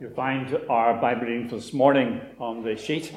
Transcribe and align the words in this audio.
You'll 0.00 0.08
find 0.12 0.58
our 0.70 0.98
Bible 0.98 1.26
reading 1.26 1.50
for 1.50 1.56
this 1.56 1.74
morning 1.74 2.22
on 2.38 2.64
the 2.64 2.74
sheet 2.74 3.12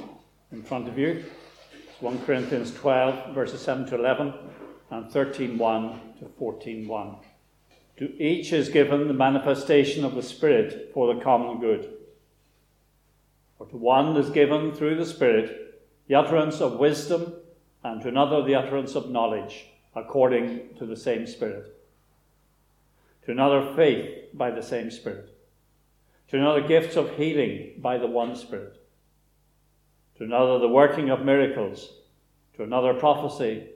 in 0.51 0.61
front 0.61 0.89
of 0.89 0.97
you. 0.97 1.23
It's 1.71 2.01
1 2.01 2.25
Corinthians 2.25 2.73
12, 2.73 3.33
verses 3.33 3.61
7 3.61 3.85
to 3.85 3.95
11, 3.95 4.33
and 4.89 5.09
13 5.09 5.57
1 5.57 5.99
to 6.19 6.25
14 6.37 6.85
1. 6.85 7.15
To 7.99 8.21
each 8.21 8.51
is 8.51 8.67
given 8.67 9.07
the 9.07 9.13
manifestation 9.13 10.03
of 10.03 10.15
the 10.15 10.21
Spirit 10.21 10.91
for 10.93 11.13
the 11.13 11.21
common 11.21 11.61
good. 11.61 11.89
For 13.57 13.65
to 13.67 13.77
one 13.77 14.17
is 14.17 14.29
given 14.29 14.73
through 14.73 14.97
the 14.97 15.05
Spirit 15.05 15.79
the 16.09 16.15
utterance 16.15 16.59
of 16.59 16.79
wisdom, 16.79 17.31
and 17.85 18.01
to 18.01 18.09
another 18.09 18.43
the 18.43 18.55
utterance 18.55 18.95
of 18.95 19.09
knowledge, 19.09 19.67
according 19.95 20.75
to 20.79 20.85
the 20.85 20.97
same 20.97 21.27
Spirit. 21.27 21.79
To 23.23 23.31
another, 23.31 23.73
faith 23.73 24.25
by 24.33 24.51
the 24.51 24.61
same 24.61 24.91
Spirit 24.91 25.32
to 26.33 26.39
another, 26.39 26.61
gifts 26.61 26.95
of 26.95 27.15
healing 27.15 27.73
by 27.77 27.99
the 27.99 28.07
one 28.07 28.35
Spirit, 28.35 28.75
to 30.17 30.23
another, 30.23 30.57
the 30.57 30.67
working 30.67 31.11
of 31.11 31.23
miracles, 31.23 31.93
to 32.55 32.63
another, 32.63 32.95
prophecy, 32.95 33.67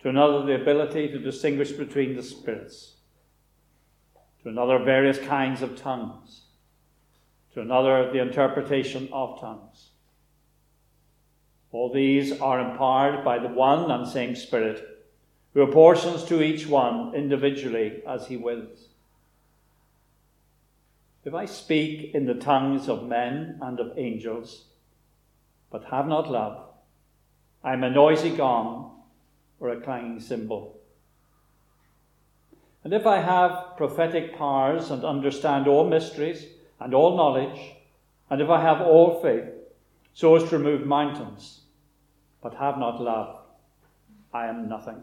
to 0.00 0.08
another, 0.08 0.42
the 0.46 0.54
ability 0.54 1.08
to 1.08 1.18
distinguish 1.18 1.70
between 1.72 2.16
the 2.16 2.22
spirits, 2.22 2.94
to 4.42 4.48
another, 4.48 4.78
various 4.78 5.18
kinds 5.18 5.60
of 5.60 5.76
tongues, 5.76 6.44
to 7.52 7.60
another, 7.60 8.10
the 8.10 8.22
interpretation 8.22 9.06
of 9.12 9.38
tongues. 9.38 9.90
All 11.72 11.92
these 11.92 12.40
are 12.40 12.70
empowered 12.70 13.22
by 13.22 13.38
the 13.38 13.48
one 13.48 13.90
and 13.90 14.08
same 14.08 14.34
Spirit, 14.34 15.04
who 15.52 15.60
apportions 15.60 16.24
to 16.24 16.40
each 16.40 16.66
one 16.66 17.14
individually 17.14 18.00
as 18.08 18.28
he 18.28 18.38
wills. 18.38 18.88
If 21.24 21.34
I 21.34 21.44
speak 21.44 22.14
in 22.14 22.26
the 22.26 22.34
tongues 22.34 22.88
of 22.88 23.06
men 23.06 23.58
and 23.62 23.78
of 23.78 23.96
angels, 23.96 24.64
but 25.70 25.84
have 25.84 26.08
not 26.08 26.30
love, 26.30 26.68
I 27.62 27.72
am 27.74 27.84
a 27.84 27.90
noisy 27.90 28.36
gong 28.36 29.02
or 29.60 29.68
a 29.68 29.80
clanging 29.80 30.18
cymbal. 30.18 30.80
And 32.82 32.92
if 32.92 33.06
I 33.06 33.20
have 33.20 33.76
prophetic 33.76 34.36
powers 34.36 34.90
and 34.90 35.04
understand 35.04 35.68
all 35.68 35.88
mysteries 35.88 36.46
and 36.80 36.92
all 36.92 37.16
knowledge, 37.16 37.74
and 38.28 38.40
if 38.40 38.48
I 38.48 38.60
have 38.60 38.80
all 38.80 39.22
faith, 39.22 39.44
so 40.14 40.34
as 40.34 40.48
to 40.50 40.58
remove 40.58 40.84
mountains, 40.84 41.60
but 42.42 42.54
have 42.54 42.78
not 42.78 43.00
love, 43.00 43.38
I 44.34 44.46
am 44.46 44.68
nothing 44.68 45.02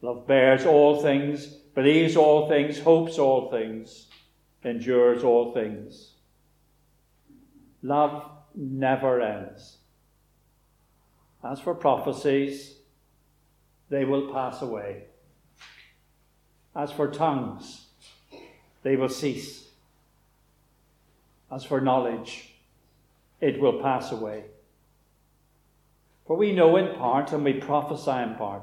Love 0.00 0.26
bears 0.26 0.64
all 0.64 1.02
things, 1.02 1.46
believes 1.46 2.16
all 2.16 2.48
things, 2.48 2.80
hopes 2.80 3.18
all 3.18 3.50
things, 3.50 4.06
endures 4.64 5.24
all 5.24 5.52
things. 5.52 6.12
Love 7.82 8.30
never 8.54 9.20
ends. 9.20 9.78
As 11.42 11.60
for 11.60 11.74
prophecies, 11.74 12.76
they 13.88 14.04
will 14.04 14.32
pass 14.32 14.62
away. 14.62 15.04
As 16.74 16.92
for 16.92 17.08
tongues, 17.08 17.86
they 18.82 18.96
will 18.96 19.08
cease. 19.08 19.68
As 21.50 21.64
for 21.64 21.80
knowledge, 21.80 22.54
it 23.40 23.60
will 23.60 23.80
pass 23.80 24.12
away. 24.12 24.44
For 26.26 26.36
we 26.36 26.52
know 26.52 26.76
in 26.76 26.94
part 26.96 27.32
and 27.32 27.42
we 27.42 27.54
prophesy 27.54 28.10
in 28.10 28.34
part. 28.34 28.62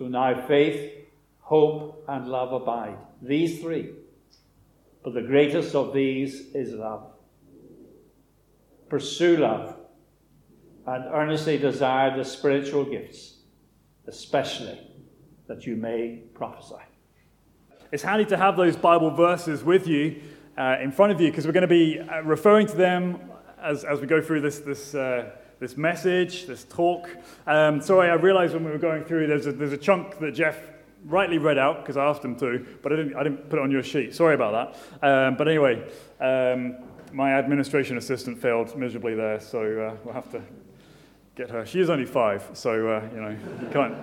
So 0.00 0.08
now 0.08 0.46
faith, 0.46 0.94
hope, 1.40 2.06
and 2.08 2.26
love 2.26 2.54
abide. 2.54 2.96
These 3.20 3.60
three. 3.60 3.90
But 5.04 5.12
the 5.12 5.20
greatest 5.20 5.74
of 5.74 5.92
these 5.92 6.54
is 6.54 6.72
love. 6.72 7.12
Pursue 8.88 9.36
love 9.36 9.76
and 10.86 11.04
earnestly 11.12 11.58
desire 11.58 12.16
the 12.16 12.24
spiritual 12.24 12.86
gifts, 12.86 13.40
especially 14.06 14.80
that 15.48 15.66
you 15.66 15.76
may 15.76 16.22
prophesy. 16.32 16.82
It's 17.92 18.02
handy 18.02 18.24
to 18.24 18.38
have 18.38 18.56
those 18.56 18.76
Bible 18.76 19.10
verses 19.10 19.62
with 19.62 19.86
you 19.86 20.22
uh, 20.56 20.78
in 20.80 20.92
front 20.92 21.12
of 21.12 21.20
you 21.20 21.30
because 21.30 21.44
we're 21.44 21.52
going 21.52 21.60
to 21.60 21.68
be 21.68 22.00
uh, 22.00 22.22
referring 22.22 22.66
to 22.68 22.74
them 22.74 23.20
as, 23.62 23.84
as 23.84 24.00
we 24.00 24.06
go 24.06 24.22
through 24.22 24.40
this, 24.40 24.60
this 24.60 24.94
uh, 24.94 25.32
this 25.60 25.76
message, 25.76 26.46
this 26.46 26.64
talk. 26.64 27.08
Um, 27.46 27.80
sorry, 27.80 28.08
I 28.10 28.14
realized 28.14 28.54
when 28.54 28.64
we 28.64 28.70
were 28.70 28.78
going 28.78 29.04
through, 29.04 29.26
there's 29.26 29.46
a, 29.46 29.52
there's 29.52 29.74
a 29.74 29.78
chunk 29.78 30.18
that 30.18 30.32
Jeff 30.32 30.58
rightly 31.04 31.38
read 31.38 31.58
out 31.58 31.82
because 31.82 31.96
I 31.96 32.06
asked 32.06 32.24
him 32.24 32.34
to, 32.36 32.66
but 32.82 32.92
I 32.92 32.96
didn't, 32.96 33.14
I 33.14 33.22
didn't 33.22 33.48
put 33.50 33.58
it 33.58 33.62
on 33.62 33.70
your 33.70 33.82
sheet. 33.82 34.14
Sorry 34.14 34.34
about 34.34 34.74
that. 35.00 35.06
Um, 35.06 35.36
but 35.36 35.48
anyway, 35.48 35.86
um, 36.18 36.76
my 37.12 37.34
administration 37.34 37.98
assistant 37.98 38.40
failed 38.40 38.76
miserably 38.76 39.14
there, 39.14 39.38
so 39.38 39.60
uh, 39.60 39.96
we'll 40.04 40.14
have 40.14 40.30
to 40.32 40.42
get 41.36 41.50
her. 41.50 41.66
She 41.66 41.80
is 41.80 41.90
only 41.90 42.06
five, 42.06 42.48
so 42.54 42.88
uh, 42.88 43.08
you 43.14 43.20
know 43.20 43.30
you 43.30 43.68
can't. 43.70 43.94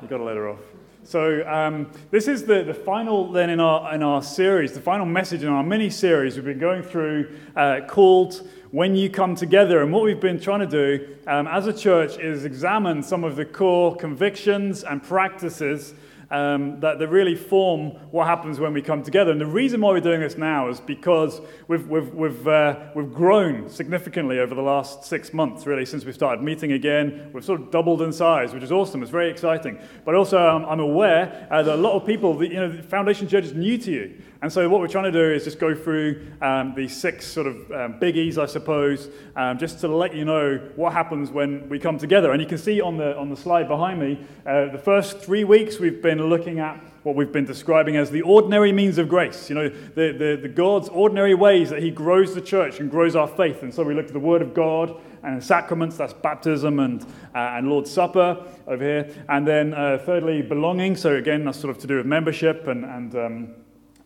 you've 0.00 0.10
got 0.10 0.18
to 0.18 0.24
let 0.24 0.36
her 0.36 0.48
off. 0.48 0.71
So 1.04 1.44
um, 1.48 1.90
this 2.12 2.28
is 2.28 2.44
the, 2.44 2.62
the 2.62 2.74
final 2.74 3.30
then 3.32 3.50
in 3.50 3.58
our 3.58 3.92
in 3.92 4.04
our 4.04 4.22
series, 4.22 4.72
the 4.72 4.80
final 4.80 5.04
message 5.04 5.42
in 5.42 5.48
our 5.48 5.64
mini 5.64 5.90
series 5.90 6.36
we've 6.36 6.44
been 6.44 6.60
going 6.60 6.82
through 6.82 7.36
uh, 7.56 7.80
called 7.88 8.48
when 8.70 8.94
you 8.94 9.10
come 9.10 9.34
together. 9.34 9.82
And 9.82 9.92
what 9.92 10.04
we've 10.04 10.20
been 10.20 10.40
trying 10.40 10.60
to 10.60 10.66
do 10.66 11.16
um, 11.26 11.48
as 11.48 11.66
a 11.66 11.72
church 11.72 12.18
is 12.18 12.44
examine 12.44 13.02
some 13.02 13.24
of 13.24 13.34
the 13.34 13.44
core 13.44 13.96
convictions 13.96 14.84
and 14.84 15.02
practices 15.02 15.94
um, 16.32 16.80
that, 16.80 16.98
that 16.98 17.08
really 17.08 17.36
form 17.36 17.90
what 18.10 18.26
happens 18.26 18.58
when 18.58 18.72
we 18.72 18.80
come 18.80 19.02
together. 19.02 19.30
And 19.30 19.40
the 19.40 19.46
reason 19.46 19.82
why 19.82 19.90
we're 19.90 20.00
doing 20.00 20.20
this 20.20 20.38
now 20.38 20.68
is 20.70 20.80
because 20.80 21.40
we've, 21.68 21.86
we've, 21.88 22.12
we've, 22.14 22.48
uh, 22.48 22.76
we've 22.94 23.12
grown 23.12 23.68
significantly 23.68 24.40
over 24.40 24.54
the 24.54 24.62
last 24.62 25.04
six 25.04 25.34
months, 25.34 25.66
really, 25.66 25.84
since 25.84 26.06
we 26.06 26.12
started 26.12 26.42
meeting 26.42 26.72
again. 26.72 27.30
We've 27.34 27.44
sort 27.44 27.60
of 27.60 27.70
doubled 27.70 28.00
in 28.00 28.12
size, 28.12 28.54
which 28.54 28.62
is 28.62 28.72
awesome. 28.72 29.02
It's 29.02 29.10
very 29.10 29.30
exciting. 29.30 29.78
But 30.06 30.14
also, 30.14 30.38
um, 30.38 30.64
I'm 30.64 30.80
aware 30.80 31.46
uh, 31.50 31.62
that 31.62 31.74
a 31.74 31.76
lot 31.76 31.92
of 31.92 32.06
people, 32.06 32.42
you 32.42 32.54
know, 32.54 32.70
the 32.70 32.82
Foundation 32.82 33.28
Church 33.28 33.44
is 33.44 33.52
new 33.52 33.76
to 33.78 33.92
you. 33.92 34.14
And 34.40 34.52
so, 34.52 34.68
what 34.68 34.80
we're 34.80 34.88
trying 34.88 35.04
to 35.04 35.12
do 35.12 35.32
is 35.32 35.44
just 35.44 35.60
go 35.60 35.72
through 35.72 36.26
um, 36.40 36.74
the 36.74 36.88
six 36.88 37.26
sort 37.26 37.46
of 37.46 37.54
um, 37.70 38.00
biggies, 38.00 38.38
I 38.38 38.46
suppose, 38.46 39.08
um, 39.36 39.56
just 39.56 39.78
to 39.80 39.88
let 39.88 40.16
you 40.16 40.24
know 40.24 40.58
what 40.74 40.92
happens 40.92 41.30
when 41.30 41.68
we 41.68 41.78
come 41.78 41.96
together. 41.96 42.32
And 42.32 42.42
you 42.42 42.48
can 42.48 42.58
see 42.58 42.80
on 42.80 42.96
the, 42.96 43.16
on 43.16 43.30
the 43.30 43.36
slide 43.36 43.68
behind 43.68 44.00
me, 44.00 44.18
uh, 44.44 44.72
the 44.72 44.78
first 44.82 45.20
three 45.20 45.44
weeks 45.44 45.78
we've 45.78 46.02
been 46.02 46.21
looking 46.26 46.58
at 46.58 46.82
what 47.02 47.16
we've 47.16 47.32
been 47.32 47.44
describing 47.44 47.96
as 47.96 48.10
the 48.10 48.22
ordinary 48.22 48.72
means 48.72 48.98
of 48.98 49.08
grace. 49.08 49.48
You 49.48 49.56
know, 49.56 49.68
the, 49.68 50.12
the, 50.12 50.38
the 50.42 50.48
God's 50.48 50.88
ordinary 50.88 51.34
ways 51.34 51.70
that 51.70 51.82
He 51.82 51.90
grows 51.90 52.34
the 52.34 52.40
church 52.40 52.80
and 52.80 52.90
grows 52.90 53.16
our 53.16 53.28
faith. 53.28 53.62
And 53.62 53.74
so 53.74 53.82
we 53.82 53.94
looked 53.94 54.08
at 54.08 54.14
the 54.14 54.20
Word 54.20 54.42
of 54.42 54.54
God 54.54 55.00
and 55.22 55.42
sacraments, 55.42 55.96
that's 55.96 56.12
baptism 56.12 56.78
and, 56.80 57.02
uh, 57.34 57.38
and 57.38 57.68
Lord's 57.68 57.90
Supper 57.90 58.44
over 58.66 58.84
here. 58.84 59.24
And 59.28 59.46
then, 59.46 59.74
uh, 59.74 59.98
thirdly, 60.04 60.42
belonging. 60.42 60.96
So, 60.96 61.16
again, 61.16 61.44
that's 61.44 61.58
sort 61.58 61.74
of 61.74 61.80
to 61.82 61.86
do 61.86 61.96
with 61.96 62.06
membership 62.06 62.66
and, 62.68 62.84
and 62.84 63.14
um, 63.16 63.54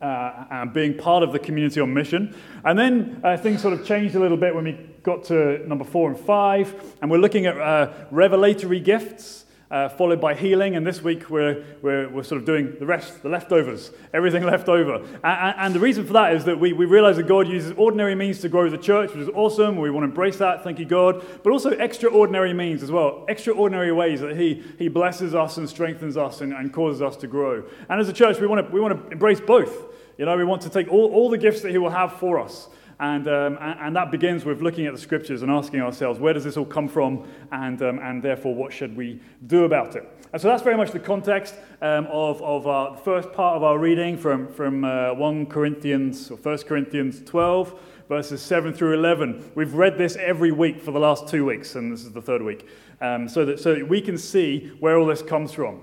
uh, 0.00 0.44
and 0.50 0.72
being 0.72 0.96
part 0.96 1.22
of 1.22 1.32
the 1.32 1.38
community 1.38 1.80
on 1.80 1.92
mission. 1.92 2.34
And 2.64 2.78
then 2.78 3.20
uh, 3.24 3.36
things 3.36 3.62
sort 3.62 3.74
of 3.74 3.86
changed 3.86 4.14
a 4.14 4.20
little 4.20 4.36
bit 4.36 4.54
when 4.54 4.64
we 4.64 4.72
got 5.02 5.24
to 5.24 5.66
number 5.66 5.84
four 5.84 6.10
and 6.10 6.18
five, 6.18 6.94
and 7.00 7.10
we're 7.10 7.18
looking 7.18 7.46
at 7.46 7.58
uh, 7.58 7.92
revelatory 8.10 8.80
gifts. 8.80 9.45
Uh, 9.70 9.88
followed 9.88 10.20
by 10.20 10.34
healing. 10.34 10.76
And 10.76 10.86
this 10.86 11.02
week 11.02 11.28
we're, 11.28 11.64
we're, 11.82 12.08
we're 12.08 12.22
sort 12.22 12.40
of 12.40 12.46
doing 12.46 12.76
the 12.78 12.86
rest, 12.86 13.22
the 13.22 13.28
leftovers, 13.28 13.90
everything 14.12 14.44
left 14.44 14.68
over. 14.68 14.96
And, 15.24 15.54
and 15.58 15.74
the 15.74 15.80
reason 15.80 16.06
for 16.06 16.12
that 16.14 16.34
is 16.34 16.44
that 16.44 16.58
we, 16.58 16.72
we 16.72 16.86
realize 16.86 17.16
that 17.16 17.26
God 17.26 17.48
uses 17.48 17.72
ordinary 17.76 18.14
means 18.14 18.40
to 18.40 18.48
grow 18.48 18.70
the 18.70 18.78
church, 18.78 19.10
which 19.10 19.22
is 19.22 19.28
awesome. 19.34 19.76
We 19.76 19.90
want 19.90 20.04
to 20.04 20.08
embrace 20.08 20.38
that, 20.38 20.62
thank 20.62 20.78
you, 20.78 20.84
God. 20.84 21.24
But 21.42 21.50
also 21.50 21.70
extraordinary 21.70 22.52
means 22.52 22.82
as 22.82 22.90
well, 22.90 23.24
extraordinary 23.28 23.92
ways 23.92 24.20
that 24.20 24.36
He, 24.36 24.62
he 24.78 24.88
blesses 24.88 25.34
us 25.34 25.56
and 25.56 25.68
strengthens 25.68 26.16
us 26.16 26.40
and, 26.40 26.52
and 26.52 26.72
causes 26.72 27.02
us 27.02 27.16
to 27.18 27.26
grow. 27.26 27.64
And 27.88 28.00
as 28.00 28.08
a 28.08 28.12
church, 28.12 28.38
we 28.40 28.46
want 28.46 28.66
to, 28.66 28.72
we 28.72 28.80
want 28.80 29.04
to 29.04 29.12
embrace 29.12 29.40
both. 29.40 29.94
You 30.18 30.24
know, 30.24 30.36
we 30.36 30.44
want 30.44 30.62
to 30.62 30.70
take 30.70 30.88
all, 30.90 31.12
all 31.12 31.28
the 31.28 31.38
gifts 31.38 31.60
that 31.62 31.70
He 31.70 31.78
will 31.78 31.90
have 31.90 32.12
for 32.14 32.40
us 32.40 32.68
and, 32.98 33.28
um, 33.28 33.58
and, 33.60 33.94
that 33.94 34.10
begins 34.10 34.46
with 34.46 34.62
looking 34.62 34.86
at 34.86 34.94
the 34.94 34.98
scriptures 34.98 35.42
and 35.42 35.50
asking 35.50 35.80
ourselves, 35.80 36.18
where 36.18 36.32
does 36.32 36.44
this 36.44 36.56
all 36.56 36.64
come 36.64 36.88
from? 36.88 37.28
And, 37.52 37.80
um, 37.82 37.98
and 37.98 38.22
therefore, 38.22 38.54
what 38.54 38.72
should 38.72 38.96
we 38.96 39.20
do 39.46 39.64
about 39.64 39.96
it? 39.96 40.08
And 40.32 40.40
so 40.40 40.48
that's 40.48 40.62
very 40.62 40.78
much 40.78 40.92
the 40.92 40.98
context 40.98 41.54
um, 41.82 42.06
of, 42.06 42.40
of 42.42 42.66
our, 42.66 42.96
first 42.96 43.32
part 43.32 43.56
of 43.56 43.62
our 43.62 43.78
reading 43.78 44.16
from, 44.16 44.48
from 44.48 44.84
uh, 44.84 45.12
1 45.12 45.46
Corinthians 45.46 46.30
or 46.30 46.36
1 46.38 46.58
Corinthians 46.58 47.22
12, 47.26 47.78
verses 48.08 48.40
7 48.40 48.72
through 48.72 48.94
11. 48.94 49.52
We've 49.54 49.74
read 49.74 49.98
this 49.98 50.16
every 50.16 50.52
week 50.52 50.80
for 50.80 50.90
the 50.90 50.98
last 50.98 51.28
two 51.28 51.44
weeks, 51.44 51.74
and 51.74 51.92
this 51.92 52.02
is 52.02 52.12
the 52.12 52.22
third 52.22 52.40
week, 52.40 52.66
um, 53.02 53.28
so, 53.28 53.44
that, 53.44 53.60
so 53.60 53.74
that 53.74 53.86
we 53.86 54.00
can 54.00 54.16
see 54.16 54.72
where 54.80 54.96
all 54.96 55.06
this 55.06 55.20
comes 55.20 55.52
from. 55.52 55.82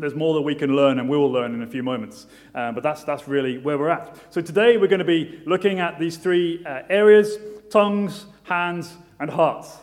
There's 0.00 0.14
more 0.14 0.32
that 0.32 0.40
we 0.40 0.54
can 0.54 0.74
learn, 0.74 0.98
and 0.98 1.08
we 1.10 1.18
will 1.18 1.30
learn 1.30 1.54
in 1.54 1.62
a 1.62 1.66
few 1.66 1.82
moments. 1.82 2.26
Uh, 2.54 2.72
but 2.72 2.82
that's, 2.82 3.04
that's 3.04 3.28
really 3.28 3.58
where 3.58 3.76
we're 3.76 3.90
at. 3.90 4.16
So 4.30 4.40
today 4.40 4.78
we're 4.78 4.88
going 4.88 5.00
to 5.00 5.04
be 5.04 5.42
looking 5.44 5.78
at 5.78 5.98
these 5.98 6.16
three 6.16 6.64
uh, 6.64 6.82
areas 6.88 7.36
tongues, 7.68 8.24
hands, 8.44 8.96
and 9.20 9.30
hearts. 9.30 9.76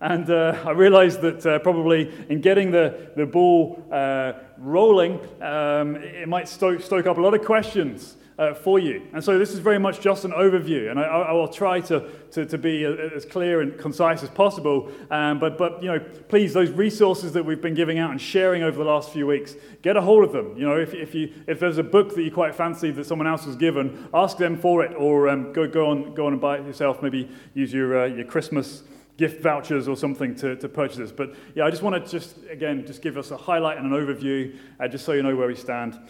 And 0.00 0.28
uh, 0.28 0.62
I 0.66 0.72
realized 0.72 1.22
that 1.22 1.46
uh, 1.46 1.58
probably 1.60 2.12
in 2.28 2.42
getting 2.42 2.70
the, 2.70 3.10
the 3.16 3.24
ball 3.24 3.82
uh, 3.90 4.34
rolling, 4.58 5.18
um, 5.40 5.96
it 5.96 6.28
might 6.28 6.46
stoke, 6.46 6.82
stoke 6.82 7.06
up 7.06 7.16
a 7.16 7.20
lot 7.20 7.32
of 7.32 7.42
questions 7.42 8.16
uh, 8.38 8.52
for 8.52 8.78
you. 8.78 9.06
And 9.12 9.22
so 9.22 9.38
this 9.38 9.52
is 9.52 9.60
very 9.60 9.78
much 9.78 10.00
just 10.00 10.24
an 10.24 10.32
overview, 10.32 10.90
and 10.90 10.98
I, 10.98 11.04
I 11.04 11.32
will 11.32 11.48
try 11.48 11.80
to, 11.82 12.08
to, 12.32 12.44
to, 12.44 12.58
be 12.58 12.84
as 12.84 13.24
clear 13.24 13.60
and 13.60 13.78
concise 13.78 14.22
as 14.22 14.30
possible. 14.30 14.90
Um, 15.10 15.38
but, 15.38 15.56
but, 15.56 15.82
you 15.82 15.88
know, 15.88 16.00
please, 16.28 16.52
those 16.52 16.70
resources 16.70 17.32
that 17.34 17.44
we've 17.44 17.60
been 17.60 17.74
giving 17.74 17.98
out 17.98 18.10
and 18.10 18.20
sharing 18.20 18.62
over 18.62 18.76
the 18.76 18.84
last 18.84 19.10
few 19.10 19.26
weeks, 19.26 19.54
get 19.82 19.96
a 19.96 20.00
hold 20.00 20.24
of 20.24 20.32
them. 20.32 20.56
You 20.56 20.66
know, 20.66 20.76
if, 20.76 20.94
if, 20.94 21.14
you, 21.14 21.32
if 21.46 21.60
there's 21.60 21.78
a 21.78 21.84
book 21.84 22.14
that 22.14 22.22
you 22.22 22.32
quite 22.32 22.54
fancy 22.54 22.90
that 22.92 23.06
someone 23.06 23.28
else 23.28 23.44
has 23.44 23.54
given, 23.54 24.08
ask 24.12 24.36
them 24.36 24.58
for 24.58 24.84
it, 24.84 24.94
or 24.96 25.28
um, 25.28 25.52
go, 25.52 25.68
go, 25.68 25.90
on, 25.90 26.14
go 26.14 26.26
on 26.26 26.32
and 26.32 26.40
buy 26.40 26.58
it 26.58 26.66
yourself. 26.66 27.02
Maybe 27.02 27.30
use 27.54 27.72
your, 27.72 28.02
uh, 28.02 28.06
your 28.06 28.24
Christmas 28.24 28.82
gift 29.16 29.40
vouchers 29.40 29.86
or 29.86 29.96
something 29.96 30.34
to, 30.34 30.56
to 30.56 30.68
purchase 30.68 30.96
this. 30.96 31.12
But 31.12 31.36
yeah, 31.54 31.66
I 31.66 31.70
just 31.70 31.84
want 31.84 32.04
to 32.04 32.10
just, 32.10 32.36
again, 32.50 32.84
just 32.84 33.00
give 33.00 33.16
us 33.16 33.30
a 33.30 33.36
highlight 33.36 33.78
and 33.78 33.86
an 33.86 33.92
overview, 33.92 34.56
uh, 34.80 34.88
just 34.88 35.04
so 35.04 35.12
you 35.12 35.22
know 35.22 35.36
where 35.36 35.46
we 35.46 35.54
stand 35.54 36.00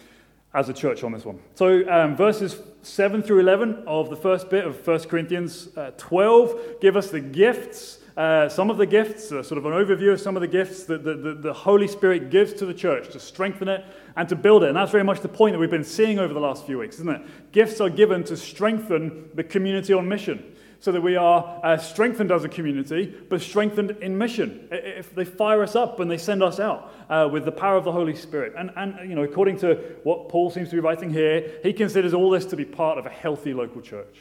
as 0.55 0.69
a 0.69 0.73
church 0.73 1.03
on 1.03 1.13
this 1.13 1.25
one. 1.25 1.39
So, 1.57 1.89
um, 1.91 2.17
verses 2.17 2.61
7 2.83 3.23
through 3.23 3.41
11 3.41 3.85
of 3.87 4.09
the 4.09 4.17
first 4.17 4.49
bit 4.49 4.65
of 4.65 4.87
1 4.87 5.01
Corinthians 5.01 5.69
uh, 5.77 5.91
12 5.97 6.81
give 6.81 6.97
us 6.97 7.11
the 7.11 7.21
gifts, 7.21 7.99
uh, 8.17 8.49
some 8.49 8.71
of 8.71 8.77
the 8.77 8.87
gifts, 8.87 9.33
uh, 9.33 9.43
sort 9.43 9.59
of 9.59 9.67
an 9.67 9.73
overview 9.73 10.13
of 10.13 10.21
some 10.21 10.37
of 10.37 10.41
the 10.41 10.49
gifts 10.49 10.85
that 10.85 11.03
the, 11.03 11.15
the, 11.15 11.35
the, 11.35 11.53
Holy 11.53 11.89
Spirit 11.89 12.31
gives 12.31 12.53
to 12.53 12.67
the 12.67 12.75
church 12.75 13.11
to 13.11 13.19
strengthen 13.19 13.67
it 13.69 13.85
and 14.15 14.29
to 14.29 14.37
build 14.37 14.63
it. 14.63 14.69
And 14.69 14.77
that's 14.77 14.93
very 14.93 15.03
much 15.03 15.21
the 15.21 15.29
point 15.29 15.55
that 15.55 15.59
we've 15.59 15.71
been 15.71 15.83
seeing 15.83 16.21
over 16.21 16.33
the 16.33 16.41
last 16.41 16.65
few 16.65 16.79
weeks, 16.79 16.97
isn't 16.97 17.09
it? 17.09 17.23
Gifts 17.51 17.81
are 17.81 17.91
given 17.91 18.23
to 18.25 18.37
strengthen 18.37 19.31
the 19.35 19.43
community 19.43 19.93
on 19.93 20.09
mission 20.09 20.54
so 20.85 20.93
that 20.93 21.01
we 21.01 21.17
are 21.17 21.61
uh, 21.63 21.79
strengthened 21.79 22.31
as 22.31 22.45
a 22.45 22.49
community, 22.49 23.07
but 23.31 23.41
strengthened 23.41 23.93
in 24.03 24.19
mission. 24.19 24.69
If 24.71 25.15
they 25.15 25.25
fire 25.25 25.63
us 25.63 25.75
up 25.75 25.99
and 25.99 26.11
they 26.11 26.19
send 26.19 26.43
us 26.43 26.61
out 26.61 26.93
uh, 27.09 27.27
with 27.33 27.47
the 27.47 27.53
power 27.53 27.79
of 27.79 27.85
the 27.85 27.93
Holy 27.93 28.15
Spirit. 28.15 28.53
And, 28.55 28.71
and, 28.77 29.09
you 29.09 29.17
know, 29.17 29.23
according 29.23 29.57
to 29.61 29.77
what 30.03 30.29
Paul 30.29 30.51
seems 30.51 30.69
to 30.69 30.75
be 30.75 30.81
writing 30.81 31.09
here, 31.09 31.53
he 31.63 31.73
considers 31.73 32.13
all 32.13 32.29
this 32.29 32.45
to 32.47 32.57
be 32.57 32.67
part 32.67 32.99
of 32.99 33.07
a 33.07 33.09
healthy 33.09 33.55
local 33.55 33.81
church. 33.81 34.15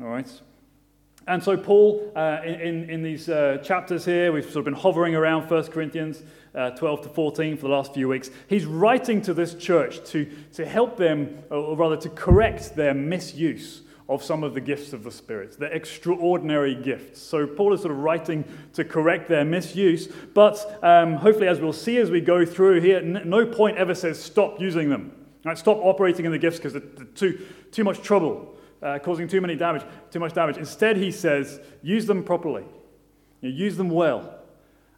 All 0.00 0.08
right? 0.08 0.28
And 1.28 1.40
so, 1.40 1.56
Paul, 1.56 2.12
uh, 2.16 2.40
in, 2.44 2.90
in 2.90 3.04
these 3.04 3.28
uh, 3.28 3.58
chapters 3.62 4.04
here, 4.04 4.32
we've 4.32 4.42
sort 4.42 4.56
of 4.56 4.64
been 4.64 4.74
hovering 4.74 5.14
around 5.14 5.48
1 5.48 5.66
Corinthians 5.68 6.24
uh, 6.56 6.70
12 6.70 7.02
to 7.02 7.08
14 7.10 7.56
for 7.58 7.68
the 7.68 7.72
last 7.72 7.94
few 7.94 8.08
weeks. 8.08 8.28
He's 8.48 8.64
writing 8.64 9.22
to 9.22 9.32
this 9.32 9.54
church 9.54 10.04
to, 10.10 10.28
to 10.54 10.66
help 10.66 10.96
them, 10.96 11.44
or 11.48 11.76
rather 11.76 11.96
to 11.98 12.08
correct 12.08 12.74
their 12.74 12.92
misuse 12.92 13.82
of 14.08 14.22
some 14.22 14.44
of 14.44 14.54
the 14.54 14.60
gifts 14.60 14.92
of 14.92 15.02
the 15.02 15.10
Spirit, 15.10 15.58
the 15.58 15.66
extraordinary 15.66 16.74
gifts. 16.74 17.20
So 17.20 17.46
Paul 17.46 17.72
is 17.72 17.80
sort 17.80 17.92
of 17.92 17.98
writing 17.98 18.44
to 18.74 18.84
correct 18.84 19.28
their 19.28 19.44
misuse, 19.44 20.06
but 20.06 20.78
um, 20.82 21.14
hopefully, 21.14 21.48
as 21.48 21.60
we'll 21.60 21.72
see 21.72 21.96
as 21.98 22.10
we 22.10 22.20
go 22.20 22.46
through 22.46 22.80
here, 22.80 22.98
n- 22.98 23.22
no 23.24 23.46
point 23.46 23.76
ever 23.78 23.94
says 23.94 24.22
stop 24.22 24.60
using 24.60 24.90
them. 24.90 25.12
Right? 25.44 25.58
Stop 25.58 25.78
operating 25.78 26.24
in 26.24 26.32
the 26.32 26.38
gifts 26.38 26.58
because 26.58 26.72
they're, 26.72 27.06
too, 27.14 27.46
too 27.72 27.84
much 27.84 28.00
trouble, 28.00 28.56
uh, 28.82 28.98
causing 29.00 29.26
too 29.26 29.40
many 29.40 29.56
damage, 29.56 29.82
too 30.10 30.20
much 30.20 30.34
damage. 30.34 30.56
Instead, 30.56 30.96
he 30.96 31.10
says 31.10 31.60
use 31.82 32.06
them 32.06 32.22
properly, 32.22 32.64
you 33.40 33.50
know, 33.50 33.56
use 33.56 33.76
them 33.76 33.90
well. 33.90 34.34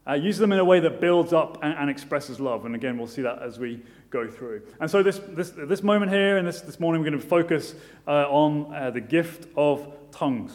Uh, 0.07 0.15
use 0.15 0.39
them 0.39 0.53
in 0.53 0.59
a 0.59 0.65
way 0.65 0.81
that 0.81 1.03
builds 1.03 1.35
up 1.35 1.63
and, 1.63 1.75
and, 1.75 1.91
expresses 1.91 2.41
love. 2.41 2.65
And 2.65 2.75
again, 2.75 2.97
we'll 2.97 3.07
see 3.07 3.21
that 3.21 3.43
as 3.43 3.59
we 3.59 3.83
go 4.11 4.29
through. 4.29 4.63
And 4.81 4.91
so, 4.91 5.03
this, 5.03 5.21
this, 5.29 5.51
this 5.51 5.83
moment 5.83 6.11
here 6.11 6.37
and 6.37 6.47
this, 6.47 6.61
this 6.61 6.81
morning, 6.81 7.03
we're 7.03 7.11
going 7.11 7.21
to 7.21 7.27
focus 7.27 7.75
uh, 8.07 8.27
on 8.31 8.75
uh, 8.75 8.91
the 8.91 9.01
gift 9.01 9.49
of 9.57 9.93
tongues. 10.11 10.53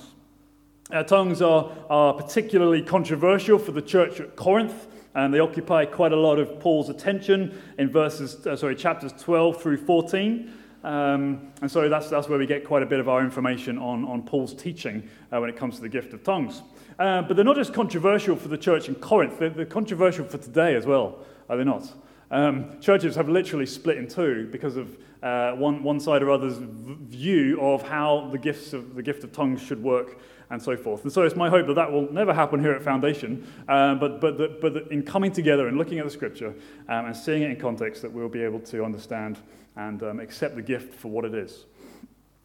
Uh, 0.92 1.04
tongues 1.04 1.42
are, 1.42 1.72
are 1.90 2.14
particularly 2.14 2.82
controversial 2.82 3.58
for 3.58 3.72
the 3.72 3.82
church 3.82 4.20
at 4.20 4.36
Corinth. 4.36 4.88
And 5.16 5.32
they 5.32 5.40
occupy 5.40 5.86
quite 5.86 6.12
a 6.12 6.16
lot 6.16 6.40
of 6.40 6.60
Paul's 6.60 6.90
attention 6.90 7.62
in 7.78 7.92
verses, 7.92 8.48
uh, 8.48 8.56
sorry, 8.56 8.76
chapters 8.76 9.14
12 9.20 9.62
through 9.62 9.78
14. 9.78 10.52
Um, 10.84 11.52
and 11.62 11.72
so 11.72 11.88
that's, 11.88 12.10
that's 12.10 12.28
where 12.28 12.40
we 12.40 12.46
get 12.46 12.66
quite 12.66 12.84
a 12.84 12.86
bit 12.86 13.00
of 13.00 13.08
our 13.08 13.22
information 13.22 13.78
on, 13.78 14.06
on 14.06 14.24
Paul's 14.24 14.54
teaching 14.54 15.08
uh, 15.32 15.40
when 15.40 15.50
it 15.50 15.56
comes 15.56 15.76
to 15.76 15.82
the 15.82 15.90
gift 15.90 16.14
of 16.14 16.24
tongues. 16.24 16.62
Uh, 17.00 17.22
but 17.22 17.36
they're 17.36 17.46
not 17.46 17.56
just 17.56 17.74
controversial 17.74 18.36
for 18.36 18.50
the 18.50 18.58
church 18.58 18.90
in 18.90 18.96
Corinth, 18.96 19.40
they're, 19.40 19.50
they're 19.50 19.66
controversial 19.66 20.26
for 20.26 20.38
today 20.38 20.76
as 20.76 20.86
well, 20.86 21.20
are 21.50 21.58
they 21.58 21.64
not? 21.64 21.92
Um, 22.33 22.80
churches 22.81 23.15
have 23.15 23.30
literally 23.30 23.68
split 23.68 23.97
in 23.97 24.07
two 24.07 24.50
because 24.51 24.75
of 24.75 24.97
uh, 25.21 25.51
one, 25.51 25.83
one 25.83 26.00
side 26.00 26.24
or 26.24 26.31
other's 26.31 26.57
view 26.57 27.62
of 27.62 27.88
how 27.88 28.27
the, 28.31 28.39
gifts 28.39 28.74
of, 28.74 28.95
the 28.95 29.03
gift 29.03 29.24
of 29.24 29.31
tongues 29.31 29.62
should 29.62 29.83
work 29.83 30.19
and 30.50 30.59
so 30.59 30.75
forth. 30.75 31.03
And 31.03 31.13
so 31.13 31.21
it's 31.21 31.35
my 31.35 31.47
hope 31.47 31.68
that 31.68 31.75
that 31.75 31.91
will 31.91 32.12
never 32.12 32.33
happen 32.33 32.59
here 32.59 32.71
at 32.71 32.81
Foundation, 32.81 33.47
uh, 33.69 33.94
but, 33.95 34.19
but, 34.19 34.39
that, 34.39 34.59
but 34.62 34.74
that 34.74 34.88
in 34.91 35.03
coming 35.03 35.31
together 35.31 35.68
and 35.68 35.77
looking 35.77 36.00
at 36.00 36.06
the 36.06 36.12
scripture 36.12 36.56
um, 36.89 37.06
and 37.06 37.15
seeing 37.15 37.44
it 37.44 37.51
in 37.51 37.56
context, 37.56 38.01
that 38.01 38.12
we'll 38.12 38.27
be 38.30 38.41
able 38.41 38.59
to 38.62 38.83
understand 38.83 39.38
and 39.75 40.01
um, 40.01 40.19
accept 40.19 40.56
the 40.56 40.62
gift 40.63 40.95
for 40.95 41.09
what 41.09 41.25
it 41.25 41.35
is. 41.35 41.65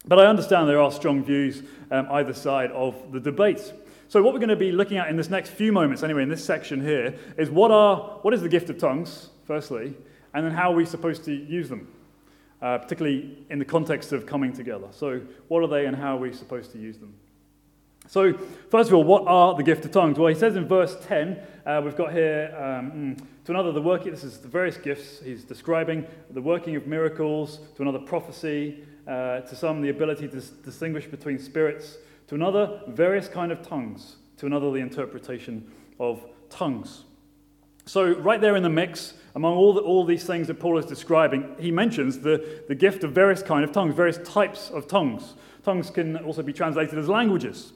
But 0.05 0.19
I 0.19 0.27
understand 0.27 0.69
there 0.69 0.79
are 0.79 0.91
strong 0.91 1.23
views 1.23 1.63
um, 1.89 2.07
either 2.11 2.33
side 2.33 2.69
of 2.73 3.11
the 3.11 3.19
debate. 3.19 3.73
So 4.09 4.21
what 4.21 4.33
we're 4.33 4.39
going 4.39 4.49
to 4.49 4.55
be 4.57 4.71
looking 4.71 4.97
at 4.97 5.07
in 5.09 5.15
this 5.15 5.29
next 5.29 5.51
few 5.51 5.71
moments, 5.71 6.03
anyway, 6.03 6.23
in 6.23 6.29
this 6.29 6.43
section 6.43 6.81
here, 6.81 7.15
is 7.37 7.49
what, 7.49 7.71
are, 7.71 8.19
what 8.23 8.33
is 8.33 8.41
the 8.41 8.49
gift 8.49 8.69
of 8.69 8.77
tongues? 8.77 9.29
firstly, 9.49 9.95
and 10.35 10.45
then 10.45 10.51
how 10.51 10.71
are 10.71 10.75
we 10.75 10.85
supposed 10.85 11.25
to 11.25 11.33
use 11.33 11.69
them, 11.69 11.87
uh, 12.61 12.77
particularly 12.77 13.35
in 13.49 13.57
the 13.57 13.65
context 13.65 14.13
of 14.13 14.27
coming 14.27 14.53
together. 14.53 14.85
So, 14.91 15.21
what 15.47 15.63
are 15.63 15.67
they 15.67 15.87
and 15.87 15.97
how 15.97 16.17
are 16.17 16.19
we 16.19 16.31
supposed 16.33 16.71
to 16.73 16.77
use 16.77 16.99
them? 16.99 17.15
So, 18.05 18.33
first 18.69 18.91
of 18.91 18.93
all, 18.93 19.03
what 19.03 19.23
are 19.25 19.55
the 19.55 19.63
gift 19.63 19.85
of 19.85 19.91
tongues? 19.91 20.19
Well, 20.19 20.27
he 20.27 20.39
says 20.39 20.55
in 20.55 20.67
verse 20.67 20.95
10, 21.07 21.39
uh, 21.65 21.81
we've 21.83 21.95
got 21.95 22.13
here, 22.13 22.53
um, 22.55 22.91
mm, 22.91 23.25
to 23.45 23.51
another, 23.51 23.71
the 23.71 23.81
working, 23.81 24.11
this 24.11 24.23
is 24.23 24.37
the 24.37 24.47
various 24.47 24.77
gifts 24.77 25.19
he's 25.19 25.43
describing, 25.43 26.05
the 26.29 26.41
working 26.41 26.75
of 26.75 26.85
miracles, 26.85 27.61
to 27.75 27.81
another, 27.81 27.97
prophecy, 27.97 28.83
uh, 29.07 29.39
to 29.39 29.55
some, 29.55 29.81
the 29.81 29.89
ability 29.89 30.27
to 30.27 30.41
distinguish 30.63 31.07
between 31.07 31.39
spirits, 31.39 31.97
to 32.29 32.35
another, 32.35 32.79
various 32.87 33.27
kind 33.27 33.51
of 33.51 33.67
tongues, 33.67 34.17
to 34.37 34.45
another, 34.45 34.69
the 34.69 34.77
interpretation 34.77 35.67
of 35.99 36.23
tongues. 36.51 37.03
So, 37.87 38.13
right 38.13 38.39
there 38.39 38.55
in 38.55 38.61
the 38.61 38.69
mix, 38.69 39.15
among 39.33 39.55
all, 39.55 39.73
the, 39.73 39.81
all 39.81 40.05
these 40.05 40.25
things 40.25 40.45
that 40.45 40.59
Paul 40.59 40.77
is 40.77 40.85
describing, 40.85 41.55
he 41.57 41.71
mentions 41.71 42.19
the, 42.19 42.61
the 42.67 42.75
gift 42.75 43.03
of 43.03 43.13
various 43.13 43.41
kind 43.41 43.63
of 43.63 43.71
tongues, 43.71 43.95
various 43.95 44.19
types 44.19 44.69
of 44.69 44.87
tongues. 44.87 45.33
Tongues 45.63 45.89
can 45.89 46.17
also 46.17 46.43
be 46.43 46.53
translated 46.53 46.99
as 46.99 47.09
languages. 47.09 47.73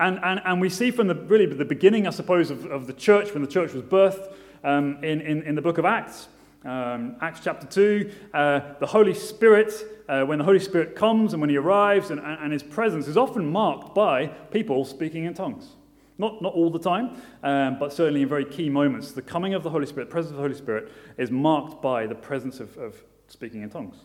And, 0.00 0.18
and, 0.24 0.40
and 0.44 0.60
we 0.60 0.68
see 0.68 0.90
from 0.90 1.06
the, 1.06 1.14
really 1.14 1.46
the 1.46 1.64
beginning, 1.64 2.08
I 2.08 2.10
suppose, 2.10 2.50
of, 2.50 2.66
of 2.66 2.88
the 2.88 2.94
church, 2.94 3.32
when 3.32 3.42
the 3.42 3.48
church 3.48 3.72
was 3.72 3.84
birthed, 3.84 4.34
um, 4.64 4.96
in, 5.04 5.20
in, 5.20 5.42
in 5.42 5.54
the 5.54 5.62
book 5.62 5.78
of 5.78 5.84
Acts, 5.84 6.26
um, 6.64 7.14
Acts 7.20 7.40
chapter 7.44 7.68
2, 7.68 8.10
uh, 8.34 8.60
the 8.80 8.86
Holy 8.86 9.14
Spirit, 9.14 9.72
uh, 10.12 10.26
when 10.26 10.38
the 10.38 10.44
Holy 10.44 10.58
Spirit 10.58 10.94
comes 10.94 11.32
and 11.32 11.40
when 11.40 11.48
he 11.48 11.56
arrives, 11.56 12.10
and, 12.10 12.20
and 12.20 12.52
his 12.52 12.62
presence 12.62 13.08
is 13.08 13.16
often 13.16 13.50
marked 13.50 13.94
by 13.94 14.26
people 14.26 14.84
speaking 14.84 15.24
in 15.24 15.32
tongues. 15.32 15.70
Not, 16.18 16.42
not 16.42 16.52
all 16.52 16.70
the 16.70 16.78
time, 16.78 17.16
um, 17.42 17.78
but 17.78 17.94
certainly 17.94 18.20
in 18.20 18.28
very 18.28 18.44
key 18.44 18.68
moments. 18.68 19.12
The 19.12 19.22
coming 19.22 19.54
of 19.54 19.62
the 19.62 19.70
Holy 19.70 19.86
Spirit, 19.86 20.10
the 20.10 20.12
presence 20.12 20.32
of 20.32 20.36
the 20.36 20.42
Holy 20.42 20.54
Spirit, 20.54 20.92
is 21.16 21.30
marked 21.30 21.80
by 21.80 22.06
the 22.06 22.14
presence 22.14 22.60
of, 22.60 22.76
of 22.76 23.02
speaking 23.28 23.62
in 23.62 23.70
tongues. 23.70 23.96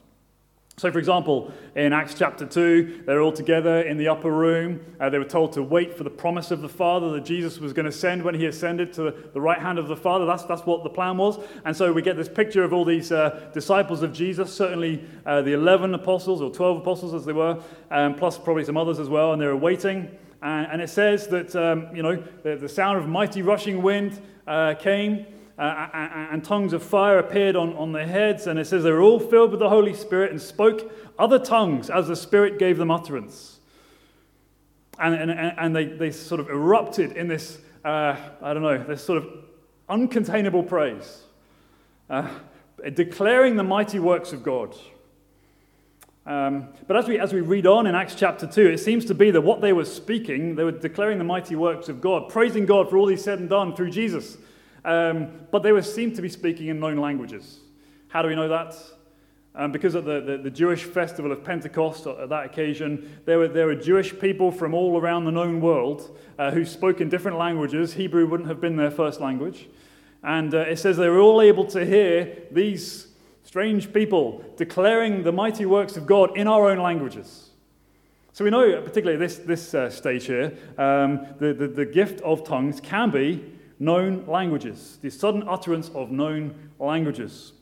So, 0.80 0.92
for 0.92 1.00
example, 1.00 1.52
in 1.74 1.92
Acts 1.92 2.14
chapter 2.14 2.46
2, 2.46 3.02
they're 3.08 3.20
all 3.20 3.32
together 3.32 3.82
in 3.82 3.98
the 3.98 4.10
upper 4.10 4.32
room. 4.32 4.80
Uh, 5.00 5.10
they 5.10 5.18
were 5.18 5.26
told 5.26 5.54
to 5.54 5.64
wait 5.64 5.98
for 5.98 6.04
the 6.04 6.10
promise 6.12 6.52
of 6.52 6.62
the 6.62 6.70
Father 6.70 7.10
that 7.14 7.26
Jesus 7.26 7.58
was 7.58 7.74
going 7.74 7.88
to 7.88 7.92
send 7.92 8.22
when 8.22 8.36
he 8.36 8.46
ascended 8.46 8.94
to 8.94 9.12
the 9.34 9.42
right 9.42 9.58
hand 9.58 9.80
of 9.80 9.88
the 9.88 9.96
Father. 9.96 10.28
That's, 10.28 10.44
that's 10.44 10.68
what 10.68 10.84
the 10.84 10.90
plan 10.92 11.18
was. 11.18 11.40
And 11.66 11.76
so 11.76 11.92
we 11.92 12.04
get 12.04 12.16
this 12.16 12.30
picture 12.30 12.64
of 12.64 12.74
all 12.74 12.86
these 12.86 13.12
uh, 13.12 13.50
disciples 13.56 14.04
of 14.04 14.14
Jesus, 14.14 14.54
certainly 14.54 15.04
uh, 15.26 15.42
the 15.42 15.54
11 15.54 15.96
apostles 15.96 16.44
or 16.44 16.52
12 16.52 16.78
apostles 16.82 17.16
as 17.16 17.26
they 17.26 17.34
were, 17.34 17.60
um, 17.90 18.14
plus 18.14 18.38
probably 18.38 18.64
some 18.64 18.78
others 18.78 19.00
as 19.00 19.10
well, 19.10 19.34
and 19.34 19.42
they 19.42 19.48
were 19.48 19.58
waiting. 19.58 20.16
And, 20.44 20.68
and 20.74 20.80
it 20.80 20.92
says 20.92 21.28
that, 21.30 21.56
um, 21.56 21.88
you 21.96 22.04
know, 22.04 22.24
the, 22.44 22.56
the, 22.56 22.70
sound 22.70 23.00
of 23.00 23.08
mighty 23.08 23.42
rushing 23.42 23.82
wind 23.82 24.22
uh, 24.46 24.76
came 24.76 25.26
uh, 25.58 25.88
and 26.32 26.44
tongues 26.44 26.74
of 26.74 26.84
fire 26.84 27.18
appeared 27.18 27.56
on, 27.56 27.76
on 27.76 27.92
their 27.92 28.06
heads. 28.06 28.48
And 28.48 28.60
it 28.60 28.68
says 28.68 28.84
they 28.84 28.92
were 28.92 29.02
all 29.02 29.20
filled 29.20 29.52
with 29.52 29.60
the 29.60 29.70
Holy 29.70 29.94
Spirit 29.94 30.32
and 30.32 30.42
spoke 30.42 30.92
other 31.18 31.40
tongues 31.40 31.90
as 31.90 32.08
the 32.08 32.16
Spirit 32.16 32.60
gave 32.60 32.78
them 32.78 32.92
utterance. 32.92 33.60
And, 35.00 35.16
and, 35.16 35.32
and 35.32 35.76
they, 35.76 35.86
they 35.86 36.12
sort 36.12 36.40
of 36.40 36.50
erupted 36.50 37.14
in 37.14 37.28
this, 37.28 37.60
uh, 37.84 38.16
I 38.42 38.54
don't 38.54 38.64
know, 38.64 38.84
this 38.84 39.04
sort 39.04 39.20
of 39.20 39.30
uncontainable 39.90 40.68
praise, 40.68 41.24
uh, 42.10 42.30
declaring 42.94 43.56
the 43.56 43.64
mighty 43.64 44.00
works 44.00 44.34
of 44.34 44.44
God. 44.44 44.76
Um, 46.26 46.70
but 46.88 46.98
as 46.98 47.08
we, 47.08 47.18
as 47.20 47.32
we 47.32 47.42
read 47.42 47.66
on 47.66 47.88
in 47.88 47.96
Acts 47.96 48.16
chapter 48.16 48.46
2, 48.46 48.68
it 48.68 48.80
seems 48.80 49.06
to 49.06 49.16
be 49.16 49.32
that 49.32 49.42
what 49.42 49.62
they 49.62 49.72
were 49.72 49.86
speaking, 49.86 50.56
they 50.56 50.64
were 50.64 50.72
declaring 50.72 51.20
the 51.20 51.24
mighty 51.24 51.56
works 51.56 51.90
of 51.90 52.02
God, 52.02 52.30
praising 52.30 52.66
God 52.66 52.90
for 52.90 52.98
all 52.98 53.08
He's 53.08 53.24
said 53.24 53.40
and 53.40 53.50
done 53.50 53.76
through 53.76 53.92
Jesus. 53.92 54.38
Um, 54.88 55.42
but 55.52 55.64
they 55.64 55.74
were 55.74 55.82
seen 55.82 56.14
to 56.14 56.22
be 56.22 56.30
speaking 56.30 56.68
in 56.68 56.80
known 56.80 56.96
languages. 56.96 57.60
How 58.08 58.22
do 58.22 58.30
we 58.30 58.36
know 58.36 58.48
that? 58.48 58.74
Um, 59.54 59.74
because 59.74 59.96
at 59.96 60.06
the, 60.06 60.22
the, 60.22 60.38
the, 60.38 60.50
Jewish 60.50 60.84
festival 60.84 61.32
of 61.32 61.44
Pentecost, 61.44 62.08
at 62.08 62.30
that 62.30 62.46
occasion, 62.46 63.20
there 63.26 63.38
were, 63.38 63.50
there 63.50 63.66
were 63.66 63.76
Jewish 63.76 64.18
people 64.18 64.50
from 64.50 64.74
all 64.74 64.98
around 64.98 65.26
the 65.26 65.32
known 65.32 65.60
world 65.60 66.18
uh, 66.40 66.52
who 66.52 66.64
spoke 66.64 67.02
in 67.02 67.10
different 67.10 67.38
languages. 67.38 67.96
Hebrew 67.96 68.28
wouldn't 68.28 68.48
have 68.48 68.62
been 68.62 68.78
their 68.78 68.92
first 68.92 69.20
language. 69.20 69.68
And 70.24 70.54
uh, 70.54 70.60
it 70.60 70.78
says 70.80 70.96
they 70.96 71.10
were 71.10 71.20
all 71.20 71.42
able 71.42 71.66
to 71.66 71.86
hear 71.86 72.44
these 72.52 73.08
strange 73.44 73.92
people 73.92 74.46
declaring 74.56 75.24
the 75.24 75.34
mighty 75.34 75.66
works 75.66 75.98
of 75.98 76.06
God 76.06 76.38
in 76.38 76.48
our 76.48 76.70
own 76.70 76.78
languages. 76.78 77.50
So 78.32 78.46
we 78.46 78.52
know, 78.52 78.82
particularly 78.84 79.18
this, 79.18 79.38
this 79.38 79.74
uh, 79.74 79.90
stage 79.90 80.28
here, 80.28 80.56
um, 80.78 81.28
the, 81.40 81.54
the, 81.54 81.68
the 81.68 81.86
gift 81.86 82.22
of 82.22 82.46
tongues 82.46 82.80
can 82.80 83.10
be 83.10 83.44
known 83.80 84.26
languages, 84.28 84.98
the 85.02 85.10
sudden 85.10 85.44
utterance 85.48 85.90
of 85.90 86.12
known 86.12 86.54
languages. 86.80 87.54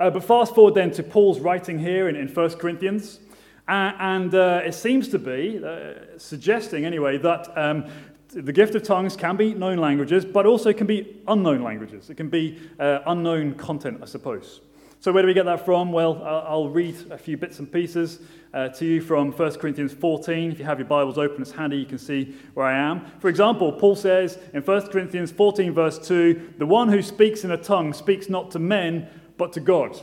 Uh, 0.00 0.10
but 0.10 0.24
fast 0.24 0.54
forward 0.54 0.74
then 0.74 0.90
to 0.90 1.02
Paul's 1.02 1.40
writing 1.40 1.78
here 1.78 2.08
in, 2.08 2.16
in 2.16 2.28
1 2.28 2.50
Corinthians, 2.50 3.20
uh, 3.68 3.92
and 3.98 4.34
uh, 4.34 4.60
it 4.64 4.74
seems 4.74 5.08
to 5.08 5.18
be 5.18 5.60
uh, 5.64 5.94
suggesting, 6.18 6.84
anyway, 6.84 7.18
that 7.18 7.56
um, 7.56 7.86
the 8.28 8.52
gift 8.52 8.74
of 8.74 8.82
tongues 8.82 9.16
can 9.16 9.36
be 9.36 9.54
known 9.54 9.78
languages, 9.78 10.24
but 10.24 10.46
also 10.46 10.72
can 10.72 10.86
be 10.86 11.20
unknown 11.28 11.62
languages. 11.62 12.10
It 12.10 12.16
can 12.16 12.28
be 12.28 12.58
uh, 12.80 13.00
unknown 13.06 13.54
content, 13.54 14.00
I 14.02 14.06
suppose. 14.06 14.60
So, 15.02 15.10
where 15.10 15.24
do 15.24 15.26
we 15.26 15.34
get 15.34 15.46
that 15.46 15.64
from? 15.64 15.90
Well, 15.90 16.22
I'll 16.22 16.68
read 16.68 16.94
a 17.10 17.18
few 17.18 17.36
bits 17.36 17.58
and 17.58 17.70
pieces 17.70 18.20
uh, 18.54 18.68
to 18.68 18.86
you 18.86 19.00
from 19.00 19.32
1 19.32 19.54
Corinthians 19.54 19.92
14. 19.92 20.52
If 20.52 20.60
you 20.60 20.64
have 20.64 20.78
your 20.78 20.86
Bibles 20.86 21.18
open, 21.18 21.42
it's 21.42 21.50
handy, 21.50 21.76
you 21.78 21.86
can 21.86 21.98
see 21.98 22.36
where 22.54 22.66
I 22.66 22.78
am. 22.78 23.04
For 23.18 23.28
example, 23.28 23.72
Paul 23.72 23.96
says 23.96 24.38
in 24.54 24.62
1 24.62 24.86
Corinthians 24.92 25.32
14, 25.32 25.72
verse 25.72 25.98
2, 26.06 26.54
the 26.56 26.66
one 26.66 26.88
who 26.88 27.02
speaks 27.02 27.42
in 27.42 27.50
a 27.50 27.56
tongue 27.56 27.92
speaks 27.92 28.28
not 28.28 28.52
to 28.52 28.60
men, 28.60 29.08
but 29.38 29.52
to 29.54 29.60
God. 29.60 30.00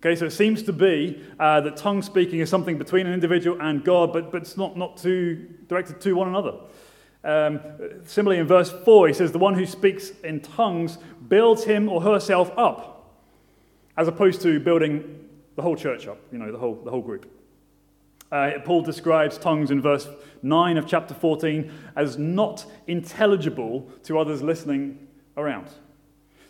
Okay, 0.00 0.16
so 0.16 0.26
it 0.26 0.32
seems 0.32 0.62
to 0.64 0.72
be 0.74 1.24
uh, 1.40 1.62
that 1.62 1.78
tongue 1.78 2.02
speaking 2.02 2.40
is 2.40 2.50
something 2.50 2.76
between 2.76 3.06
an 3.06 3.14
individual 3.14 3.58
and 3.58 3.82
God, 3.82 4.12
but, 4.12 4.30
but 4.30 4.42
it's 4.42 4.58
not, 4.58 4.76
not 4.76 4.98
too 4.98 5.48
directed 5.68 5.98
to 6.02 6.12
one 6.12 6.28
another. 6.28 6.58
Um, 7.24 7.60
similarly, 8.04 8.38
in 8.38 8.46
verse 8.46 8.70
4, 8.70 9.08
he 9.08 9.14
says, 9.14 9.32
The 9.32 9.38
one 9.38 9.54
who 9.54 9.64
speaks 9.64 10.10
in 10.22 10.40
tongues 10.40 10.98
builds 11.26 11.64
him 11.64 11.88
or 11.88 12.02
herself 12.02 12.52
up 12.58 12.92
as 13.96 14.08
opposed 14.08 14.40
to 14.42 14.58
building 14.60 15.28
the 15.56 15.62
whole 15.62 15.76
church 15.76 16.06
up, 16.06 16.18
you 16.32 16.38
know, 16.38 16.50
the 16.50 16.58
whole, 16.58 16.76
the 16.76 16.90
whole 16.90 17.02
group. 17.02 17.30
Uh, 18.30 18.52
Paul 18.64 18.80
describes 18.82 19.36
tongues 19.36 19.70
in 19.70 19.82
verse 19.82 20.08
9 20.42 20.78
of 20.78 20.86
chapter 20.86 21.12
14 21.12 21.70
as 21.96 22.16
not 22.16 22.64
intelligible 22.86 23.90
to 24.04 24.18
others 24.18 24.42
listening 24.42 25.06
around. 25.36 25.68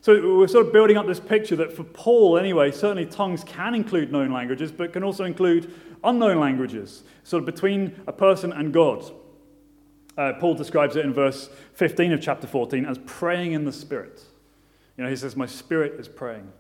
So 0.01 0.37
we're 0.37 0.49
sort 0.49 0.67
of 0.67 0.73
building 0.73 0.97
up 0.97 1.07
this 1.07 1.21
picture 1.21 1.57
that 1.57 1.73
for 1.73 1.85
Paul, 1.85 2.39
anyway, 2.39 2.71
certainly 2.71 3.07
tongues 3.07 3.45
can 3.45 3.75
include 3.75 4.13
known 4.13 4.33
languages, 4.33 4.71
but 4.71 4.93
can 4.93 5.03
also 5.03 5.25
include 5.25 5.73
unknown 6.05 6.39
languages, 6.39 7.03
sort 7.25 7.43
of 7.43 7.47
between 7.47 8.01
a 8.07 8.13
person 8.13 8.53
and 8.53 8.73
God. 8.73 9.05
Uh, 10.17 10.33
Paul 10.39 10.55
describes 10.55 10.97
it 10.97 11.05
in 11.05 11.13
verse 11.13 11.49
15 11.75 12.13
of 12.13 12.21
chapter 12.21 12.47
14 12.47 12.85
as 12.85 12.99
praying 13.07 13.53
in 13.53 13.65
the 13.65 13.73
Spirit. 13.73 14.23
You 14.97 15.05
know, 15.05 15.11
he 15.11 15.17
says, 15.17 15.37
My 15.37 15.47
spirit 15.47 15.99
is 15.99 16.07
praying. 16.07 16.53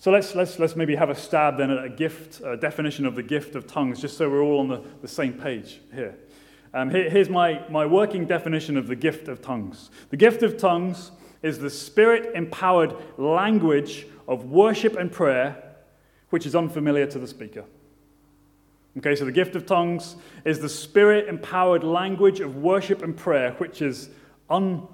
So 0.00 0.10
let's, 0.10 0.34
let's, 0.34 0.58
let's 0.58 0.76
maybe 0.76 0.96
have 0.96 1.10
a 1.10 1.14
stab 1.14 1.58
then 1.58 1.70
at 1.70 1.84
a 1.84 1.90
gift, 1.90 2.40
a 2.42 2.56
definition 2.56 3.04
of 3.04 3.14
the 3.14 3.22
gift 3.22 3.54
of 3.54 3.66
tongues, 3.66 4.00
just 4.00 4.16
so 4.16 4.30
we're 4.30 4.42
all 4.42 4.60
on 4.60 4.68
the, 4.68 4.82
the 5.02 5.08
same 5.08 5.34
page 5.34 5.78
here. 5.92 6.16
Um, 6.72 6.88
here. 6.88 7.10
Here's 7.10 7.28
my, 7.28 7.68
my 7.68 7.84
working 7.84 8.24
definition 8.24 8.78
of 8.78 8.86
the 8.86 8.96
gift 8.96 9.28
of 9.28 9.42
tongues. 9.42 9.90
The 10.08 10.16
gift 10.16 10.42
of 10.42 10.56
tongues 10.56 11.10
is 11.42 11.58
the 11.58 11.68
spirit 11.68 12.34
empowered 12.34 12.94
language 13.18 14.06
of 14.26 14.46
worship 14.46 14.96
and 14.96 15.12
prayer 15.12 15.62
which 16.30 16.46
is 16.46 16.54
unfamiliar 16.56 17.04
to 17.06 17.18
the 17.18 17.26
speaker. 17.26 17.66
Okay, 18.96 19.14
so 19.14 19.26
the 19.26 19.32
gift 19.32 19.54
of 19.54 19.66
tongues 19.66 20.16
is 20.46 20.60
the 20.60 20.68
spirit 20.70 21.28
empowered 21.28 21.84
language 21.84 22.40
of 22.40 22.56
worship 22.56 23.02
and 23.02 23.14
prayer 23.14 23.52
which 23.58 23.82
is 23.82 24.08
unfamiliar, 24.48 24.88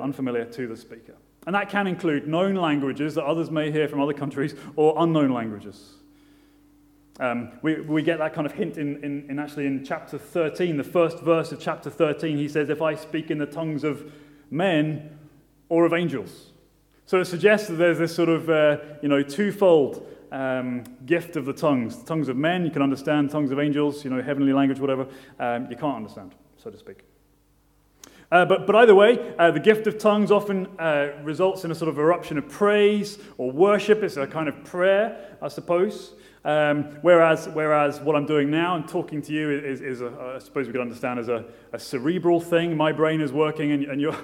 unfamiliar 0.00 0.44
to 0.44 0.68
the 0.68 0.76
speaker. 0.76 1.14
And 1.46 1.54
that 1.54 1.70
can 1.70 1.86
include 1.86 2.26
known 2.26 2.56
languages 2.56 3.14
that 3.14 3.24
others 3.24 3.50
may 3.50 3.70
hear 3.70 3.88
from 3.88 4.00
other 4.00 4.12
countries 4.12 4.54
or 4.74 4.94
unknown 4.98 5.32
languages. 5.32 5.94
Um, 7.18 7.52
we, 7.62 7.80
we 7.80 8.02
get 8.02 8.18
that 8.18 8.34
kind 8.34 8.46
of 8.46 8.52
hint 8.52 8.76
in, 8.76 9.02
in, 9.02 9.30
in, 9.30 9.38
actually 9.38 9.66
in 9.66 9.84
chapter 9.84 10.18
13, 10.18 10.76
the 10.76 10.84
first 10.84 11.20
verse 11.20 11.52
of 11.52 11.60
chapter 11.60 11.88
13. 11.88 12.36
He 12.36 12.48
says, 12.48 12.68
If 12.68 12.82
I 12.82 12.94
speak 12.94 13.30
in 13.30 13.38
the 13.38 13.46
tongues 13.46 13.84
of 13.84 14.12
men 14.50 15.16
or 15.68 15.86
of 15.86 15.92
angels. 15.92 16.52
So 17.06 17.20
it 17.20 17.26
suggests 17.26 17.68
that 17.68 17.74
there's 17.74 17.98
this 17.98 18.14
sort 18.14 18.28
of, 18.28 18.50
uh, 18.50 18.78
you 19.00 19.08
know, 19.08 19.22
twofold 19.22 20.06
um, 20.32 20.84
gift 21.06 21.36
of 21.36 21.44
the 21.44 21.52
tongues. 21.52 21.98
The 21.98 22.06
tongues 22.06 22.28
of 22.28 22.36
men, 22.36 22.64
you 22.64 22.70
can 22.70 22.82
understand, 22.82 23.30
tongues 23.30 23.52
of 23.52 23.60
angels, 23.60 24.04
you 24.04 24.10
know, 24.10 24.20
heavenly 24.20 24.52
language, 24.52 24.80
whatever, 24.80 25.06
um, 25.38 25.68
you 25.70 25.76
can't 25.76 25.96
understand, 25.96 26.34
so 26.56 26.70
to 26.70 26.76
speak. 26.76 27.05
Uh, 28.32 28.44
but, 28.44 28.66
but 28.66 28.74
either 28.74 28.94
way, 28.94 29.34
uh, 29.38 29.50
the 29.50 29.60
gift 29.60 29.86
of 29.86 29.98
tongues 29.98 30.32
often 30.32 30.66
uh, 30.78 31.10
results 31.22 31.64
in 31.64 31.70
a 31.70 31.74
sort 31.74 31.88
of 31.88 31.98
eruption 31.98 32.36
of 32.38 32.48
praise 32.48 33.18
or 33.38 33.52
worship. 33.52 34.02
It's 34.02 34.16
a 34.16 34.26
kind 34.26 34.48
of 34.48 34.64
prayer, 34.64 35.36
I 35.40 35.48
suppose. 35.48 36.14
Um, 36.44 36.98
whereas, 37.02 37.48
whereas 37.48 38.00
what 38.00 38.14
I'm 38.14 38.26
doing 38.26 38.50
now 38.50 38.76
and 38.76 38.88
talking 38.88 39.20
to 39.22 39.32
you 39.32 39.50
is, 39.50 39.80
is 39.80 40.00
a, 40.00 40.34
I 40.36 40.38
suppose 40.38 40.66
we 40.66 40.72
could 40.72 40.80
understand 40.80 41.18
as 41.18 41.28
a, 41.28 41.44
a 41.72 41.78
cerebral 41.78 42.40
thing. 42.40 42.76
My 42.76 42.92
brain 42.92 43.20
is 43.20 43.32
working 43.32 43.72
and, 43.72 43.84
and 43.84 44.00
you're, 44.00 44.16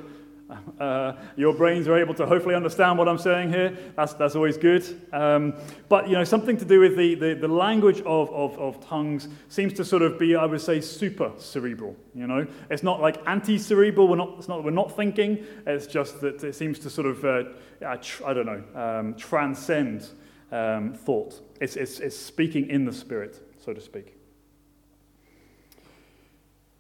uh, 0.81 1.15
your 1.37 1.55
brains 1.55 1.89
are 1.89 1.97
able 1.97 2.15
to 2.15 2.27
hopefully 2.27 2.55
understand 2.55 2.99
what 2.99 3.09
I'm 3.09 3.19
saying 3.19 3.51
here. 3.51 3.77
That's, 3.97 4.15
that's 4.15 4.35
always 4.35 4.57
good. 4.57 4.85
Um, 5.13 5.55
but, 5.89 6.09
you 6.09 6.15
know, 6.15 6.25
something 6.25 6.57
to 6.57 6.65
do 6.65 6.81
with 6.81 6.97
the, 6.97 7.15
the, 7.15 7.35
the 7.35 7.49
language 7.49 8.01
of, 8.01 8.31
of, 8.31 8.59
of, 8.59 8.85
tongues 8.87 9.29
seems 9.49 9.73
to 9.75 9.85
sort 9.85 10.03
of 10.03 10.19
be, 10.19 10.35
I 10.35 10.45
would 10.45 10.61
say, 10.61 10.81
super 10.81 11.33
cerebral, 11.39 11.97
you 12.15 12.27
know. 12.27 12.47
It's 12.71 12.83
not 12.83 13.01
like 13.01 13.17
anti-cerebral. 13.27 14.09
We're 14.09 14.17
not, 14.17 14.35
it's 14.39 14.49
not 14.49 14.65
we're 14.65 14.71
not 14.71 14.97
thinking. 14.97 15.45
It's 15.67 15.87
just 15.87 16.21
that 16.21 16.43
it 16.43 16.55
seems 16.55 16.79
to 16.81 16.91
sort 16.91 17.07
of, 17.07 17.25
uh, 17.25 17.97
tr- 18.01 18.27
I 18.27 18.35
don't 18.35 18.47
know, 18.47 18.65
um, 18.75 19.15
transcend 19.15 20.09
um, 20.51 20.95
thought. 20.95 21.41
It's, 21.61 21.77
it's, 21.77 22.01
it's 22.01 22.17
speaking 22.17 22.69
in 22.69 22.85
the 22.85 22.93
spirit, 22.93 23.41
so 23.65 23.73
to 23.73 23.81
speak. 23.81 24.17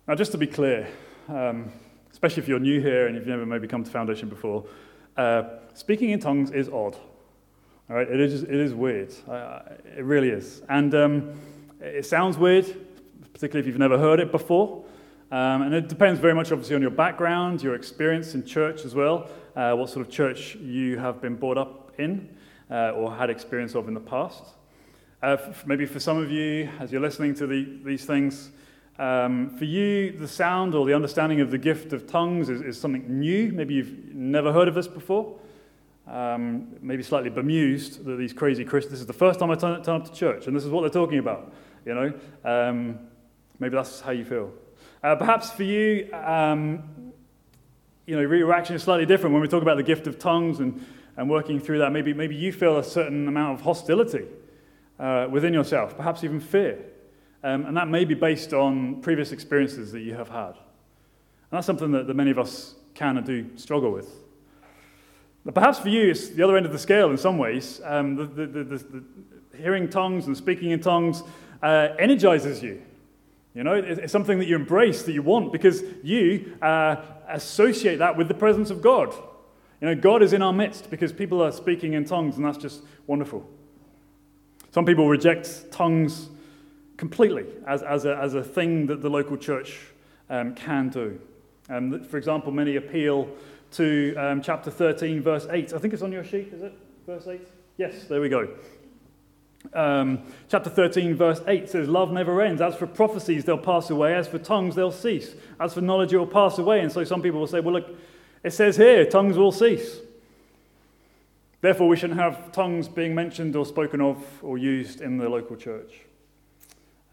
Now, 0.09 0.17
just 0.17 0.33
to 0.33 0.39
be 0.39 0.49
clear, 0.49 0.89
um, 1.29 1.71
especially 2.23 2.41
if 2.41 2.49
you're 2.49 2.61
new 2.61 2.81
here 2.81 3.09
and 3.09 3.17
you've 3.17 3.27
never 3.27 3.45
maybe 3.45 3.67
come 3.67 3.83
to 3.83 3.91
Foundation 3.91 4.29
before, 4.29 4.65
uh, 5.17 5.43
speaking 5.75 6.11
in 6.11 6.21
tongues 6.21 6.53
is 6.53 6.69
odd. 6.69 6.97
All 7.91 7.97
right, 7.97 8.09
it 8.09 8.21
is, 8.21 8.45
it 8.45 8.55
is 8.55 8.73
weird. 8.73 9.13
Uh, 9.29 9.63
it 9.99 10.05
really 10.05 10.29
is. 10.29 10.63
And 10.69 10.95
um, 10.95 11.33
it 11.81 12.07
sounds 12.07 12.39
weird, 12.39 12.65
particularly 13.33 13.59
if 13.59 13.67
you've 13.67 13.81
never 13.81 13.99
heard 13.99 14.21
it 14.21 14.31
before. 14.31 14.85
Um, 15.33 15.63
and 15.63 15.75
it 15.75 15.89
depends 15.89 16.21
very 16.21 16.33
much, 16.33 16.53
obviously, 16.53 16.77
on 16.77 16.81
your 16.81 16.93
background, 16.93 17.61
your 17.61 17.75
experience 17.75 18.37
in 18.37 18.45
church 18.45 18.85
as 18.85 18.95
well, 18.95 19.29
uh, 19.57 19.75
what 19.75 19.91
sort 19.91 20.07
of 20.07 20.13
church 20.13 20.55
you 20.55 20.99
have 20.99 21.21
been 21.21 21.35
brought 21.35 21.59
up 21.59 21.91
in 21.99 22.29
uh, 22.71 22.93
or 22.93 23.13
had 23.13 23.31
experience 23.31 23.75
of 23.75 23.89
in 23.89 23.95
the 23.95 24.01
past. 24.01 24.45
Uh, 25.25 25.39
f- 25.41 25.67
maybe 25.67 25.87
for 25.87 25.99
some 25.99 26.19
of 26.19 26.31
you, 26.31 26.69
as 26.79 26.93
you're 26.93 27.01
listening 27.01 27.35
to 27.35 27.49
the, 27.49 27.81
these 27.85 28.05
things, 28.05 28.53
Um, 28.99 29.51
for 29.57 29.65
you, 29.65 30.13
the 30.13 30.29
sound 30.29 30.75
or 30.75 30.87
the 30.87 30.95
understanding 30.95 31.41
of 31.41 31.51
the 31.51 31.59
gift 31.59 31.93
of 31.93 32.07
tongues 32.07 32.49
is, 32.49 32.61
is 32.61 32.81
something 32.81 33.05
new. 33.21 33.51
Maybe 33.53 33.75
you've 33.75 34.15
never 34.15 34.53
heard 34.53 34.69
of 34.69 34.75
this 34.75 34.87
before. 34.87 35.39
Um, 36.07 36.69
maybe 36.83 37.03
slightly 37.03 37.31
bemused 37.31 38.05
that 38.05 38.17
these 38.17 38.33
crazy 38.33 38.65
Christians, 38.65 38.93
this 38.93 39.01
is 39.01 39.07
the 39.07 39.13
first 39.13 39.39
time 39.39 39.51
I 39.51 39.55
turn, 39.55 39.83
turn, 39.83 40.01
up 40.01 40.05
to 40.05 40.13
church, 40.13 40.47
and 40.47 40.57
this 40.57 40.65
is 40.65 40.71
what 40.71 40.81
they're 40.81 40.91
talking 40.91 41.19
about. 41.19 41.53
You 41.87 41.95
know, 41.95 42.13
um, 42.45 42.99
maybe 43.59 43.77
that's 43.77 44.01
how 44.01 44.11
you 44.11 44.25
feel. 44.25 44.53
Uh, 45.03 45.17
perhaps 45.17 45.51
for 45.51 45.63
you, 45.63 46.13
um, 46.13 47.13
you 48.07 48.17
know, 48.17 48.21
your 48.21 48.47
reaction 48.47 48.75
is 48.75 48.83
slightly 48.83 49.07
different 49.07 49.33
when 49.33 49.43
we 49.43 49.49
talk 49.49 49.63
about 49.63 49.77
the 49.77 49.83
gift 49.83 50.07
of 50.07 50.19
tongues 50.19 50.59
and, 50.61 50.85
and 51.17 51.31
working 51.31 51.61
through 51.61 51.79
that. 51.79 51.93
Maybe, 51.93 52.13
maybe 52.13 52.35
you 52.35 52.53
feel 52.53 52.79
a 52.79 52.85
certain 52.85 53.29
amount 53.29 53.59
of 53.59 53.65
hostility 53.65 54.27
uh, 54.99 55.29
within 55.31 55.55
yourself, 55.55 55.97
perhaps 55.97 56.25
even 56.25 56.41
fear. 56.41 56.85
Um, 57.45 57.67
and 57.67 57.77
that 57.77 57.89
may 57.89 58.05
be 58.05 58.15
based 58.15 58.53
on 58.53 59.01
previous 59.01 59.33
experiences 59.33 59.93
that 59.93 60.01
you 60.01 60.15
have 60.15 60.29
had. 60.29 60.51
And 60.51 61.59
that's 61.59 61.67
something 61.67 61.91
that, 61.93 62.07
that 62.07 62.15
many 62.15 62.31
of 62.31 62.39
us 62.39 62.75
can 62.95 63.17
and 63.17 63.27
do 63.27 63.47
struggle 63.57 63.91
with. 63.91 64.09
But 65.45 65.55
perhaps 65.55 65.79
for 65.79 65.89
you, 65.89 66.11
it's 66.11 66.29
the 66.29 66.43
other 66.43 66.57
end 66.57 66.67
of 66.67 66.73
the 66.73 66.79
scale 66.79 67.11
in 67.11 67.17
some 67.17 67.37
ways. 67.37 67.81
Um, 67.85 68.15
the, 68.15 68.27
the, 68.27 68.47
the, 68.47 69.05
hearing 69.57 69.89
tongues 69.89 70.27
and 70.27 70.37
speaking 70.37 70.71
in 70.71 70.81
tongues 70.81 71.23
uh, 71.63 71.89
energizes 71.99 72.63
you. 72.63 72.83
You 73.55 73.65
know, 73.65 73.75
it's 73.75 74.11
something 74.11 74.39
that 74.39 74.47
you 74.47 74.57
embrace, 74.57 75.03
that 75.03 75.13
you 75.13 75.23
want, 75.23 75.53
because 75.53 75.83
you 76.03 76.57
uh, 76.63 76.97
associate 77.29 77.99
that 77.99 78.17
with 78.17 78.29
the 78.29 78.35
presence 78.35 78.71
of 78.71 78.81
God. 78.81 79.13
You 79.81 79.89
know, 79.89 79.95
God 79.95 80.23
is 80.23 80.33
in 80.33 80.41
our 80.41 80.55
midst 80.55 80.89
because 80.91 81.13
people 81.13 81.43
are 81.43 81.53
speaking 81.53 81.93
in 81.93 82.07
tongues, 82.07 82.37
and 82.37 82.47
that's 82.47 82.57
just 82.57 82.83
wonderful. 83.07 83.47
Some 84.71 84.87
people 84.87 85.07
reject 85.07 85.71
tongues 85.71 86.31
completely 87.03 87.45
as, 87.67 87.83
as, 87.83 88.05
a, 88.05 88.17
as 88.17 88.35
a 88.35 88.45
thing 88.45 88.87
that 88.87 89.03
the 89.03 89.11
local 89.11 89.37
church 89.37 89.77
um, 90.31 90.55
can 90.55 90.89
do. 90.89 91.21
Um, 91.69 92.05
for 92.05 92.17
example, 92.17 92.53
many 92.53 92.77
appeal 92.77 93.29
to 93.73 94.15
um, 94.15 94.41
chapter 94.41 94.71
13, 94.71 95.21
verse 95.21 95.49
8. 95.51 95.73
I 95.73 95.79
think 95.79 95.95
it's 95.95 96.05
on 96.05 96.13
your 96.13 96.23
sheet, 96.23 96.53
is 96.53 96.63
it? 96.63 96.73
Verse 97.05 97.27
8? 97.27 97.41
Yes, 97.77 98.05
there 98.05 98.21
we 98.21 98.29
go. 98.29 98.49
Um, 99.75 100.23
chapter 100.49 100.71
13, 100.71 101.17
verse 101.17 101.41
8 101.49 101.69
says, 101.69 101.89
Love 101.89 102.13
never 102.13 102.41
ends. 102.41 102.63
As 102.63 102.77
for 102.77 102.87
prophecies, 102.87 103.45
they'll 103.45 103.59
pass 103.59 103.91
away. 103.91 104.15
As 104.15 104.29
for 104.29 104.39
tongues, 104.39 104.77
they'll 104.77 104.93
cease. 104.93 105.35
As 105.59 105.75
for 105.75 105.81
knowledge, 105.81 106.13
it 106.13 106.19
will 106.19 106.27
pass 106.29 106.59
away. 106.59 106.83
And 106.83 106.93
so 106.93 107.03
some 107.03 107.21
people 107.21 107.41
will 107.41 107.49
say, 107.49 107.59
Well, 107.59 107.75
look, 107.75 107.99
it 108.45 108.53
says 108.53 108.77
here, 108.77 109.05
tongues 109.07 109.37
will 109.37 109.51
cease. 109.51 109.97
Therefore, 111.63 111.89
we 111.89 111.97
shouldn't 111.97 112.21
have 112.21 112.53
tongues 112.53 112.87
being 112.87 113.13
mentioned 113.13 113.57
or 113.57 113.67
spoken 113.67 114.01
of 114.01 114.25
or 114.41 114.57
used 114.57 115.01
in 115.01 115.19
the 115.19 115.29
local 115.29 115.57
church. 115.57 115.91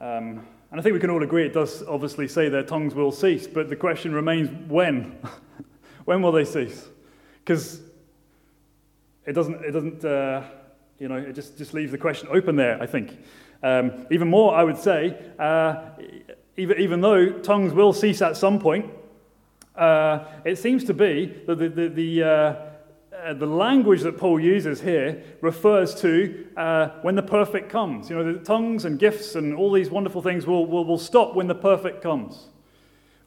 Um, 0.01 0.45
and 0.71 0.79
I 0.79 0.81
think 0.81 0.93
we 0.93 0.99
can 0.99 1.09
all 1.09 1.23
agree 1.23 1.45
it 1.45 1.53
does 1.53 1.83
obviously 1.83 2.27
say 2.27 2.47
their 2.47 2.63
tongues 2.63 2.93
will 2.93 3.11
cease, 3.11 3.47
but 3.47 3.69
the 3.69 3.75
question 3.75 4.13
remains 4.13 4.49
when? 4.69 5.17
when 6.05 6.21
will 6.21 6.31
they 6.31 6.45
cease? 6.45 6.87
Because 7.43 7.81
it 9.25 9.33
doesn't, 9.33 9.63
it 9.65 9.71
doesn't 9.71 10.05
uh, 10.05 10.43
you 10.99 11.07
know, 11.07 11.15
it 11.15 11.33
just, 11.33 11.57
just 11.57 11.73
leaves 11.73 11.91
the 11.91 11.97
question 11.97 12.27
open 12.31 12.55
there, 12.55 12.81
I 12.81 12.85
think. 12.85 13.17
Um, 13.63 14.05
even 14.11 14.27
more, 14.27 14.53
I 14.53 14.63
would 14.63 14.77
say, 14.77 15.17
uh, 15.39 15.89
even, 16.57 16.79
even 16.79 17.01
though 17.01 17.29
tongues 17.39 17.73
will 17.73 17.93
cease 17.93 18.21
at 18.21 18.37
some 18.37 18.59
point, 18.59 18.85
uh, 19.75 20.25
it 20.45 20.57
seems 20.57 20.83
to 20.85 20.93
be 20.93 21.25
that 21.47 21.57
the, 21.57 21.69
the, 21.69 21.87
the, 21.89 22.23
uh, 23.25 23.33
the, 23.33 23.45
language 23.45 24.01
that 24.01 24.17
Paul 24.17 24.39
uses 24.39 24.81
here 24.81 25.23
refers 25.41 25.93
to 26.01 26.47
uh, 26.57 26.89
when 27.01 27.15
the 27.15 27.23
perfect 27.23 27.69
comes. 27.69 28.09
You 28.09 28.17
know, 28.17 28.33
the 28.33 28.39
tongues 28.39 28.85
and 28.85 28.97
gifts 28.97 29.35
and 29.35 29.55
all 29.55 29.71
these 29.71 29.89
wonderful 29.89 30.21
things 30.21 30.45
will, 30.45 30.65
will, 30.65 30.85
will 30.85 30.97
stop 30.97 31.35
when 31.35 31.47
the 31.47 31.55
perfect 31.55 32.01
comes. 32.01 32.47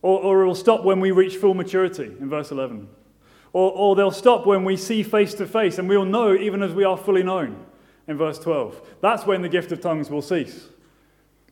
Or, 0.01 0.21
or 0.21 0.43
it 0.43 0.47
will 0.47 0.55
stop 0.55 0.85
when 0.85 1.01
we 1.01 1.11
reach 1.11 1.37
full 1.37 1.55
maturity 1.55 2.13
in 2.21 2.29
verse 2.29 2.51
11. 2.51 2.89
Or, 3.53 3.71
or 3.73 3.97
they'll 3.97 4.11
stop 4.11 4.47
when 4.47 4.65
we 4.65 4.77
see 4.77 5.03
face 5.03 5.35
to 5.35 5.47
face 5.47 5.79
and 5.79 5.89
we'll 5.89 6.05
know 6.05 6.35
even 6.35 6.63
as 6.63 6.73
we 6.73 6.85
are 6.85 6.97
fully 6.97 7.23
known 7.23 7.65
in 8.09 8.17
verse 8.17 8.39
12. 8.39 8.81
That's 9.01 9.27
when 9.27 9.43
the 9.43 9.49
gift 9.49 9.73
of 9.73 9.81
tongues 9.81 10.11
will 10.11 10.23
cease. 10.23 10.69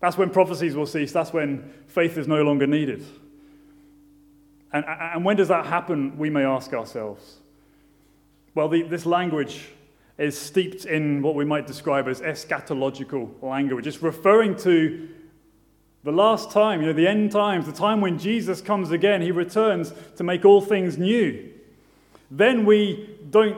That's 0.01 0.17
when 0.17 0.31
prophecies 0.31 0.75
will 0.75 0.87
cease. 0.87 1.13
That's 1.13 1.33
when 1.33 1.73
faith 1.87 2.17
is 2.17 2.27
no 2.27 2.43
longer 2.43 2.67
needed. 2.67 3.05
And, 4.73 4.85
and 4.87 5.25
when 5.25 5.37
does 5.37 5.49
that 5.49 5.67
happen, 5.67 6.17
we 6.17 6.31
may 6.31 6.45
ask 6.45 6.73
ourselves? 6.73 7.40
Well, 8.61 8.69
the, 8.69 8.83
this 8.83 9.07
language 9.07 9.69
is 10.19 10.39
steeped 10.39 10.85
in 10.85 11.23
what 11.23 11.35
we 11.35 11.47
might 11.47 11.67
describe 11.67 12.07
as 12.07 12.21
eschatological 12.21 13.43
language. 13.43 13.87
It's 13.87 14.03
referring 14.03 14.55
to 14.57 15.09
the 16.05 16.13
last 16.13 16.51
time, 16.51 16.83
you 16.83 16.89
know, 16.89 16.93
the 16.93 17.09
end 17.09 17.33
times, 17.33 17.65
the 17.65 17.73
time 17.73 18.03
when 18.03 18.19
Jesus 18.19 18.61
comes 18.61 18.91
again, 18.91 19.23
he 19.23 19.31
returns 19.31 19.95
to 20.19 20.25
make 20.25 20.45
all 20.45 20.61
things 20.61 20.99
new. 20.99 21.51
Then 22.31 22.67
we 22.67 23.17
don't 23.31 23.57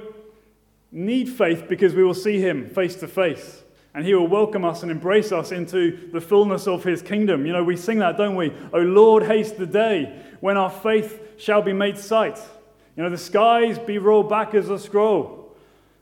need 0.93 1.29
faith 1.29 1.65
because 1.69 1.95
we 1.95 2.05
will 2.05 2.15
see 2.15 2.39
him 2.39 2.71
face 2.71 2.95
to 2.95 3.09
face. 3.09 3.65
And 3.95 4.07
he 4.07 4.15
will 4.15 4.29
welcome 4.29 4.65
us 4.65 4.85
and 4.85 4.93
embrace 4.93 5.33
us 5.33 5.51
into 5.51 6.11
the 6.13 6.21
fullness 6.21 6.69
of 6.69 6.85
his 6.85 7.03
kingdom. 7.03 7.45
You 7.45 7.55
know, 7.55 7.65
we 7.65 7.77
sing 7.77 7.99
that, 7.99 8.17
don't 8.17 8.37
we? 8.37 8.53
O 8.73 8.79
Lord, 8.79 9.25
haste 9.25 9.59
the 9.59 9.67
day 9.67 10.17
when 10.39 10.57
our 10.57 10.71
faith 10.71 11.41
shall 11.41 11.61
be 11.61 11.73
made 11.73 11.99
sight. 11.99 12.39
You 12.97 13.03
know, 13.03 13.11
the 13.11 13.19
skies 13.19 13.79
be 13.79 13.99
rolled 13.99 14.29
back 14.29 14.55
as 14.55 14.69
a 14.69 14.79
scroll. 14.79 15.57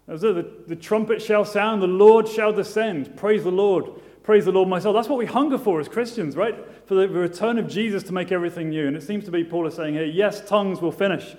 As 0.08 0.22
the, 0.22 0.50
the 0.66 0.74
trumpet 0.74 1.22
shall 1.22 1.44
sound, 1.44 1.80
the 1.80 1.86
Lord 1.86 2.26
shall 2.26 2.52
descend. 2.52 3.16
Praise 3.16 3.44
the 3.44 3.52
Lord. 3.52 3.90
Praise 4.24 4.44
the 4.44 4.52
Lord, 4.52 4.68
my 4.68 4.80
soul. 4.80 4.92
That's 4.92 5.08
what 5.08 5.18
we 5.18 5.26
hunger 5.26 5.56
for 5.56 5.80
as 5.80 5.88
Christians, 5.88 6.36
right? 6.36 6.56
For 6.86 6.94
the 6.94 7.08
return 7.08 7.58
of 7.58 7.68
Jesus 7.68 8.02
to 8.04 8.12
make 8.12 8.32
everything 8.32 8.70
new. 8.70 8.88
And 8.88 8.96
it 8.96 9.02
seems 9.02 9.24
to 9.26 9.30
be 9.30 9.44
Paul 9.44 9.66
is 9.66 9.74
saying 9.74 9.94
here, 9.94 10.04
yes, 10.04 10.46
tongues 10.46 10.80
will 10.80 10.92
finish 10.92 11.36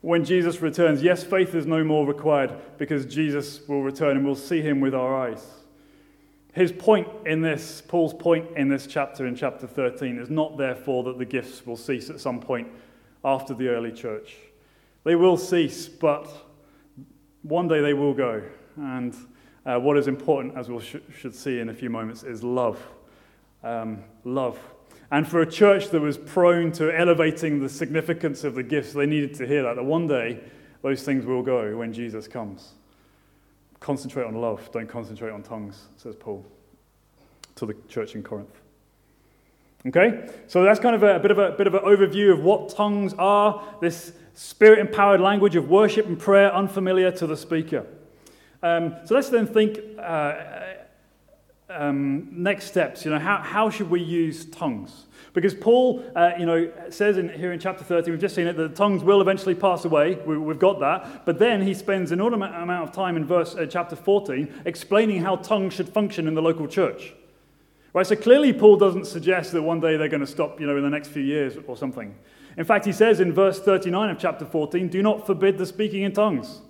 when 0.00 0.24
Jesus 0.24 0.60
returns. 0.60 1.02
Yes, 1.02 1.22
faith 1.22 1.54
is 1.54 1.66
no 1.66 1.84
more 1.84 2.06
required 2.06 2.52
because 2.76 3.06
Jesus 3.06 3.66
will 3.68 3.82
return 3.82 4.16
and 4.16 4.26
we'll 4.26 4.34
see 4.34 4.62
him 4.62 4.80
with 4.80 4.94
our 4.94 5.16
eyes. 5.16 5.44
His 6.52 6.72
point 6.72 7.06
in 7.24 7.40
this, 7.40 7.82
Paul's 7.86 8.14
point 8.14 8.48
in 8.56 8.68
this 8.68 8.86
chapter, 8.86 9.26
in 9.26 9.36
chapter 9.36 9.66
13, 9.66 10.18
is 10.18 10.30
not 10.30 10.56
therefore 10.56 11.04
that 11.04 11.18
the 11.18 11.24
gifts 11.24 11.66
will 11.66 11.76
cease 11.76 12.08
at 12.08 12.18
some 12.18 12.40
point 12.40 12.68
after 13.24 13.52
the 13.52 13.68
early 13.68 13.92
church. 13.92 14.36
They 15.06 15.14
will 15.14 15.36
cease, 15.36 15.88
but 15.88 16.28
one 17.42 17.68
day 17.68 17.80
they 17.80 17.94
will 17.94 18.12
go. 18.12 18.42
And 18.74 19.14
uh, 19.64 19.78
what 19.78 19.96
is 19.96 20.08
important, 20.08 20.56
as 20.56 20.68
we 20.68 20.80
sh- 20.80 20.96
should 21.16 21.32
see 21.32 21.60
in 21.60 21.68
a 21.68 21.72
few 21.72 21.88
moments, 21.88 22.24
is 22.24 22.42
love. 22.42 22.84
Um, 23.62 24.02
love. 24.24 24.58
And 25.12 25.24
for 25.28 25.42
a 25.42 25.46
church 25.48 25.90
that 25.90 26.00
was 26.00 26.18
prone 26.18 26.72
to 26.72 26.90
elevating 26.90 27.62
the 27.62 27.68
significance 27.68 28.42
of 28.42 28.56
the 28.56 28.64
gifts, 28.64 28.94
they 28.94 29.06
needed 29.06 29.32
to 29.34 29.46
hear 29.46 29.62
that, 29.62 29.76
that 29.76 29.84
one 29.84 30.08
day 30.08 30.40
those 30.82 31.04
things 31.04 31.24
will 31.24 31.44
go 31.44 31.76
when 31.76 31.92
Jesus 31.92 32.26
comes. 32.26 32.72
Concentrate 33.78 34.24
on 34.24 34.34
love, 34.34 34.68
don't 34.72 34.88
concentrate 34.88 35.30
on 35.30 35.44
tongues, 35.44 35.84
says 35.96 36.16
Paul 36.16 36.44
to 37.54 37.64
the 37.64 37.76
church 37.88 38.16
in 38.16 38.24
Corinth. 38.24 38.60
Okay? 39.88 40.28
So 40.46 40.64
that's 40.64 40.80
kind 40.80 40.94
of 40.94 41.02
a, 41.02 41.16
a 41.16 41.18
bit 41.18 41.30
of 41.30 41.38
a 41.38 41.52
bit 41.52 41.66
of 41.66 41.74
an 41.74 41.80
overview 41.80 42.32
of 42.32 42.40
what 42.40 42.70
tongues 42.70 43.14
are, 43.18 43.62
this 43.80 44.12
spirit 44.34 44.78
empowered 44.78 45.20
language 45.20 45.56
of 45.56 45.68
worship 45.68 46.06
and 46.06 46.18
prayer 46.18 46.54
unfamiliar 46.54 47.10
to 47.10 47.26
the 47.26 47.36
speaker. 47.36 47.86
Um, 48.62 48.96
so 49.04 49.14
let's 49.14 49.28
then 49.28 49.46
think 49.46 49.78
uh, 49.98 50.34
um, 51.68 52.28
next 52.30 52.66
steps, 52.66 53.04
you 53.04 53.10
know, 53.10 53.18
how, 53.18 53.38
how 53.38 53.70
should 53.70 53.90
we 53.90 54.00
use 54.00 54.44
tongues? 54.46 55.06
Because 55.32 55.54
Paul, 55.54 56.04
uh, 56.14 56.32
you 56.38 56.46
know, 56.46 56.72
says 56.88 57.18
in, 57.18 57.28
here 57.28 57.52
in 57.52 57.60
chapter 57.60 57.84
13, 57.84 58.12
we've 58.12 58.20
just 58.20 58.34
seen 58.34 58.46
it, 58.46 58.56
that 58.56 58.68
the 58.70 58.74
tongues 58.74 59.02
will 59.02 59.20
eventually 59.20 59.54
pass 59.54 59.84
away. 59.84 60.14
We, 60.14 60.36
have 60.48 60.58
got 60.58 60.80
that. 60.80 61.26
But 61.26 61.38
then 61.38 61.60
he 61.60 61.74
spends 61.74 62.10
an 62.10 62.20
enormous 62.20 62.50
amount 62.54 62.88
of 62.88 62.94
time 62.94 63.16
in 63.16 63.24
verse 63.26 63.54
uh, 63.54 63.66
chapter 63.66 63.96
14 63.96 64.62
explaining 64.64 65.22
how 65.22 65.36
tongues 65.36 65.74
should 65.74 65.88
function 65.88 66.26
in 66.26 66.34
the 66.34 66.42
local 66.42 66.66
church. 66.66 67.12
Right, 67.96 68.06
so 68.06 68.14
clearly 68.14 68.52
Paul 68.52 68.76
doesn't 68.76 69.06
suggest 69.06 69.52
that 69.52 69.62
one 69.62 69.80
day 69.80 69.96
they're 69.96 70.10
going 70.10 70.20
to 70.20 70.26
stop, 70.26 70.60
you 70.60 70.66
know, 70.66 70.76
in 70.76 70.82
the 70.82 70.90
next 70.90 71.08
few 71.08 71.22
years 71.22 71.56
or 71.66 71.78
something. 71.78 72.14
In 72.58 72.64
fact, 72.66 72.84
he 72.84 72.92
says 72.92 73.20
in 73.20 73.32
verse 73.32 73.58
39 73.58 74.10
of 74.10 74.18
chapter 74.18 74.44
14, 74.44 74.88
do 74.88 75.02
not 75.02 75.26
forbid 75.26 75.56
the 75.56 75.64
speaking 75.64 76.02
in 76.02 76.12
tongues. 76.12 76.60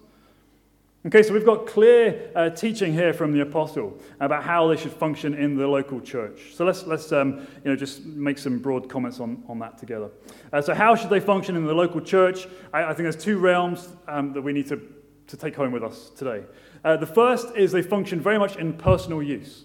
Okay, 1.04 1.24
so 1.24 1.34
we've 1.34 1.44
got 1.44 1.66
clear 1.66 2.30
uh, 2.36 2.50
teaching 2.50 2.92
here 2.92 3.12
from 3.12 3.32
the 3.32 3.40
apostle 3.40 3.98
about 4.20 4.44
how 4.44 4.68
they 4.68 4.76
should 4.76 4.92
function 4.92 5.34
in 5.34 5.56
the 5.56 5.66
local 5.66 6.00
church. 6.00 6.54
So 6.54 6.64
let's, 6.64 6.86
let's 6.86 7.10
um, 7.10 7.44
you 7.64 7.72
know, 7.72 7.74
just 7.74 8.04
make 8.04 8.38
some 8.38 8.60
broad 8.60 8.88
comments 8.88 9.18
on, 9.18 9.42
on 9.48 9.58
that 9.58 9.78
together. 9.78 10.10
Uh, 10.52 10.62
so, 10.62 10.74
how 10.74 10.94
should 10.94 11.10
they 11.10 11.18
function 11.18 11.56
in 11.56 11.66
the 11.66 11.74
local 11.74 12.00
church? 12.00 12.46
I, 12.72 12.84
I 12.84 12.86
think 12.94 12.98
there's 12.98 13.16
two 13.16 13.38
realms 13.38 13.88
um, 14.06 14.32
that 14.32 14.42
we 14.42 14.52
need 14.52 14.68
to, 14.68 14.80
to 15.26 15.36
take 15.36 15.56
home 15.56 15.72
with 15.72 15.82
us 15.82 16.10
today. 16.10 16.44
Uh, 16.84 16.96
the 16.96 17.06
first 17.06 17.56
is 17.56 17.72
they 17.72 17.82
function 17.82 18.20
very 18.20 18.38
much 18.38 18.54
in 18.58 18.72
personal 18.74 19.20
use. 19.20 19.64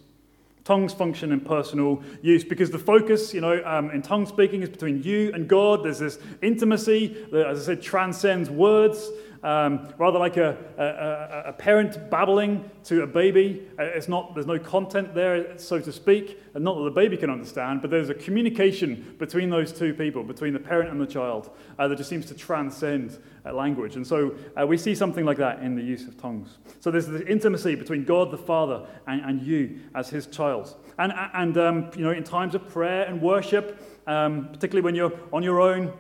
Tongues 0.63 0.93
function 0.93 1.32
in 1.32 1.39
personal 1.39 2.04
use 2.21 2.43
because 2.43 2.69
the 2.69 2.78
focus, 2.80 3.34
you 3.34 3.41
know, 3.41 3.62
um, 3.65 3.89
in 3.91 4.02
tongue 4.02 4.28
speaking 4.28 4.62
is 4.62 4.69
between 4.69 5.02
you 5.02 5.32
and 5.34 5.47
God. 5.47 5.84
There's 5.84 6.00
this 6.00 6.19
intimacy 6.41 7.26
that, 7.32 7.47
as 7.47 7.62
I 7.62 7.74
said, 7.74 7.82
transcends 7.82 8.50
words. 8.50 9.10
Um, 9.43 9.91
rather 9.97 10.19
like 10.19 10.38
a, 10.38 10.56
a, 10.77 11.49
a, 11.49 11.54
parent 11.54 12.10
babbling 12.12 12.69
to 12.84 13.01
a 13.01 13.08
baby. 13.08 13.67
Uh, 13.80 13.84
it's 13.84 14.08
not, 14.08 14.36
there's 14.36 14.45
no 14.45 14.60
content 14.60 15.15
there, 15.15 15.58
so 15.58 15.80
to 15.80 15.91
speak, 15.91 16.39
and 16.54 16.63
not 16.63 16.77
that 16.77 16.84
the 16.84 16.91
baby 16.91 17.17
can 17.17 17.32
understand, 17.32 17.82
but 17.82 17.89
there's 17.89 18.10
a 18.10 18.13
communication 18.13 19.15
between 19.17 19.49
those 19.49 19.73
two 19.73 19.93
people, 19.93 20.23
between 20.23 20.54
the 20.54 20.60
parent 20.60 20.91
and 20.91 21.01
the 21.01 21.08
child, 21.08 21.49
uh, 21.80 21.88
that 21.88 21.97
just 21.97 22.10
seems 22.10 22.25
to 22.27 22.36
transcend 22.36 23.17
uh, 23.43 23.51
language. 23.51 23.95
And 23.95 24.06
so 24.06 24.36
uh, 24.60 24.67
we 24.67 24.77
see 24.77 24.93
something 24.93 25.25
like 25.25 25.38
that 25.38 25.63
in 25.63 25.75
the 25.75 25.84
use 25.84 26.08
of 26.08 26.19
tongues. 26.21 26.60
So 26.80 26.91
there's 26.91 27.08
the 27.08 27.27
intimacy 27.27 27.73
between 27.73 28.06
God 28.06 28.30
the 28.30 28.38
Father 28.38 28.86
and, 29.08 29.21
and 29.21 29.41
you 29.41 29.80
as 29.95 30.10
his 30.10 30.27
child. 30.27 30.75
And, 30.99 31.13
and 31.34 31.58
um, 31.58 31.89
you 31.95 32.04
know, 32.04 32.12
in 32.12 32.23
times 32.23 32.54
of 32.54 32.67
prayer 32.67 33.06
and 33.06 33.19
worship, 33.19 33.82
um, 34.06 34.49
particularly 34.51 34.84
when 34.84 34.93
you're 34.93 35.13
on 35.34 35.41
your 35.41 35.62
own, 35.62 35.91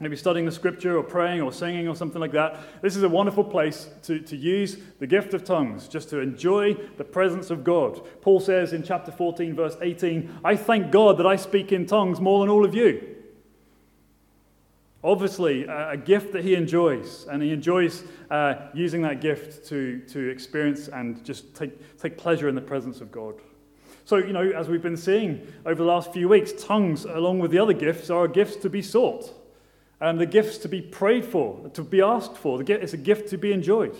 maybe 0.00 0.16
studying 0.16 0.46
the 0.46 0.52
scripture 0.52 0.96
or 0.96 1.02
praying 1.02 1.40
or 1.40 1.52
singing 1.52 1.88
or 1.88 1.96
something 1.96 2.20
like 2.20 2.32
that, 2.32 2.58
this 2.82 2.96
is 2.96 3.02
a 3.02 3.08
wonderful 3.08 3.44
place 3.44 3.88
to, 4.02 4.20
to 4.20 4.36
use 4.36 4.78
the 4.98 5.06
gift 5.06 5.34
of 5.34 5.44
tongues, 5.44 5.88
just 5.88 6.08
to 6.10 6.20
enjoy 6.20 6.74
the 6.96 7.04
presence 7.04 7.50
of 7.50 7.64
God. 7.64 8.00
Paul 8.20 8.40
says 8.40 8.72
in 8.72 8.82
chapter 8.82 9.10
14, 9.10 9.54
verse 9.54 9.76
18, 9.80 10.40
I 10.44 10.56
thank 10.56 10.90
God 10.90 11.18
that 11.18 11.26
I 11.26 11.36
speak 11.36 11.72
in 11.72 11.86
tongues 11.86 12.20
more 12.20 12.40
than 12.40 12.48
all 12.48 12.64
of 12.64 12.74
you. 12.74 13.16
Obviously, 15.02 15.64
a 15.64 15.96
gift 15.96 16.32
that 16.32 16.42
he 16.42 16.56
enjoys, 16.56 17.26
and 17.30 17.40
he 17.40 17.52
enjoys 17.52 18.02
uh, 18.30 18.54
using 18.74 19.02
that 19.02 19.20
gift 19.20 19.68
to, 19.68 20.00
to 20.08 20.28
experience 20.28 20.88
and 20.88 21.24
just 21.24 21.54
take, 21.54 21.98
take 21.98 22.18
pleasure 22.18 22.48
in 22.48 22.56
the 22.56 22.60
presence 22.60 23.00
of 23.00 23.12
God. 23.12 23.34
So, 24.04 24.16
you 24.16 24.32
know, 24.32 24.50
as 24.50 24.68
we've 24.68 24.82
been 24.82 24.96
seeing 24.96 25.46
over 25.64 25.82
the 25.82 25.88
last 25.88 26.12
few 26.12 26.28
weeks, 26.28 26.52
tongues, 26.52 27.04
along 27.04 27.38
with 27.38 27.52
the 27.52 27.58
other 27.58 27.74
gifts, 27.74 28.10
are 28.10 28.26
gifts 28.26 28.56
to 28.56 28.70
be 28.70 28.82
sought. 28.82 29.37
And 30.00 30.20
the 30.20 30.26
gifts 30.26 30.58
to 30.58 30.68
be 30.68 30.80
prayed 30.80 31.24
for, 31.24 31.68
to 31.74 31.82
be 31.82 32.00
asked 32.00 32.36
for. 32.36 32.62
It's 32.62 32.92
a 32.92 32.98
gift 32.98 33.30
to 33.30 33.38
be 33.38 33.52
enjoyed. 33.52 33.96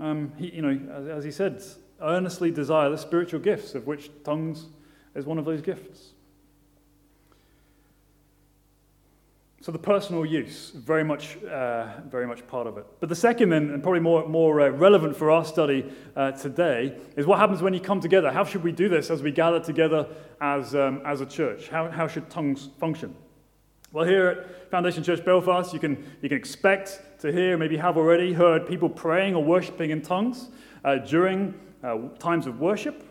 Um, 0.00 0.32
he, 0.36 0.54
you 0.56 0.62
know, 0.62 0.92
as, 0.92 1.06
as 1.06 1.24
he 1.24 1.30
said, 1.30 1.62
earnestly 2.00 2.50
desire 2.50 2.90
the 2.90 2.98
spiritual 2.98 3.40
gifts, 3.40 3.74
of 3.74 3.86
which 3.86 4.10
tongues 4.24 4.66
is 5.14 5.26
one 5.26 5.38
of 5.38 5.44
those 5.44 5.62
gifts. 5.62 6.10
So 9.60 9.72
the 9.72 9.78
personal 9.78 10.24
use, 10.24 10.70
very 10.70 11.04
much, 11.04 11.36
uh, 11.44 12.00
very 12.08 12.26
much 12.26 12.46
part 12.46 12.66
of 12.66 12.78
it. 12.78 12.86
But 13.00 13.08
the 13.08 13.16
second, 13.16 13.50
then, 13.50 13.70
and 13.70 13.82
probably 13.82 14.00
more, 14.00 14.26
more 14.26 14.60
uh, 14.60 14.68
relevant 14.70 15.16
for 15.16 15.30
our 15.30 15.44
study 15.44 15.84
uh, 16.16 16.30
today, 16.32 16.96
is 17.16 17.26
what 17.26 17.38
happens 17.38 17.60
when 17.60 17.74
you 17.74 17.80
come 17.80 18.00
together. 18.00 18.30
How 18.30 18.44
should 18.44 18.62
we 18.62 18.72
do 18.72 18.88
this 18.88 19.10
as 19.10 19.20
we 19.20 19.32
gather 19.32 19.60
together 19.60 20.06
as, 20.40 20.74
um, 20.74 21.02
as 21.04 21.20
a 21.20 21.26
church? 21.26 21.68
How, 21.68 21.90
how 21.90 22.06
should 22.06 22.30
tongues 22.30 22.70
function? 22.78 23.14
Well, 23.90 24.04
here 24.04 24.26
at 24.26 24.70
Foundation 24.70 25.02
Church 25.02 25.24
Belfast, 25.24 25.72
you 25.72 25.80
can, 25.80 26.04
you 26.20 26.28
can 26.28 26.36
expect 26.36 27.20
to 27.20 27.32
hear, 27.32 27.56
maybe 27.56 27.78
have 27.78 27.96
already 27.96 28.34
heard 28.34 28.66
people 28.66 28.90
praying 28.90 29.34
or 29.34 29.42
worshipping 29.42 29.88
in 29.88 30.02
tongues 30.02 30.50
uh, 30.84 30.96
during 30.96 31.54
uh, 31.82 31.96
times 32.18 32.46
of 32.46 32.60
worship. 32.60 33.02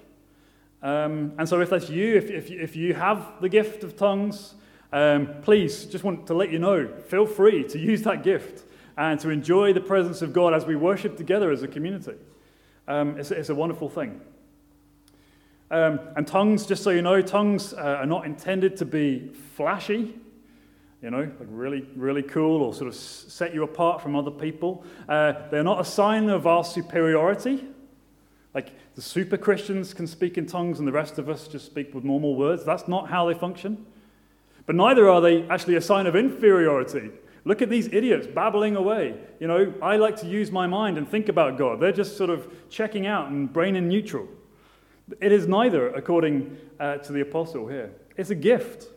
Um, 0.83 1.33
and 1.39 1.49
so, 1.49 1.61
if 1.61 1.71
that's 1.71 1.89
you, 1.89 2.15
if, 2.15 2.29
if, 2.29 2.51
if 2.51 2.75
you 2.75 2.93
have 2.93 3.41
the 3.41 3.49
gift 3.49 3.83
of 3.83 3.95
tongues, 3.95 4.53
um, 4.93 5.29
please, 5.41 5.85
just 5.85 6.03
want 6.03 6.27
to 6.27 6.35
let 6.35 6.51
you 6.51 6.59
know, 6.59 6.87
feel 7.07 7.25
free 7.25 7.63
to 7.69 7.79
use 7.79 8.03
that 8.03 8.21
gift 8.21 8.63
and 8.97 9.19
to 9.21 9.31
enjoy 9.31 9.73
the 9.73 9.81
presence 9.81 10.21
of 10.21 10.31
God 10.31 10.53
as 10.53 10.67
we 10.67 10.75
worship 10.75 11.17
together 11.17 11.49
as 11.49 11.63
a 11.63 11.67
community. 11.67 12.13
Um, 12.87 13.19
it's, 13.19 13.31
it's, 13.31 13.49
a 13.49 13.55
wonderful 13.55 13.89
thing. 13.89 14.21
Um, 15.71 15.99
and 16.15 16.27
tongues, 16.27 16.67
just 16.67 16.83
so 16.83 16.91
you 16.91 17.01
know, 17.01 17.19
tongues 17.23 17.73
uh, 17.73 17.97
are 17.99 18.05
not 18.05 18.27
intended 18.27 18.77
to 18.77 18.85
be 18.85 19.29
flashy, 19.55 20.13
you 21.01 21.11
know, 21.11 21.19
like 21.19 21.47
really, 21.49 21.87
really 21.95 22.23
cool 22.23 22.63
or 22.63 22.73
sort 22.73 22.87
of 22.87 22.95
set 22.95 23.53
you 23.53 23.63
apart 23.63 24.01
from 24.01 24.15
other 24.15 24.31
people. 24.31 24.83
Uh, 25.07 25.33
they're 25.51 25.63
not 25.63 25.79
a 25.79 25.85
sign 25.85 26.29
of 26.29 26.47
our 26.47 26.63
superiority. 26.63 27.65
Like 28.55 28.71
the 28.95 29.01
super 29.01 29.37
Christians 29.37 29.93
can 29.93 30.07
speak 30.07 30.37
in 30.37 30.47
tongues 30.47 30.79
and 30.79 30.87
the 30.87 30.91
rest 30.91 31.19
of 31.19 31.29
us 31.29 31.47
just 31.47 31.65
speak 31.65 31.93
with 31.93 32.03
normal 32.03 32.35
words. 32.35 32.65
That's 32.65 32.87
not 32.87 33.09
how 33.09 33.27
they 33.27 33.35
function. 33.35 33.85
But 34.65 34.75
neither 34.75 35.07
are 35.07 35.21
they 35.21 35.47
actually 35.49 35.75
a 35.75 35.81
sign 35.81 36.07
of 36.07 36.15
inferiority. 36.15 37.11
Look 37.45 37.61
at 37.61 37.69
these 37.69 37.87
idiots 37.87 38.27
babbling 38.27 38.75
away. 38.75 39.15
You 39.39 39.47
know, 39.47 39.73
I 39.81 39.95
like 39.97 40.17
to 40.17 40.27
use 40.27 40.51
my 40.51 40.67
mind 40.67 40.97
and 40.97 41.07
think 41.07 41.29
about 41.29 41.57
God. 41.57 41.79
They're 41.79 41.93
just 41.93 42.17
sort 42.17 42.29
of 42.29 42.51
checking 42.69 43.05
out 43.05 43.29
and 43.29 43.51
brain 43.53 43.75
in 43.75 43.87
neutral. 43.87 44.27
It 45.21 45.31
is 45.31 45.47
neither, 45.47 45.89
according 45.89 46.57
uh, 46.79 46.97
to 46.97 47.13
the 47.13 47.21
apostle 47.21 47.67
here. 47.67 47.91
It's 48.17 48.31
a 48.31 48.35
gift. 48.35 48.87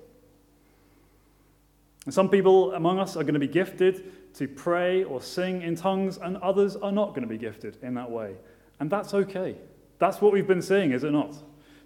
And 2.07 2.15
some 2.15 2.29
people 2.29 2.73
among 2.75 2.99
us 2.99 3.17
are 3.17 3.23
going 3.23 3.35
to 3.35 3.41
be 3.41 3.47
gifted 3.47 4.35
to 4.35 4.49
pray 4.49 5.05
or 5.05 5.21
sing 5.21 5.63
in 5.63 5.77
tongues, 5.77 6.19
and 6.19 6.37
others 6.39 6.77
are 6.77 6.93
not 6.93 7.11
going 7.11 7.23
to 7.23 7.29
be 7.29 7.39
gifted 7.39 7.77
in 7.83 7.95
that 7.95 8.11
way. 8.11 8.37
And 8.79 8.89
that's 8.91 9.13
okay. 9.13 9.57
That's 9.99 10.21
what 10.21 10.33
we've 10.33 10.47
been 10.47 10.63
seeing, 10.63 10.93
is 10.93 11.05
it 11.05 11.11
not? 11.11 11.37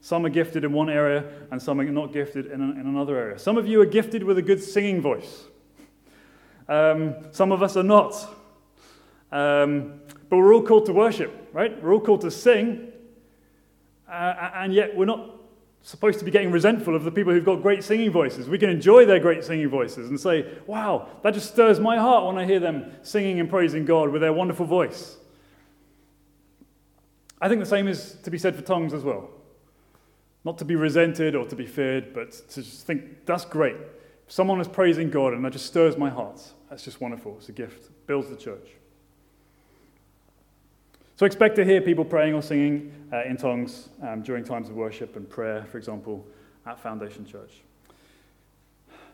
Some 0.00 0.24
are 0.27 0.31
gifted 0.31 0.64
in 0.64 0.72
one 0.72 0.90
area, 0.90 1.24
and 1.50 1.61
some 1.61 1.81
are 1.81 1.85
not 1.85 2.12
gifted 2.12 2.46
in, 2.46 2.61
in 2.61 2.87
another 2.87 3.16
area. 3.16 3.38
Some 3.38 3.57
of 3.57 3.66
you 3.66 3.81
are 3.81 3.87
gifted 3.87 4.22
with 4.22 4.38
a 4.38 4.42
good 4.42 4.62
singing 4.62 5.00
voice. 5.00 5.44
Um, 6.68 7.14
some 7.33 7.50
of 7.53 7.62
us 7.62 7.77
are 7.77 7.83
not. 7.83 8.12
Um, 9.33 10.00
but 10.29 10.37
we're 10.37 10.55
all 10.55 10.62
called 10.62 10.87
to 10.87 10.92
worship, 10.92 11.48
right? 11.53 11.83
We're 11.83 11.92
all 11.92 12.00
called 12.00 12.20
to 12.20 12.31
sing, 12.31 12.92
uh, 14.09 14.50
and 14.55 14.72
yet 14.72 14.96
we're 14.96 15.07
not 15.07 15.34
supposed 15.85 16.18
to 16.18 16.25
be 16.25 16.31
getting 16.31 16.51
resentful 16.51 16.97
of 16.97 17.05
the 17.05 17.11
people 17.11 17.31
who've 17.31 17.44
got 17.44 17.61
great 17.61 17.85
singing 17.85 18.11
voices. 18.11 18.49
We 18.49 18.59
can 18.59 18.70
enjoy 18.70 19.05
their 19.05 19.20
great 19.20 19.44
singing 19.44 19.68
voices 19.68 20.09
and 20.09 20.18
say, 20.18 20.47
wow, 20.66 21.11
that 21.23 21.35
just 21.35 21.53
stirs 21.53 21.79
my 21.79 21.99
heart 21.99 22.25
when 22.25 22.38
I 22.38 22.47
hear 22.47 22.59
them 22.59 22.90
singing 23.03 23.38
and 23.38 23.51
praising 23.51 23.85
God 23.85 24.09
with 24.09 24.23
their 24.23 24.33
wonderful 24.33 24.64
voice. 24.64 25.18
I 27.38 27.51
think 27.51 27.61
the 27.61 27.66
same 27.66 27.87
is 27.87 28.16
to 28.23 28.31
be 28.31 28.38
said 28.38 28.57
for 28.57 28.62
tongues 28.62 28.94
as 28.94 29.05
well. 29.05 29.29
Not 30.42 30.57
to 30.59 30.64
be 30.64 30.75
resented 30.75 31.35
or 31.35 31.44
to 31.47 31.55
be 31.55 31.66
feared, 31.66 32.14
but 32.14 32.33
to 32.33 32.62
just 32.62 32.87
think, 32.87 33.27
that's 33.27 33.44
great. 33.44 33.77
Someone 34.27 34.61
is 34.62 34.68
praising 34.68 35.11
God 35.11 35.35
and 35.35 35.44
that 35.44 35.53
just 35.53 35.66
stirs 35.66 35.99
my 35.99 36.09
heart. 36.09 36.40
That's 36.70 36.83
just 36.83 37.03
wonderful. 37.03 37.37
It's 37.37 37.51
a 37.51 37.53
gift, 37.53 37.90
builds 38.07 38.31
the 38.31 38.37
church. 38.37 38.70
So 41.16 41.27
expect 41.27 41.55
to 41.57 41.64
hear 41.64 41.81
people 41.81 42.05
praying 42.05 42.35
or 42.35 42.42
singing 42.42 42.92
uh, 43.12 43.22
in 43.22 43.37
tongues 43.37 43.88
um, 44.03 44.22
during 44.22 44.42
times 44.42 44.68
of 44.68 44.74
worship 44.74 45.14
and 45.14 45.31
prayer, 45.31 45.64
for 45.70 45.79
example, 45.79 46.27
at 46.66 46.81
Foundation 46.81 47.24
Church. 47.24 47.62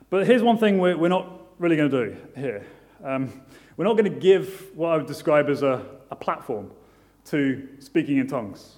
But 0.08 0.26
here's 0.26 0.42
one 0.42 0.56
thing 0.56 0.78
we're, 0.78 0.96
we're 0.96 1.08
not 1.08 1.42
really 1.58 1.76
going 1.76 1.90
to 1.90 2.04
do 2.06 2.16
here. 2.36 2.64
Um, 3.04 3.42
we're 3.76 3.84
not 3.84 3.98
going 3.98 4.10
to 4.10 4.18
give 4.18 4.74
what 4.74 4.92
I 4.92 4.96
would 4.96 5.06
describe 5.06 5.50
as 5.50 5.62
a, 5.62 5.84
a 6.10 6.16
platform 6.16 6.70
to 7.26 7.68
speaking 7.80 8.16
in 8.16 8.26
tongues 8.26 8.76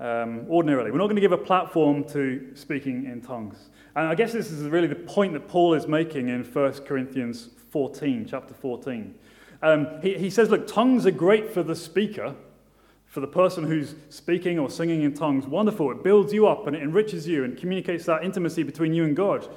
um, 0.00 0.46
ordinarily. 0.48 0.90
We're 0.90 0.98
not 0.98 1.06
going 1.06 1.16
to 1.16 1.22
give 1.22 1.32
a 1.32 1.36
platform 1.36 2.02
to 2.08 2.50
speaking 2.54 3.04
in 3.04 3.20
tongues. 3.20 3.68
And 3.94 4.08
I 4.08 4.14
guess 4.14 4.32
this 4.32 4.50
is 4.50 4.66
really 4.70 4.88
the 4.88 4.94
point 4.94 5.34
that 5.34 5.48
Paul 5.48 5.74
is 5.74 5.86
making 5.86 6.30
in 6.30 6.44
1 6.44 6.72
Corinthians 6.86 7.50
14, 7.70 8.26
chapter 8.26 8.54
14. 8.54 9.14
Um, 9.62 10.00
he, 10.02 10.16
he 10.18 10.30
says, 10.30 10.50
look, 10.50 10.66
tongues 10.66 11.06
are 11.06 11.10
great 11.10 11.52
for 11.52 11.62
the 11.62 11.74
speaker, 11.74 12.34
for 13.06 13.20
the 13.20 13.26
person 13.26 13.64
who's 13.64 13.94
speaking 14.10 14.58
or 14.58 14.70
singing 14.70 15.02
in 15.02 15.14
tongues. 15.14 15.46
Wonderful. 15.46 15.90
It 15.90 16.04
builds 16.04 16.32
you 16.32 16.46
up 16.46 16.66
and 16.66 16.76
it 16.76 16.82
enriches 16.82 17.26
you 17.26 17.44
and 17.44 17.56
communicates 17.56 18.04
that 18.04 18.22
intimacy 18.22 18.62
between 18.62 18.92
you 18.92 19.04
and 19.04 19.16
God. 19.16 19.48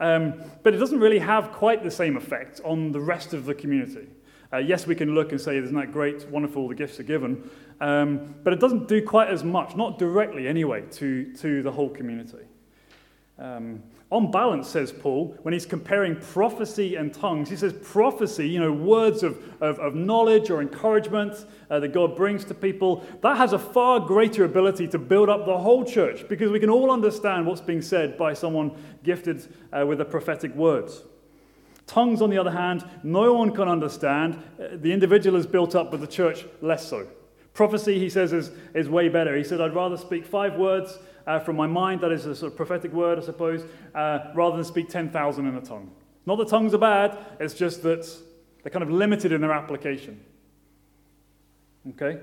Um, 0.00 0.34
but 0.62 0.74
it 0.74 0.78
doesn't 0.78 1.00
really 1.00 1.18
have 1.18 1.52
quite 1.52 1.82
the 1.82 1.90
same 1.90 2.16
effect 2.16 2.60
on 2.64 2.92
the 2.92 3.00
rest 3.00 3.34
of 3.34 3.44
the 3.44 3.54
community. 3.54 4.08
Uh, 4.52 4.58
yes, 4.58 4.86
we 4.86 4.94
can 4.94 5.14
look 5.14 5.32
and 5.32 5.40
say, 5.40 5.56
isn't 5.56 5.74
that 5.74 5.92
great, 5.92 6.28
wonderful, 6.28 6.68
the 6.68 6.74
gifts 6.74 7.00
are 7.00 7.04
given. 7.04 7.48
Um, 7.80 8.34
but 8.44 8.52
it 8.52 8.60
doesn't 8.60 8.86
do 8.86 9.04
quite 9.04 9.28
as 9.28 9.42
much, 9.42 9.76
not 9.76 9.98
directly 9.98 10.46
anyway, 10.46 10.82
to, 10.92 11.32
to 11.36 11.62
the 11.62 11.72
whole 11.72 11.88
community. 11.88 12.44
Um, 13.38 13.82
on 14.12 14.30
balance, 14.30 14.68
says 14.68 14.92
Paul, 14.92 15.34
when 15.40 15.54
he's 15.54 15.64
comparing 15.64 16.16
prophecy 16.16 16.96
and 16.96 17.14
tongues, 17.14 17.48
he 17.48 17.56
says 17.56 17.72
prophecy, 17.72 18.46
you 18.46 18.60
know, 18.60 18.70
words 18.70 19.22
of, 19.22 19.42
of, 19.62 19.78
of 19.78 19.94
knowledge 19.94 20.50
or 20.50 20.60
encouragement 20.60 21.46
uh, 21.70 21.80
that 21.80 21.94
God 21.94 22.14
brings 22.14 22.44
to 22.44 22.54
people, 22.54 23.02
that 23.22 23.38
has 23.38 23.54
a 23.54 23.58
far 23.58 24.00
greater 24.00 24.44
ability 24.44 24.86
to 24.88 24.98
build 24.98 25.30
up 25.30 25.46
the 25.46 25.56
whole 25.56 25.82
church 25.82 26.28
because 26.28 26.50
we 26.50 26.60
can 26.60 26.68
all 26.68 26.90
understand 26.90 27.46
what's 27.46 27.62
being 27.62 27.80
said 27.80 28.18
by 28.18 28.34
someone 28.34 28.72
gifted 29.02 29.48
uh, 29.72 29.86
with 29.86 29.96
the 29.96 30.04
prophetic 30.04 30.54
words. 30.54 31.04
Tongues, 31.86 32.20
on 32.20 32.28
the 32.28 32.36
other 32.36 32.50
hand, 32.50 32.86
no 33.02 33.32
one 33.32 33.50
can 33.50 33.66
understand. 33.66 34.42
The 34.58 34.92
individual 34.92 35.38
is 35.38 35.46
built 35.46 35.74
up, 35.74 35.90
but 35.90 36.00
the 36.00 36.06
church 36.06 36.44
less 36.60 36.86
so. 36.86 37.06
Prophecy, 37.54 37.98
he 37.98 38.08
says, 38.08 38.32
is, 38.32 38.50
is 38.74 38.88
way 38.88 39.08
better. 39.08 39.36
He 39.36 39.44
said, 39.44 39.60
I'd 39.60 39.74
rather 39.74 39.96
speak 39.96 40.24
five 40.24 40.56
words 40.56 40.98
uh, 41.26 41.38
from 41.38 41.56
my 41.56 41.66
mind, 41.66 42.00
that 42.00 42.12
is 42.12 42.26
a 42.26 42.34
sort 42.34 42.52
of 42.52 42.56
prophetic 42.56 42.92
word, 42.92 43.18
I 43.18 43.22
suppose, 43.22 43.64
uh, 43.94 44.30
rather 44.34 44.56
than 44.56 44.64
speak 44.64 44.88
10,000 44.88 45.46
in 45.46 45.54
a 45.54 45.60
tongue. 45.60 45.90
Not 46.26 46.36
that 46.38 46.48
tongues 46.48 46.74
are 46.74 46.78
bad, 46.78 47.18
it's 47.38 47.54
just 47.54 47.82
that 47.82 48.08
they're 48.62 48.70
kind 48.70 48.82
of 48.82 48.90
limited 48.90 49.32
in 49.32 49.40
their 49.40 49.52
application. 49.52 50.20
Okay? 51.90 52.20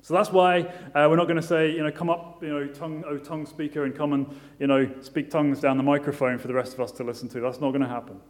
So 0.00 0.14
that's 0.14 0.30
why 0.30 0.60
uh, 0.60 1.06
we're 1.08 1.16
not 1.16 1.24
going 1.26 1.40
to 1.40 1.46
say, 1.46 1.72
you 1.72 1.82
know, 1.82 1.90
come 1.90 2.08
up, 2.08 2.42
you 2.42 2.48
know, 2.48 2.66
tongue, 2.68 3.04
oh, 3.06 3.18
tongue 3.18 3.46
speaker, 3.46 3.84
and 3.84 3.94
come 3.94 4.12
and, 4.12 4.26
you 4.58 4.66
know, 4.66 4.88
speak 5.00 5.30
tongues 5.30 5.60
down 5.60 5.76
the 5.76 5.82
microphone 5.82 6.38
for 6.38 6.48
the 6.48 6.54
rest 6.54 6.74
of 6.74 6.80
us 6.80 6.92
to 6.92 7.04
listen 7.04 7.28
to. 7.30 7.40
That's 7.40 7.60
not 7.60 7.70
going 7.70 7.82
to 7.82 7.88
happen. 7.88 8.20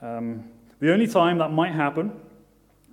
Um, 0.00 0.44
The 0.78 0.92
only 0.92 1.06
time 1.06 1.38
that 1.38 1.50
might 1.50 1.72
happen, 1.72 2.12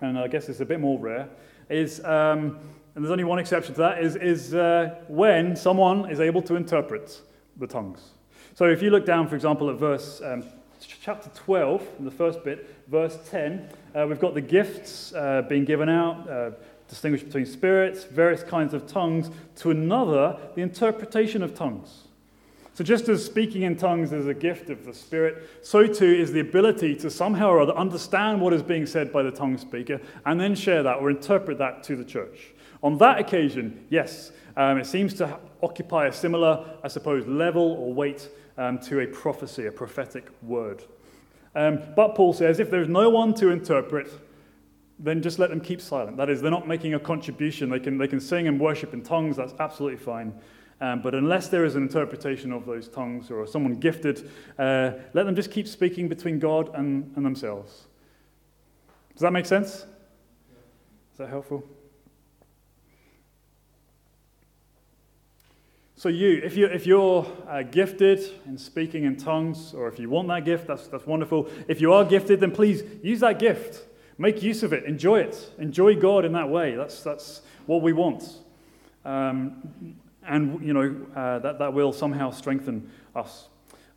and 0.01 0.17
I 0.17 0.27
guess 0.27 0.49
it's 0.49 0.59
a 0.59 0.65
bit 0.65 0.79
more 0.79 0.99
rare, 0.99 1.29
is, 1.69 2.03
um, 2.03 2.59
and 2.95 3.03
there's 3.03 3.11
only 3.11 3.23
one 3.23 3.39
exception 3.39 3.73
to 3.75 3.81
that, 3.81 4.03
is, 4.03 4.15
is 4.15 4.53
uh, 4.53 4.95
when 5.07 5.55
someone 5.55 6.09
is 6.09 6.19
able 6.19 6.41
to 6.43 6.55
interpret 6.55 7.21
the 7.57 7.67
tongues. 7.67 8.11
So 8.55 8.65
if 8.65 8.81
you 8.81 8.89
look 8.89 9.05
down, 9.05 9.27
for 9.27 9.35
example, 9.35 9.69
at 9.69 9.77
verse 9.77 10.21
um, 10.23 10.43
chapter 10.79 11.29
12, 11.35 11.87
in 11.99 12.05
the 12.05 12.11
first 12.11 12.43
bit, 12.43 12.75
verse 12.87 13.17
10, 13.29 13.69
uh, 13.95 14.05
we've 14.07 14.19
got 14.19 14.33
the 14.33 14.41
gifts 14.41 15.13
uh, 15.13 15.43
being 15.47 15.65
given 15.65 15.89
out, 15.89 16.29
uh, 16.29 16.51
distinguished 16.87 17.25
between 17.25 17.45
spirits, 17.45 18.05
various 18.05 18.43
kinds 18.43 18.73
of 18.73 18.87
tongues, 18.87 19.29
to 19.57 19.71
another, 19.71 20.37
the 20.55 20.61
interpretation 20.61 21.43
of 21.43 21.53
tongues. 21.53 22.06
So, 22.77 22.83
just 22.83 23.09
as 23.09 23.25
speaking 23.25 23.63
in 23.63 23.75
tongues 23.75 24.13
is 24.13 24.27
a 24.27 24.35
gift 24.35 24.69
of 24.69 24.85
the 24.85 24.93
Spirit, 24.93 25.49
so 25.63 25.87
too 25.87 26.05
is 26.05 26.31
the 26.31 26.41
ability 26.41 26.95
to 26.97 27.09
somehow 27.09 27.49
or 27.49 27.59
other 27.59 27.75
understand 27.75 28.39
what 28.39 28.53
is 28.53 28.61
being 28.61 28.85
said 28.85 29.11
by 29.11 29.23
the 29.23 29.31
tongue 29.31 29.57
speaker 29.57 29.99
and 30.27 30.39
then 30.39 30.53
share 30.53 30.83
that 30.83 30.97
or 30.97 31.09
interpret 31.09 31.57
that 31.57 31.81
to 31.85 31.95
the 31.95 32.05
church. 32.05 32.53
On 32.83 32.95
that 32.99 33.17
occasion, 33.17 33.83
yes, 33.89 34.31
um, 34.55 34.77
it 34.77 34.85
seems 34.85 35.15
to 35.15 35.39
occupy 35.63 36.05
a 36.05 36.13
similar, 36.13 36.77
I 36.83 36.87
suppose, 36.87 37.25
level 37.25 37.63
or 37.63 37.91
weight 37.95 38.29
um, 38.59 38.77
to 38.81 38.99
a 38.99 39.07
prophecy, 39.07 39.65
a 39.65 39.71
prophetic 39.71 40.29
word. 40.43 40.83
Um, 41.55 41.79
but 41.95 42.13
Paul 42.13 42.31
says 42.31 42.59
if 42.59 42.69
there's 42.69 42.87
no 42.87 43.09
one 43.09 43.33
to 43.35 43.49
interpret, 43.49 44.11
then 44.99 45.23
just 45.23 45.39
let 45.39 45.49
them 45.49 45.61
keep 45.61 45.81
silent. 45.81 46.15
That 46.17 46.29
is, 46.29 46.43
they're 46.43 46.51
not 46.51 46.67
making 46.67 46.93
a 46.93 46.99
contribution. 46.99 47.71
They 47.71 47.79
can, 47.79 47.97
they 47.97 48.07
can 48.07 48.19
sing 48.19 48.47
and 48.47 48.59
worship 48.59 48.93
in 48.93 49.01
tongues, 49.01 49.35
that's 49.35 49.55
absolutely 49.59 49.97
fine. 49.97 50.31
Um, 50.79 51.01
but 51.01 51.15
unless 51.15 51.47
there 51.47 51.65
is 51.65 51.75
an 51.75 51.83
interpretation 51.83 52.51
of 52.51 52.65
those 52.65 52.87
tongues 52.87 53.31
or 53.31 53.47
someone 53.47 53.75
gifted, 53.75 54.29
uh, 54.59 54.91
let 55.13 55.25
them 55.25 55.35
just 55.35 55.49
keep 55.51 55.67
speaking 55.67 56.07
between 56.07 56.37
God 56.37 56.69
and, 56.75 57.11
and 57.15 57.25
themselves. 57.25 57.85
Does 59.13 59.21
that 59.21 59.33
make 59.33 59.47
sense? 59.47 59.85
Is 61.13 61.17
that 61.17 61.29
helpful? 61.29 61.63
So, 65.95 66.09
you, 66.09 66.41
if, 66.43 66.55
you, 66.55 66.67
if 66.67 66.85
you're 66.85 67.25
uh, 67.49 67.63
gifted 67.63 68.19
in 68.45 68.55
speaking 68.59 69.05
in 69.05 69.17
tongues, 69.17 69.73
or 69.73 69.87
if 69.87 69.97
you 69.97 70.11
want 70.11 70.27
that 70.27 70.45
gift, 70.45 70.67
that's, 70.67 70.85
that's 70.87 71.07
wonderful. 71.07 71.49
If 71.67 71.81
you 71.81 71.91
are 71.91 72.05
gifted, 72.05 72.39
then 72.39 72.51
please 72.51 72.83
use 73.01 73.21
that 73.21 73.39
gift. 73.39 73.87
Make 74.19 74.43
use 74.43 74.61
of 74.61 74.73
it. 74.73 74.83
Enjoy 74.83 75.21
it. 75.21 75.49
Enjoy 75.57 75.95
God 75.95 76.23
in 76.23 76.33
that 76.33 76.49
way. 76.49 76.75
That's, 76.75 77.01
that's 77.01 77.41
what 77.65 77.81
we 77.81 77.93
want. 77.93 78.23
Um, 79.05 79.95
and, 80.27 80.65
you 80.65 80.73
know, 80.73 80.95
uh, 81.15 81.39
that, 81.39 81.59
that 81.59 81.73
will 81.73 81.93
somehow 81.93 82.31
strengthen 82.31 82.91
us. 83.15 83.47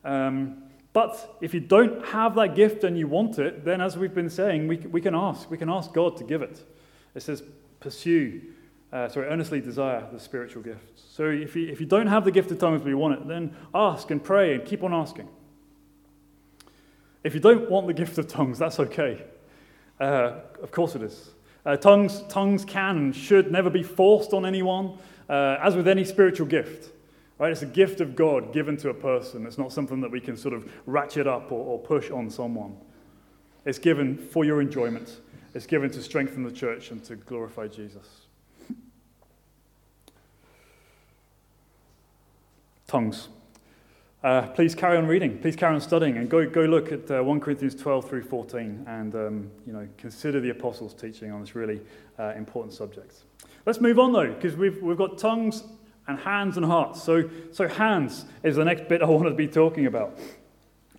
Um, 0.05 0.65
but 0.93 1.37
if 1.41 1.55
you 1.55 1.61
don't 1.61 2.05
have 2.07 2.35
that 2.35 2.55
gift 2.55 2.85
and 2.85 2.99
you 2.99 3.07
want 3.07 3.39
it, 3.39 3.65
then 3.65 3.81
as 3.81 3.97
we've 3.97 4.15
been 4.15 4.31
saying, 4.31 4.67
we, 4.67 4.79
we 4.79 5.01
can 5.01 5.15
ask. 5.15 5.51
We 5.51 5.59
can 5.59 5.71
ask 5.71 5.93
God 5.93 6.17
to 6.17 6.25
give 6.25 6.43
it. 6.43 6.65
It 7.15 7.23
says, 7.23 7.43
pursue, 7.79 8.41
uh, 8.93 9.09
sorry, 9.09 9.29
earnestly 9.29 9.61
desire 9.61 10.07
the 10.13 10.19
spiritual 10.19 10.63
gifts. 10.63 11.03
So 11.13 11.27
if 11.27 11.55
you, 11.55 11.69
if 11.69 11.81
you 11.81 11.87
don't 11.87 12.09
have 12.09 12.25
the 12.25 12.33
gift 12.33 12.51
of 12.51 12.59
tongues 12.59 12.83
but 12.83 12.89
you 12.89 12.99
want 12.99 13.15
it, 13.15 13.29
then 13.29 13.55
ask 13.75 14.11
and 14.11 14.23
pray 14.23 14.55
and 14.55 14.65
keep 14.65 14.83
on 14.83 14.93
asking. 14.93 15.29
If 17.23 17.35
you 17.35 17.41
don't 17.41 17.71
want 17.71 17.87
the 17.87 17.95
gift 17.95 18.19
of 18.19 18.27
tongues, 18.27 18.59
that's 18.59 18.81
okay. 18.81 19.23
Uh, 20.01 20.41
of 20.63 20.71
course 20.73 20.97
it 20.97 21.03
is. 21.03 21.31
Uh, 21.65 21.77
tongues, 21.77 22.23
tongues 22.29 22.65
can 22.65 22.97
and 22.97 23.15
should 23.15 23.53
never 23.53 23.69
be 23.69 23.83
forced 23.83 24.33
on 24.33 24.47
anyone, 24.47 24.97
uh, 25.31 25.59
as 25.63 25.77
with 25.77 25.87
any 25.89 26.05
spiritual 26.05 26.47
gift. 26.47 26.91
Right? 27.39 27.53
It's 27.53 27.63
a 27.63 27.67
gift 27.67 28.03
of 28.03 28.17
God 28.17 28.53
given 28.53 28.77
to 28.79 28.91
a 28.91 28.95
person. 28.95 29.47
It's 29.47 29.57
not 29.57 29.73
something 29.73 30.03
that 30.03 30.11
we 30.11 30.21
can 30.21 30.37
sort 30.37 30.53
of 30.53 30.71
ratchet 30.85 31.27
up 31.27 31.51
or, 31.51 31.65
or 31.65 31.79
push 31.79 32.11
on 32.11 32.29
someone. 32.29 32.77
It's 33.65 33.79
given 33.79 34.19
for 34.19 34.45
your 34.45 34.61
enjoyment. 34.61 35.21
It's 35.55 35.67
given 35.67 35.91
to 35.93 36.03
strengthen 36.03 36.43
the 36.43 36.53
church 36.53 36.91
and 36.91 37.03
to 37.05 37.17
glorify 37.17 37.69
Jesus. 37.69 38.27
Tongues. 42.87 43.29
Uh, 44.23 44.49
please 44.49 44.75
carry 44.75 44.99
on 44.99 45.07
reading. 45.07 45.39
Please 45.39 45.57
carry 45.57 45.75
on 45.75 45.81
studying, 45.81 46.19
and 46.19 46.29
go, 46.29 46.47
go 46.49 46.63
look 46.63 46.93
at 46.93 47.11
uh, 47.11 47.23
1 47.23 47.41
Corinthians 47.41 47.75
12 47.75 48.07
through 48.07 48.23
14, 48.25 48.85
and 48.87 49.15
um, 49.15 49.51
you 49.67 49.73
know 49.73 49.89
consider 49.97 50.41
the 50.41 50.51
apostles' 50.51 50.93
teaching 50.93 51.31
on 51.31 51.41
this 51.41 51.55
really 51.55 51.81
uh, 52.19 52.35
important 52.37 52.75
subject. 52.75 53.23
Let's 53.67 53.81
move 53.81 53.99
on 53.99 54.13
though, 54.13 54.33
because 54.33 54.57
we've 54.57 54.81
we've 54.83 54.97
got 54.97 55.19
tongues 55.19 55.65
and 56.07 56.19
hands 56.19 56.57
and 56.57 56.67
hearts. 56.67 57.03
So 57.03 57.29
so 57.53 57.69
hands 57.69 58.25
is 58.43 58.57
the 58.57 58.65
next 58.65 58.89
bit 58.89 59.03
I 59.03 59.07
want 59.07 59.25
to 59.25 59.35
be 59.35 59.49
talking 59.49 59.87
about, 59.87 60.19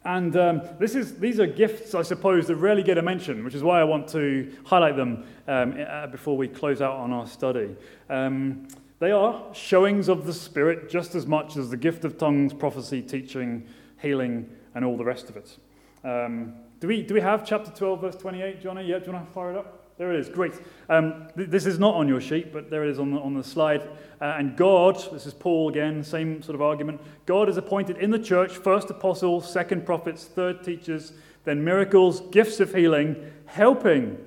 and 0.06 0.36
um, 0.36 0.62
this 0.80 0.96
is 0.96 1.18
these 1.18 1.40
are 1.40 1.48
gifts 1.48 1.96
I 1.96 2.02
suppose 2.02 2.48
that 2.48 2.56
rarely 2.58 2.84
get 2.84 2.98
a 2.98 3.02
mention, 3.02 3.44
which 3.44 3.56
is 3.56 3.64
why 3.64 3.80
I 3.80 3.84
want 3.84 4.08
to 4.10 4.52
highlight 4.66 4.96
them 4.96 5.26
um, 5.48 6.12
before 6.12 6.38
we 6.38 6.48
close 6.48 6.82
out 6.82 6.98
on 6.98 7.12
our 7.12 7.28
study. 7.28 7.76
Um, 8.10 8.68
they 9.02 9.10
are 9.12 9.52
showings 9.52 10.10
of 10.10 10.28
the 10.28 10.34
Spirit 10.34 10.88
just 10.88 11.16
as 11.16 11.26
much 11.26 11.58
as 11.58 11.72
the 11.72 11.78
gift 11.78 12.06
of 12.06 12.20
tongues, 12.20 12.54
prophecy, 12.54 13.02
teaching, 13.02 13.68
healing, 14.00 14.48
and 14.76 14.86
all 14.86 14.96
the 14.96 15.04
rest 15.04 15.28
of 15.28 15.38
it. 15.38 15.58
Um, 16.04 16.54
do, 16.80 16.88
we, 16.88 17.02
do 17.02 17.16
we 17.16 17.22
have 17.22 17.44
chapter 17.44 17.72
12, 17.72 18.00
verse 18.00 18.16
28, 18.18 18.62
Johnny? 18.62 18.86
Yeah, 18.86 19.00
do 19.00 19.08
you 19.08 19.14
want 19.14 19.26
to 19.26 19.34
fire 19.34 19.52
it 19.52 19.58
up? 19.58 19.81
There 20.02 20.12
it 20.14 20.20
is. 20.20 20.30
Great. 20.30 20.54
Um, 20.90 21.28
th- 21.38 21.52
this 21.52 21.68
is 21.68 21.78
not 21.78 21.94
on 21.94 22.08
your 22.08 22.20
sheet, 22.20 22.52
but 22.52 22.72
there 22.72 22.84
it 22.84 22.90
is 22.90 22.98
on 22.98 23.12
the, 23.12 23.20
on 23.20 23.36
the 23.36 23.44
slide. 23.44 23.84
Uh, 24.20 24.34
and 24.40 24.58
God, 24.58 24.96
this 25.14 25.28
is 25.28 25.34
Paul 25.36 25.70
again, 25.70 26.04
same 26.04 26.42
sort 26.42 26.56
of 26.56 26.62
argument. 26.64 27.00
God 27.28 27.48
has 27.50 27.58
appointed 27.58 27.98
in 27.98 28.10
the 28.10 28.18
church 28.18 28.58
first 28.58 28.90
apostles, 28.90 29.48
second 29.48 29.86
prophets, 29.86 30.26
third 30.26 30.64
teachers, 30.64 31.14
then 31.44 31.64
miracles, 31.64 32.22
gifts 32.32 32.60
of 32.60 32.74
healing, 32.74 33.32
helping, 33.46 34.18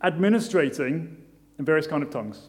administrating, 0.00 1.16
and 1.58 1.66
various 1.66 1.88
kind 1.88 2.04
of 2.04 2.10
tongues. 2.10 2.42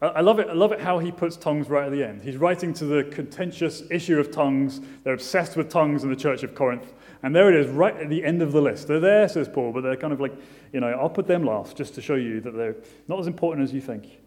I 0.00 0.20
love 0.20 0.38
it. 0.38 0.48
I 0.48 0.54
love 0.54 0.70
it 0.70 0.80
how 0.80 1.00
he 1.00 1.10
puts 1.10 1.36
tongues 1.36 1.68
right 1.68 1.84
at 1.84 1.92
the 1.92 2.02
end. 2.02 2.22
He's 2.22 2.38
writing 2.38 2.72
to 2.74 2.84
the 2.86 3.04
contentious 3.10 3.82
issue 3.90 4.18
of 4.20 4.30
tongues. 4.30 4.80
They're 5.02 5.12
obsessed 5.12 5.56
with 5.56 5.68
tongues 5.68 6.04
in 6.04 6.08
the 6.08 6.16
church 6.16 6.44
of 6.44 6.54
Corinth. 6.54 6.94
And 7.22 7.34
there 7.34 7.52
it 7.52 7.60
is, 7.60 7.70
right 7.70 7.94
at 7.96 8.08
the 8.08 8.24
end 8.24 8.40
of 8.40 8.52
the 8.52 8.62
list. 8.62 8.88
They're 8.88 9.00
there, 9.00 9.28
says 9.28 9.48
Paul, 9.48 9.72
but 9.72 9.82
they're 9.82 9.96
kind 9.96 10.12
of 10.12 10.20
like, 10.20 10.32
you 10.72 10.80
know, 10.80 10.88
I'll 10.88 11.10
put 11.10 11.26
them 11.26 11.44
last 11.44 11.76
just 11.76 11.94
to 11.96 12.02
show 12.02 12.14
you 12.14 12.40
that 12.40 12.52
they're 12.52 12.76
not 13.08 13.20
as 13.20 13.26
important 13.26 13.64
as 13.64 13.74
you 13.74 13.80
think. 13.80 14.20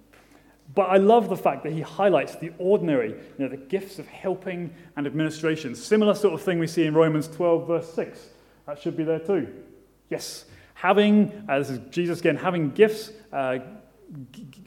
But 0.75 0.89
I 0.89 0.97
love 0.97 1.29
the 1.29 1.37
fact 1.37 1.63
that 1.63 1.73
he 1.73 1.81
highlights 1.81 2.35
the 2.35 2.51
ordinary, 2.57 3.09
you 3.09 3.17
know, 3.39 3.47
the 3.47 3.57
gifts 3.57 3.99
of 3.99 4.07
helping 4.07 4.73
and 4.95 5.05
administration. 5.05 5.75
Similar 5.75 6.15
sort 6.15 6.33
of 6.33 6.41
thing 6.41 6.59
we 6.59 6.67
see 6.67 6.85
in 6.85 6.93
Romans 6.93 7.27
12, 7.27 7.67
verse 7.67 7.93
6. 7.93 8.29
That 8.65 8.79
should 8.79 8.95
be 8.95 9.03
there 9.03 9.19
too. 9.19 9.53
Yes, 10.09 10.45
having, 10.73 11.45
This 11.47 11.69
is 11.69 11.79
Jesus 11.89 12.19
again, 12.19 12.37
having 12.37 12.71
gifts. 12.71 13.11
Uh, 13.31 13.59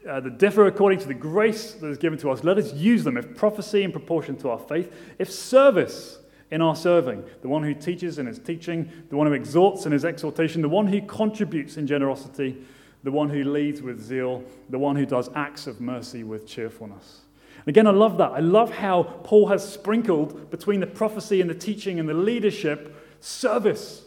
uh, 0.09 0.21
that 0.21 0.39
differ 0.39 0.67
according 0.67 0.99
to 0.99 1.07
the 1.07 1.15
grace 1.15 1.73
that 1.73 1.89
is 1.89 1.99
given 1.99 2.19
to 2.19 2.31
us, 2.31 2.43
let 2.43 2.59
us 2.59 2.73
use 2.75 3.05
them. 3.05 3.17
If 3.17 3.37
prophecy 3.37 3.83
in 3.83 3.93
proportion 3.93 4.37
to 4.39 4.51
our 4.51 4.59
faith, 4.59 4.93
if 5.19 5.31
service 5.31 6.16
in 6.51 6.63
our 6.63 6.77
serving, 6.77 7.25
the 7.43 7.49
one 7.49 7.63
who 7.63 7.75
teaches 7.75 8.19
in 8.19 8.27
his 8.27 8.39
teaching, 8.39 8.91
the 9.09 9.17
one 9.17 9.27
who 9.27 9.33
exhorts 9.33 9.87
in 9.87 9.93
his 9.93 10.05
exhortation, 10.05 10.63
the 10.63 10.69
one 10.69 10.87
who 10.87 11.01
contributes 11.03 11.77
in 11.77 11.87
generosity, 11.87 12.65
the 13.03 13.11
one 13.11 13.29
who 13.29 13.45
leads 13.45 13.83
with 13.83 14.01
zeal, 14.01 14.45
the 14.71 14.79
one 14.79 14.97
who 14.97 15.07
does 15.07 15.29
acts 15.35 15.67
of 15.67 15.81
mercy 15.81 16.23
with 16.23 16.47
cheerfulness. 16.47 17.23
And 17.59 17.69
again, 17.69 17.87
I 17.87 17.91
love 17.91 18.19
that. 18.19 18.31
I 18.33 18.41
love 18.41 18.71
how 18.71 19.03
Paul 19.03 19.49
has 19.49 19.69
sprinkled 19.69 20.51
between 20.51 20.81
the 20.81 20.87
prophecy 20.87 21.41
and 21.41 21.51
the 21.51 21.55
teaching 21.55 21.99
and 21.99 22.09
the 22.09 22.15
leadership 22.15 22.95
service, 23.21 24.05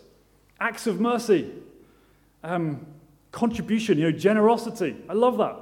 acts 0.60 0.88
of 0.88 1.00
mercy. 1.00 1.52
Um, 2.44 2.86
contribution, 3.32 3.98
you 3.98 4.12
know, 4.12 4.18
generosity. 4.18 4.96
I 5.08 5.14
love 5.14 5.38
that. 5.38 5.58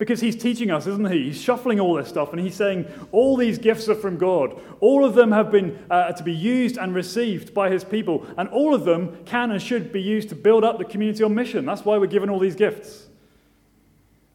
Because 0.00 0.18
he's 0.22 0.34
teaching 0.34 0.70
us, 0.70 0.86
isn't 0.86 1.12
he? 1.12 1.24
He's 1.24 1.38
shuffling 1.38 1.78
all 1.78 1.92
this 1.92 2.08
stuff 2.08 2.32
and 2.32 2.40
he's 2.40 2.54
saying 2.54 2.86
all 3.12 3.36
these 3.36 3.58
gifts 3.58 3.86
are 3.86 3.94
from 3.94 4.16
God. 4.16 4.58
All 4.80 5.04
of 5.04 5.14
them 5.14 5.30
have 5.30 5.52
been 5.52 5.78
uh, 5.90 6.12
to 6.12 6.22
be 6.22 6.32
used 6.32 6.78
and 6.78 6.94
received 6.94 7.52
by 7.52 7.68
his 7.68 7.84
people. 7.84 8.26
And 8.38 8.48
all 8.48 8.74
of 8.74 8.86
them 8.86 9.22
can 9.26 9.50
and 9.50 9.60
should 9.60 9.92
be 9.92 10.00
used 10.00 10.30
to 10.30 10.34
build 10.34 10.64
up 10.64 10.78
the 10.78 10.86
community 10.86 11.22
on 11.22 11.34
mission. 11.34 11.66
That's 11.66 11.84
why 11.84 11.98
we're 11.98 12.06
given 12.06 12.30
all 12.30 12.38
these 12.38 12.56
gifts. 12.56 13.08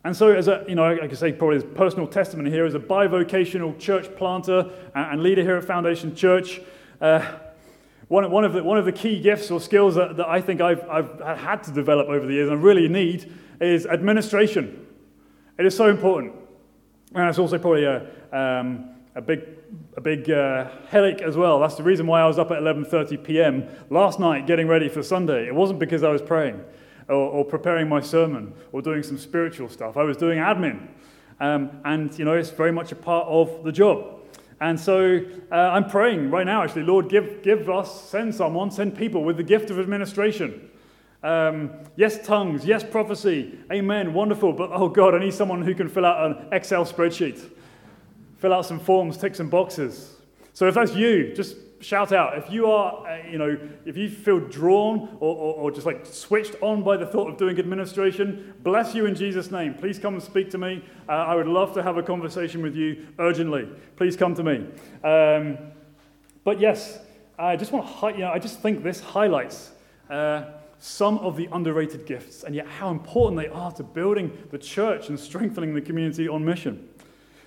And 0.03 0.15
so, 0.15 0.33
as 0.33 0.47
a, 0.47 0.63
you 0.69 0.75
know, 0.75 0.85
I 0.85 1.07
could 1.07 1.17
say 1.17 1.33
probably 1.33 1.57
as 1.57 1.63
personal 1.63 2.05
testimony 2.05 2.51
here, 2.51 2.67
as 2.67 2.75
a 2.75 2.79
bivocational 2.79 3.79
church 3.79 4.15
planter 4.15 4.69
and 4.93 5.23
leader 5.23 5.41
here 5.41 5.57
at 5.57 5.65
Foundation 5.65 6.15
Church, 6.15 6.61
uh, 7.01 7.25
one, 8.07 8.29
one, 8.29 8.45
of 8.45 8.53
the, 8.53 8.63
one 8.63 8.77
of 8.77 8.85
the 8.85 8.91
key 8.91 9.19
gifts 9.19 9.49
or 9.49 9.59
skills 9.59 9.95
that, 9.95 10.17
that 10.17 10.27
I 10.27 10.41
think 10.41 10.61
I've, 10.61 10.87
I've 10.87 11.39
had 11.39 11.63
to 11.63 11.71
develop 11.71 12.07
over 12.07 12.27
the 12.27 12.33
years 12.33 12.51
and 12.51 12.61
really 12.61 12.87
need 12.87 13.33
is 13.59 13.87
administration. 13.87 14.84
It 15.57 15.65
is 15.65 15.75
so 15.75 15.89
important. 15.89 16.33
And 17.13 17.29
it's 17.29 17.39
also 17.39 17.57
probably 17.57 17.85
a, 17.85 18.07
um, 18.33 18.89
a 19.15 19.21
big, 19.21 19.41
a 19.95 20.01
big 20.01 20.29
uh, 20.29 20.69
headache 20.89 21.21
as 21.21 21.37
well. 21.37 21.59
That's 21.59 21.75
the 21.75 21.83
reason 21.83 22.07
why 22.07 22.21
I 22.21 22.27
was 22.27 22.37
up 22.37 22.51
at 22.51 22.61
11.30 22.61 23.23
p.m. 23.23 23.69
last 23.89 24.19
night 24.19 24.47
getting 24.47 24.67
ready 24.67 24.89
for 24.89 25.01
Sunday. 25.01 25.47
It 25.47 25.55
wasn't 25.55 25.79
because 25.79 26.03
I 26.03 26.09
was 26.09 26.21
praying 26.21 26.61
or, 27.07 27.15
or 27.15 27.45
preparing 27.45 27.87
my 27.87 28.01
sermon 28.01 28.53
or 28.73 28.81
doing 28.81 29.01
some 29.01 29.17
spiritual 29.17 29.69
stuff. 29.69 29.95
I 29.95 30.03
was 30.03 30.17
doing 30.17 30.39
admin. 30.39 30.89
Um, 31.39 31.81
and, 31.85 32.17
you 32.19 32.25
know, 32.25 32.33
it's 32.33 32.49
very 32.49 32.71
much 32.71 32.91
a 32.91 32.95
part 32.95 33.27
of 33.27 33.63
the 33.63 33.71
job. 33.71 34.19
And 34.59 34.79
so 34.79 35.21
uh, 35.51 35.55
I'm 35.55 35.89
praying 35.89 36.31
right 36.31 36.45
now, 36.45 36.63
actually, 36.63 36.83
Lord, 36.83 37.09
give, 37.09 37.41
give 37.43 37.69
us, 37.69 38.09
send 38.09 38.33
someone, 38.33 38.71
send 38.71 38.97
people 38.97 39.23
with 39.23 39.37
the 39.37 39.43
gift 39.43 39.69
of 39.69 39.79
administration. 39.79 40.69
Um, 41.25 41.71
yes, 41.95 42.23
tongues. 42.23 42.65
Yes, 42.65 42.83
prophecy. 42.83 43.57
Amen. 43.71 44.13
Wonderful. 44.13 44.53
But 44.53 44.69
oh 44.71 44.87
God, 44.87 45.15
I 45.15 45.19
need 45.19 45.33
someone 45.33 45.63
who 45.63 45.73
can 45.73 45.89
fill 45.89 46.05
out 46.05 46.23
an 46.23 46.47
Excel 46.51 46.85
spreadsheet, 46.85 47.41
fill 48.37 48.53
out 48.53 48.67
some 48.67 48.79
forms, 48.79 49.17
tick 49.17 49.33
some 49.33 49.49
boxes. 49.49 50.17
So 50.53 50.67
if 50.67 50.75
that's 50.75 50.93
you, 50.93 51.33
just 51.33 51.55
shout 51.79 52.11
out. 52.11 52.37
If 52.37 52.51
you 52.51 52.67
are, 52.67 53.07
uh, 53.07 53.27
you 53.27 53.39
know, 53.39 53.57
if 53.87 53.97
you 53.97 54.07
feel 54.07 54.39
drawn 54.39 55.17
or, 55.19 55.35
or, 55.35 55.53
or, 55.55 55.71
just 55.71 55.87
like 55.87 56.05
switched 56.05 56.55
on 56.61 56.83
by 56.83 56.95
the 56.95 57.07
thought 57.07 57.27
of 57.27 57.37
doing 57.37 57.57
administration, 57.57 58.53
bless 58.61 58.93
you 58.93 59.07
in 59.07 59.15
Jesus' 59.15 59.49
name. 59.49 59.73
Please 59.73 59.97
come 59.97 60.13
and 60.13 60.21
speak 60.21 60.51
to 60.51 60.59
me. 60.59 60.85
Uh, 61.09 61.13
I 61.13 61.33
would 61.33 61.47
love 61.47 61.73
to 61.73 61.81
have 61.81 61.97
a 61.97 62.03
conversation 62.03 62.61
with 62.61 62.75
you 62.75 63.07
urgently. 63.17 63.67
Please 63.95 64.15
come 64.15 64.35
to 64.35 64.43
me. 64.43 64.67
Um, 65.03 65.57
but 66.43 66.59
yes, 66.59 66.99
I 67.39 67.55
just 67.55 67.71
want 67.71 67.87
to, 67.87 67.91
hi- 67.91 68.11
you 68.11 68.19
know, 68.19 68.31
I 68.31 68.37
just 68.37 68.59
think 68.59 68.83
this 68.83 68.99
highlights 68.99 69.71
uh, 70.09 70.43
some 70.85 71.17
of 71.17 71.35
the 71.35 71.49
underrated 71.51 72.05
gifts 72.05 72.43
and 72.43 72.53
yet 72.53 72.67
how 72.67 72.91
important 72.91 73.41
they 73.41 73.47
are 73.47 73.71
to 73.71 73.81
building 73.81 74.31
the 74.51 74.57
church 74.57 75.09
and 75.09 75.19
strengthening 75.19 75.73
the 75.73 75.81
community 75.81 76.27
on 76.27 76.45
mission. 76.45 76.87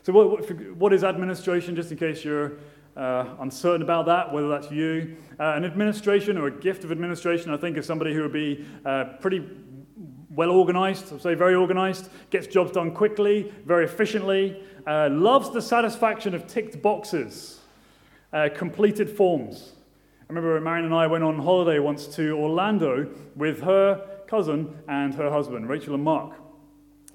So, 0.02 0.12
what, 0.12 0.50
what 0.76 0.92
is 0.92 1.04
administration, 1.04 1.76
just 1.76 1.92
in 1.92 1.98
case 1.98 2.24
you're 2.24 2.54
uh, 2.96 3.36
uncertain 3.38 3.82
about 3.82 4.06
that, 4.06 4.32
whether 4.32 4.48
that's 4.48 4.72
you. 4.72 5.16
Uh, 5.38 5.52
an 5.52 5.64
administration 5.64 6.36
or 6.36 6.48
a 6.48 6.50
gift 6.50 6.82
of 6.82 6.90
administration, 6.90 7.52
I 7.52 7.56
think, 7.56 7.76
is 7.76 7.86
somebody 7.86 8.12
who 8.12 8.22
would 8.22 8.32
be 8.32 8.66
uh, 8.84 9.04
pretty 9.20 9.48
well 10.30 10.50
organized, 10.50 11.12
I'll 11.12 11.20
say 11.20 11.34
very 11.34 11.54
organized, 11.54 12.10
gets 12.30 12.48
jobs 12.48 12.72
done 12.72 12.90
quickly, 12.92 13.52
very 13.64 13.84
efficiently, 13.84 14.64
uh, 14.84 15.10
loves 15.12 15.50
the 15.52 15.62
satisfaction 15.62 16.34
of 16.34 16.48
ticked 16.48 16.82
boxes, 16.82 17.60
uh, 18.32 18.48
completed 18.52 19.08
forms. 19.08 19.74
I 20.30 20.34
remember 20.34 20.60
Marion 20.60 20.84
and 20.84 20.94
I 20.94 21.06
went 21.06 21.24
on 21.24 21.38
holiday 21.38 21.78
once 21.78 22.06
to 22.16 22.32
Orlando 22.32 23.08
with 23.34 23.62
her 23.62 24.06
cousin 24.26 24.76
and 24.86 25.14
her 25.14 25.30
husband, 25.30 25.70
Rachel 25.70 25.94
and 25.94 26.04
Mark. 26.04 26.34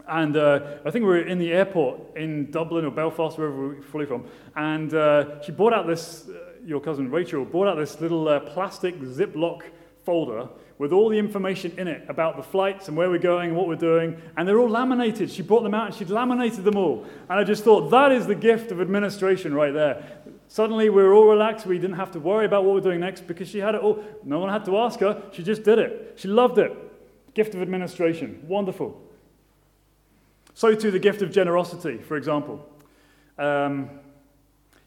And 0.07 0.35
uh, 0.35 0.79
I 0.83 0.89
think 0.89 1.03
we 1.03 1.09
were 1.09 1.21
in 1.21 1.37
the 1.37 1.51
airport 1.51 2.17
in 2.17 2.49
Dublin 2.49 2.85
or 2.85 2.89
Belfast, 2.89 3.37
wherever 3.37 3.69
we 3.69 3.81
fully 3.83 4.07
from. 4.07 4.25
And 4.55 4.91
uh, 4.95 5.43
she 5.43 5.51
brought 5.51 5.73
out 5.73 5.85
this, 5.85 6.27
uh, 6.27 6.53
your 6.65 6.81
cousin 6.81 7.11
Rachel, 7.11 7.45
brought 7.45 7.67
out 7.67 7.77
this 7.77 8.01
little 8.01 8.27
uh, 8.27 8.39
plastic 8.39 8.99
Ziploc 8.99 9.61
folder 10.03 10.49
with 10.79 10.91
all 10.91 11.07
the 11.07 11.17
information 11.17 11.71
in 11.77 11.87
it 11.87 12.03
about 12.09 12.35
the 12.35 12.43
flights 12.43 12.87
and 12.87 12.97
where 12.97 13.09
we're 13.09 13.19
going 13.19 13.49
and 13.49 13.57
what 13.57 13.67
we're 13.67 13.75
doing. 13.75 14.19
And 14.35 14.47
they're 14.47 14.59
all 14.59 14.69
laminated. 14.69 15.29
She 15.29 15.43
brought 15.43 15.61
them 15.61 15.75
out 15.75 15.85
and 15.85 15.95
she'd 15.95 16.09
laminated 16.09 16.63
them 16.63 16.77
all. 16.77 17.05
And 17.29 17.39
I 17.39 17.43
just 17.43 17.63
thought, 17.63 17.89
that 17.91 18.11
is 18.11 18.25
the 18.25 18.35
gift 18.35 18.71
of 18.71 18.81
administration 18.81 19.53
right 19.53 19.71
there. 19.71 20.03
Suddenly 20.53 20.91
we 20.91 21.01
were 21.01 21.15
all 21.15 21.25
relaxed. 21.25 21.65
We 21.65 21.79
didn't 21.79 21.95
have 21.95 22.11
to 22.11 22.19
worry 22.19 22.45
about 22.45 22.63
what 22.63 22.75
we're 22.75 22.81
doing 22.81 22.99
next 22.99 23.25
because 23.25 23.49
she 23.49 23.57
had 23.57 23.73
it 23.73 23.81
all. 23.81 24.03
No 24.23 24.37
one 24.37 24.49
had 24.49 24.63
to 24.65 24.77
ask 24.77 24.99
her. 24.99 25.23
She 25.31 25.41
just 25.41 25.63
did 25.63 25.79
it. 25.79 26.13
She 26.15 26.27
loved 26.27 26.59
it. 26.59 26.71
Gift 27.33 27.55
of 27.55 27.61
administration. 27.63 28.39
Wonderful. 28.47 29.01
So, 30.53 30.75
too, 30.75 30.91
the 30.91 30.99
gift 30.99 31.23
of 31.23 31.31
generosity, 31.31 31.97
for 31.97 32.17
example. 32.17 32.69
Um, 33.39 33.89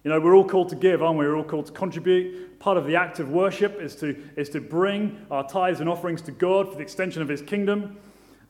you 0.04 0.10
know, 0.12 0.20
we're 0.20 0.36
all 0.36 0.46
called 0.46 0.68
to 0.68 0.76
give, 0.76 1.02
aren't 1.02 1.18
we? 1.18 1.26
We're 1.26 1.36
all 1.36 1.42
called 1.42 1.66
to 1.66 1.72
contribute. 1.72 2.60
Part 2.60 2.76
of 2.76 2.86
the 2.86 2.94
act 2.94 3.18
of 3.18 3.30
worship 3.30 3.80
is 3.80 3.96
to, 3.96 4.16
is 4.36 4.48
to 4.50 4.60
bring 4.60 5.26
our 5.32 5.48
tithes 5.48 5.80
and 5.80 5.88
offerings 5.90 6.22
to 6.22 6.30
God 6.30 6.68
for 6.68 6.76
the 6.76 6.82
extension 6.82 7.22
of 7.22 7.28
His 7.28 7.42
kingdom, 7.42 7.96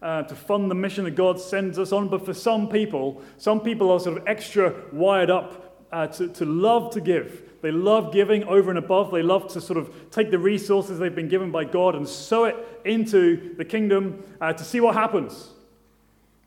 uh, 0.02 0.24
to 0.24 0.34
fund 0.34 0.70
the 0.70 0.74
mission 0.74 1.04
that 1.04 1.12
God 1.12 1.40
sends 1.40 1.78
us 1.78 1.92
on. 1.92 2.08
But 2.08 2.26
for 2.26 2.34
some 2.34 2.68
people, 2.68 3.22
some 3.38 3.60
people 3.60 3.90
are 3.90 4.00
sort 4.00 4.18
of 4.18 4.26
extra 4.26 4.74
wired 4.92 5.30
up 5.30 5.62
uh, 5.92 6.06
to, 6.08 6.28
to 6.28 6.44
love 6.44 6.92
to 6.94 7.00
give. 7.00 7.42
They 7.62 7.70
love 7.70 8.12
giving 8.12 8.44
over 8.44 8.70
and 8.70 8.78
above. 8.78 9.10
They 9.10 9.22
love 9.22 9.52
to 9.54 9.60
sort 9.60 9.78
of 9.78 10.10
take 10.10 10.30
the 10.30 10.38
resources 10.38 10.98
they've 10.98 11.14
been 11.14 11.28
given 11.28 11.50
by 11.50 11.64
God 11.64 11.94
and 11.94 12.06
sow 12.06 12.44
it 12.44 12.56
into 12.84 13.54
the 13.56 13.64
kingdom 13.64 14.22
uh, 14.40 14.52
to 14.52 14.64
see 14.64 14.80
what 14.80 14.94
happens. 14.94 15.48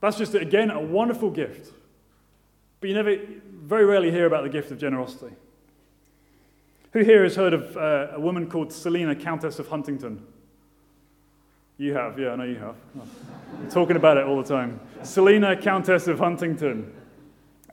That's 0.02 0.18
just, 0.18 0.34
again, 0.36 0.72
a 0.72 0.80
wonderful 0.80 1.30
gift. 1.30 1.74
But 2.80 2.90
you 2.90 2.96
never, 2.96 3.18
very 3.52 3.86
rarely 3.86 4.12
hear 4.12 4.26
about 4.26 4.44
the 4.44 4.50
gift 4.50 4.72
of 4.72 4.78
generosity. 4.78 5.36
Who 6.94 7.00
here 7.00 7.24
has 7.24 7.36
heard 7.36 7.54
of 7.54 7.76
uh, 7.76 8.08
a 8.14 8.20
woman 8.20 8.50
called 8.50 8.72
Selina, 8.72 9.16
Countess 9.16 9.60
of 9.60 9.68
Huntingdon? 9.68 10.26
You 11.78 11.94
have, 11.94 12.20
yeah, 12.20 12.32
I 12.32 12.36
know 12.36 12.44
you 12.44 12.58
have. 12.58 12.76
I'm 12.96 13.70
talking 13.70 13.96
about 13.96 14.18
it 14.18 14.26
all 14.26 14.42
the 14.42 14.48
time. 14.48 14.80
Selina, 15.04 15.56
Countess 15.56 16.08
of 16.08 16.20
Huntingdon. 16.20 16.94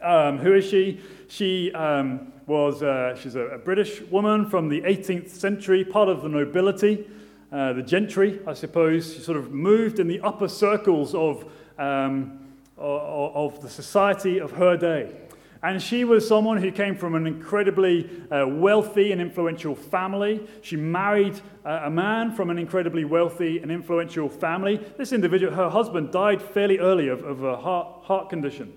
Um, 0.02 0.38
who 0.38 0.52
is 0.54 0.64
she? 0.64 1.00
She 1.28 1.72
um, 1.72 2.32
was, 2.46 2.82
uh, 2.82 3.16
she's 3.20 3.34
a, 3.34 3.46
a, 3.46 3.58
British 3.58 4.02
woman 4.02 4.48
from 4.48 4.68
the 4.68 4.82
18th 4.82 5.30
century, 5.30 5.84
part 5.84 6.08
of 6.08 6.22
the 6.22 6.28
nobility, 6.28 7.08
uh, 7.50 7.72
the 7.72 7.82
gentry, 7.82 8.40
I 8.46 8.54
suppose. 8.54 9.14
She 9.14 9.20
sort 9.20 9.38
of 9.38 9.52
moved 9.52 9.98
in 9.98 10.06
the 10.06 10.20
upper 10.20 10.48
circles 10.48 11.14
of 11.14 11.50
um, 11.78 12.46
of 12.78 13.62
the 13.62 13.68
society 13.68 14.38
of 14.38 14.52
her 14.52 14.76
day. 14.76 15.14
And 15.62 15.82
she 15.82 16.04
was 16.04 16.28
someone 16.28 16.58
who 16.58 16.70
came 16.70 16.94
from 16.94 17.14
an 17.14 17.26
incredibly 17.26 18.08
uh, 18.30 18.46
wealthy 18.46 19.10
and 19.10 19.20
influential 19.20 19.74
family. 19.74 20.46
She 20.62 20.76
married 20.76 21.40
a 21.64 21.90
man 21.90 22.32
from 22.32 22.50
an 22.50 22.58
incredibly 22.58 23.04
wealthy 23.04 23.58
and 23.58 23.72
influential 23.72 24.28
family. 24.28 24.76
This 24.96 25.12
individual, 25.12 25.52
her 25.54 25.70
husband, 25.70 26.12
died 26.12 26.40
fairly 26.40 26.78
early 26.78 27.08
of, 27.08 27.24
of 27.24 27.42
a 27.42 27.56
heart, 27.56 28.04
heart 28.04 28.28
condition. 28.28 28.72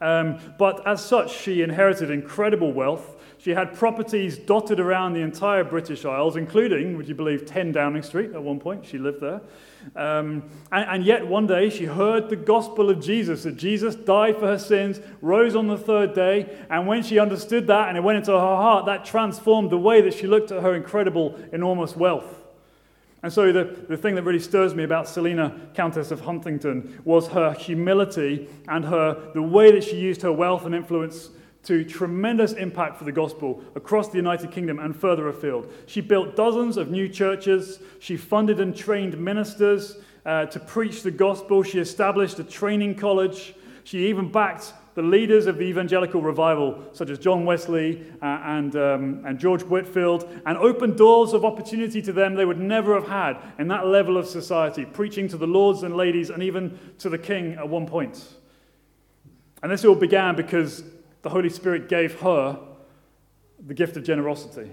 Um, 0.00 0.38
but 0.58 0.86
as 0.86 1.04
such, 1.04 1.32
she 1.32 1.62
inherited 1.62 2.10
incredible 2.10 2.72
wealth. 2.72 3.16
She 3.38 3.50
had 3.50 3.74
properties 3.74 4.38
dotted 4.38 4.80
around 4.80 5.12
the 5.12 5.20
entire 5.20 5.62
British 5.62 6.04
Isles, 6.04 6.36
including, 6.36 6.96
would 6.96 7.08
you 7.08 7.14
believe, 7.14 7.46
10 7.46 7.72
Downing 7.72 8.02
Street 8.02 8.32
at 8.32 8.42
one 8.42 8.58
point. 8.58 8.84
She 8.84 8.98
lived 8.98 9.20
there. 9.20 9.40
Um, 9.94 10.50
and, 10.72 10.90
and, 10.90 11.04
yet, 11.04 11.26
one 11.26 11.46
day, 11.46 11.70
she 11.70 11.84
heard 11.84 12.28
the 12.28 12.36
gospel 12.36 12.90
of 12.90 13.00
Jesus 13.00 13.44
that 13.44 13.56
Jesus 13.56 13.94
died 13.94 14.38
for 14.38 14.46
her 14.46 14.58
sins, 14.58 15.00
rose 15.20 15.54
on 15.54 15.68
the 15.68 15.78
third 15.78 16.14
day. 16.14 16.58
And 16.70 16.86
when 16.86 17.02
she 17.02 17.18
understood 17.18 17.66
that 17.68 17.88
and 17.88 17.96
it 17.96 18.02
went 18.02 18.18
into 18.18 18.32
her 18.32 18.38
heart, 18.38 18.86
that 18.86 19.04
transformed 19.04 19.70
the 19.70 19.78
way 19.78 20.00
that 20.00 20.14
she 20.14 20.26
looked 20.26 20.50
at 20.50 20.62
her 20.62 20.74
incredible, 20.74 21.38
enormous 21.52 21.94
wealth. 21.94 22.45
And 23.26 23.32
so, 23.32 23.50
the, 23.50 23.64
the 23.88 23.96
thing 23.96 24.14
that 24.14 24.22
really 24.22 24.38
stirs 24.38 24.72
me 24.76 24.84
about 24.84 25.08
Selina, 25.08 25.52
Countess 25.74 26.12
of 26.12 26.20
Huntingdon, 26.20 27.00
was 27.04 27.26
her 27.26 27.52
humility 27.54 28.48
and 28.68 28.84
her, 28.84 29.32
the 29.34 29.42
way 29.42 29.72
that 29.72 29.82
she 29.82 29.96
used 29.96 30.22
her 30.22 30.30
wealth 30.30 30.64
and 30.64 30.72
influence 30.72 31.30
to 31.64 31.84
tremendous 31.84 32.52
impact 32.52 32.96
for 32.96 33.02
the 33.02 33.10
gospel 33.10 33.64
across 33.74 34.10
the 34.10 34.16
United 34.16 34.52
Kingdom 34.52 34.78
and 34.78 34.94
further 34.94 35.26
afield. 35.26 35.72
She 35.86 36.00
built 36.00 36.36
dozens 36.36 36.76
of 36.76 36.92
new 36.92 37.08
churches. 37.08 37.80
She 37.98 38.16
funded 38.16 38.60
and 38.60 38.76
trained 38.76 39.18
ministers 39.18 39.96
uh, 40.24 40.46
to 40.46 40.60
preach 40.60 41.02
the 41.02 41.10
gospel. 41.10 41.64
She 41.64 41.80
established 41.80 42.38
a 42.38 42.44
training 42.44 42.94
college. 42.94 43.56
She 43.82 44.06
even 44.06 44.30
backed 44.30 44.72
the 44.96 45.02
leaders 45.02 45.46
of 45.46 45.58
the 45.58 45.64
evangelical 45.64 46.22
revival, 46.22 46.82
such 46.92 47.10
as 47.10 47.18
John 47.18 47.44
Wesley 47.44 48.02
uh, 48.22 48.40
and, 48.44 48.74
um, 48.76 49.22
and 49.26 49.38
George 49.38 49.62
Whitefield, 49.62 50.26
and 50.46 50.56
opened 50.56 50.96
doors 50.96 51.34
of 51.34 51.44
opportunity 51.44 52.00
to 52.00 52.14
them 52.14 52.34
they 52.34 52.46
would 52.46 52.58
never 52.58 52.94
have 52.94 53.06
had 53.06 53.36
in 53.58 53.68
that 53.68 53.86
level 53.86 54.16
of 54.16 54.26
society, 54.26 54.86
preaching 54.86 55.28
to 55.28 55.36
the 55.36 55.46
lords 55.46 55.82
and 55.82 55.98
ladies 55.98 56.30
and 56.30 56.42
even 56.42 56.78
to 56.98 57.10
the 57.10 57.18
king 57.18 57.52
at 57.52 57.68
one 57.68 57.86
point. 57.86 58.26
And 59.62 59.70
this 59.70 59.84
all 59.84 59.94
began 59.94 60.34
because 60.34 60.82
the 61.20 61.28
Holy 61.28 61.50
Spirit 61.50 61.90
gave 61.90 62.18
her 62.20 62.58
the 63.66 63.74
gift 63.74 63.98
of 63.98 64.04
generosity. 64.04 64.70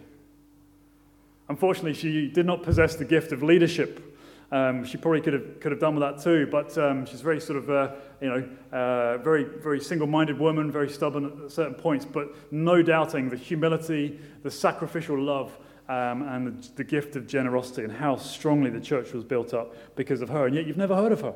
Unfortunately, 1.49 1.93
she 1.93 2.29
did 2.29 2.45
not 2.45 2.63
possess 2.63 2.95
the 2.95 3.03
gift 3.03 3.33
of 3.33 3.43
leadership. 3.43 4.12
Um, 4.53 4.85
she 4.85 4.97
probably 4.97 5.19
could 5.19 5.33
have, 5.33 5.59
could 5.59 5.71
have 5.71 5.81
done 5.81 5.95
with 5.95 6.03
that 6.03 6.23
too, 6.23 6.45
but 6.45 6.77
um, 6.77 7.07
she's 7.07 7.21
very 7.21 7.41
sort 7.41 7.57
of, 7.57 7.71
uh, 7.71 7.91
you 8.21 8.29
know, 8.29 8.77
uh, 8.77 9.17
very, 9.17 9.45
very 9.45 9.79
single-minded 9.79 10.37
woman, 10.37 10.71
very 10.71 10.89
stubborn 10.89 11.45
at 11.45 11.51
certain 11.51 11.73
points, 11.73 12.05
but 12.05 12.35
no 12.51 12.83
doubting 12.83 13.29
the 13.29 13.35
humility, 13.35 14.19
the 14.43 14.51
sacrificial 14.51 15.19
love, 15.19 15.57
um, 15.89 16.21
and 16.21 16.61
the, 16.61 16.69
the 16.75 16.83
gift 16.83 17.15
of 17.15 17.25
generosity, 17.25 17.83
and 17.83 17.91
how 17.91 18.15
strongly 18.15 18.69
the 18.69 18.79
church 18.79 19.11
was 19.11 19.23
built 19.23 19.55
up 19.55 19.75
because 19.95 20.21
of 20.21 20.29
her. 20.29 20.45
And 20.45 20.55
yet, 20.55 20.67
you've 20.67 20.77
never 20.77 20.95
heard 20.95 21.11
of 21.11 21.21
her. 21.21 21.33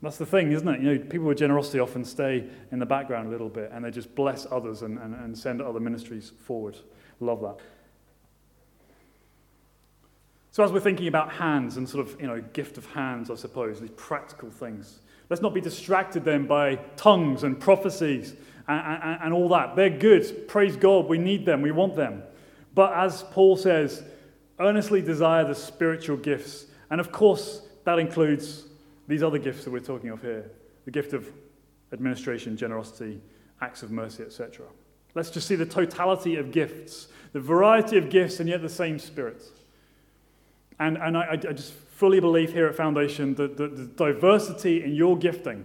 That's 0.00 0.16
the 0.16 0.26
thing, 0.26 0.52
isn't 0.52 0.66
it? 0.66 0.80
You 0.80 0.94
know, 0.94 0.98
people 1.04 1.26
with 1.26 1.36
generosity 1.36 1.78
often 1.78 2.06
stay 2.06 2.48
in 2.72 2.78
the 2.78 2.86
background 2.86 3.28
a 3.28 3.30
little 3.30 3.48
bit 3.50 3.70
and 3.72 3.84
they 3.84 3.90
just 3.90 4.14
bless 4.14 4.46
others 4.50 4.82
and, 4.82 4.98
and, 4.98 5.14
and 5.14 5.36
send 5.36 5.62
other 5.62 5.80
ministries 5.80 6.32
forward. 6.44 6.76
Love 7.20 7.40
that. 7.40 7.56
So, 10.54 10.62
as 10.62 10.70
we're 10.70 10.78
thinking 10.78 11.08
about 11.08 11.32
hands 11.32 11.78
and 11.78 11.88
sort 11.88 12.06
of, 12.06 12.20
you 12.20 12.28
know, 12.28 12.40
gift 12.52 12.78
of 12.78 12.86
hands, 12.86 13.28
I 13.28 13.34
suppose, 13.34 13.80
these 13.80 13.90
practical 13.96 14.50
things, 14.50 15.00
let's 15.28 15.42
not 15.42 15.52
be 15.52 15.60
distracted 15.60 16.24
then 16.24 16.46
by 16.46 16.76
tongues 16.94 17.42
and 17.42 17.58
prophecies 17.58 18.34
and, 18.68 19.02
and, 19.02 19.20
and 19.24 19.34
all 19.34 19.48
that. 19.48 19.74
They're 19.74 19.90
good. 19.90 20.46
Praise 20.46 20.76
God. 20.76 21.08
We 21.08 21.18
need 21.18 21.44
them. 21.44 21.60
We 21.60 21.72
want 21.72 21.96
them. 21.96 22.22
But 22.72 22.92
as 22.92 23.24
Paul 23.32 23.56
says, 23.56 24.04
earnestly 24.60 25.02
desire 25.02 25.44
the 25.44 25.56
spiritual 25.56 26.18
gifts. 26.18 26.66
And 26.88 27.00
of 27.00 27.10
course, 27.10 27.62
that 27.82 27.98
includes 27.98 28.66
these 29.08 29.24
other 29.24 29.38
gifts 29.38 29.64
that 29.64 29.72
we're 29.72 29.80
talking 29.80 30.10
of 30.10 30.22
here 30.22 30.52
the 30.84 30.92
gift 30.92 31.14
of 31.14 31.32
administration, 31.92 32.56
generosity, 32.56 33.20
acts 33.60 33.82
of 33.82 33.90
mercy, 33.90 34.22
etc. 34.22 34.66
Let's 35.16 35.30
just 35.30 35.48
see 35.48 35.56
the 35.56 35.66
totality 35.66 36.36
of 36.36 36.52
gifts, 36.52 37.08
the 37.32 37.40
variety 37.40 37.98
of 37.98 38.08
gifts, 38.08 38.38
and 38.38 38.48
yet 38.48 38.62
the 38.62 38.68
same 38.68 39.00
Spirit. 39.00 39.42
And, 40.78 40.98
and 40.98 41.16
I, 41.16 41.32
I 41.32 41.36
just 41.36 41.72
fully 41.72 42.20
believe 42.20 42.52
here 42.52 42.66
at 42.66 42.74
Foundation 42.74 43.34
that, 43.36 43.56
that 43.56 43.76
the 43.76 43.84
diversity 43.84 44.82
in 44.82 44.94
your 44.94 45.16
gifting 45.16 45.64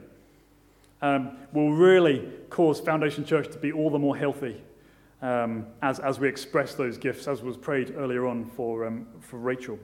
um, 1.02 1.38
will 1.54 1.74
really 1.74 2.30
cause 2.50 2.80
Foundation 2.80 3.26
Church 3.26 3.50
to 3.52 3.58
be 3.58 3.72
all 3.72 3.90
the 3.90 4.00
more 4.00 4.16
healthy 4.16 4.62
um, 5.22 5.66
as, 5.82 6.00
as 6.00 6.20
we 6.20 6.28
express 6.28 6.76
those 6.76 6.98
gifts, 6.98 7.28
as 7.28 7.42
was 7.42 7.58
prayed 7.58 7.96
earlier 7.96 8.28
on 8.28 8.46
for, 8.46 8.86
um, 8.86 9.08
for 9.22 9.38
Rachel. 9.38 9.80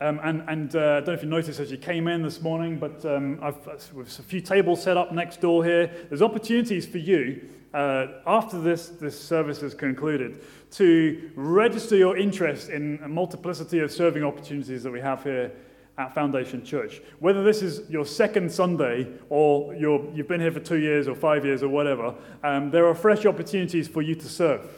Um, 0.00 0.20
and 0.22 0.42
and 0.48 0.76
uh, 0.76 0.78
I 0.78 0.82
don't 1.00 1.06
know 1.06 1.12
if 1.14 1.22
you 1.22 1.28
noticed 1.28 1.60
as 1.60 1.70
you 1.70 1.78
came 1.78 2.08
in 2.08 2.22
this 2.22 2.42
morning, 2.42 2.78
but 2.78 3.04
um, 3.06 3.38
I've, 3.40 3.56
with 3.94 4.18
a 4.18 4.22
few 4.22 4.40
tables 4.40 4.82
set 4.82 4.96
up 4.96 5.12
next 5.12 5.40
door 5.40 5.64
here, 5.64 5.90
there's 6.08 6.20
opportunities 6.20 6.84
for 6.84 6.98
you 6.98 7.48
uh, 7.74 8.06
after 8.24 8.60
this, 8.60 8.88
this 8.88 9.20
service 9.20 9.62
is 9.62 9.74
concluded 9.74 10.40
to 10.70 11.30
register 11.34 11.96
your 11.96 12.16
interest 12.16 12.70
in 12.70 13.00
a 13.02 13.08
multiplicity 13.08 13.80
of 13.80 13.90
serving 13.90 14.22
opportunities 14.22 14.84
that 14.84 14.92
we 14.92 15.00
have 15.00 15.24
here 15.24 15.50
at 15.98 16.14
Foundation 16.14 16.64
Church. 16.64 17.02
Whether 17.18 17.42
this 17.42 17.62
is 17.62 17.88
your 17.90 18.06
second 18.06 18.50
Sunday 18.50 19.08
or 19.28 19.74
you 19.74 20.12
have 20.16 20.28
been 20.28 20.40
here 20.40 20.52
for 20.52 20.60
two 20.60 20.78
years 20.78 21.08
or 21.08 21.16
five 21.16 21.44
years 21.44 21.62
or 21.64 21.68
whatever, 21.68 22.14
um, 22.44 22.70
there 22.70 22.86
are 22.86 22.94
fresh 22.94 23.26
opportunities 23.26 23.88
for 23.88 24.02
you 24.02 24.14
to 24.14 24.28
serve. 24.28 24.68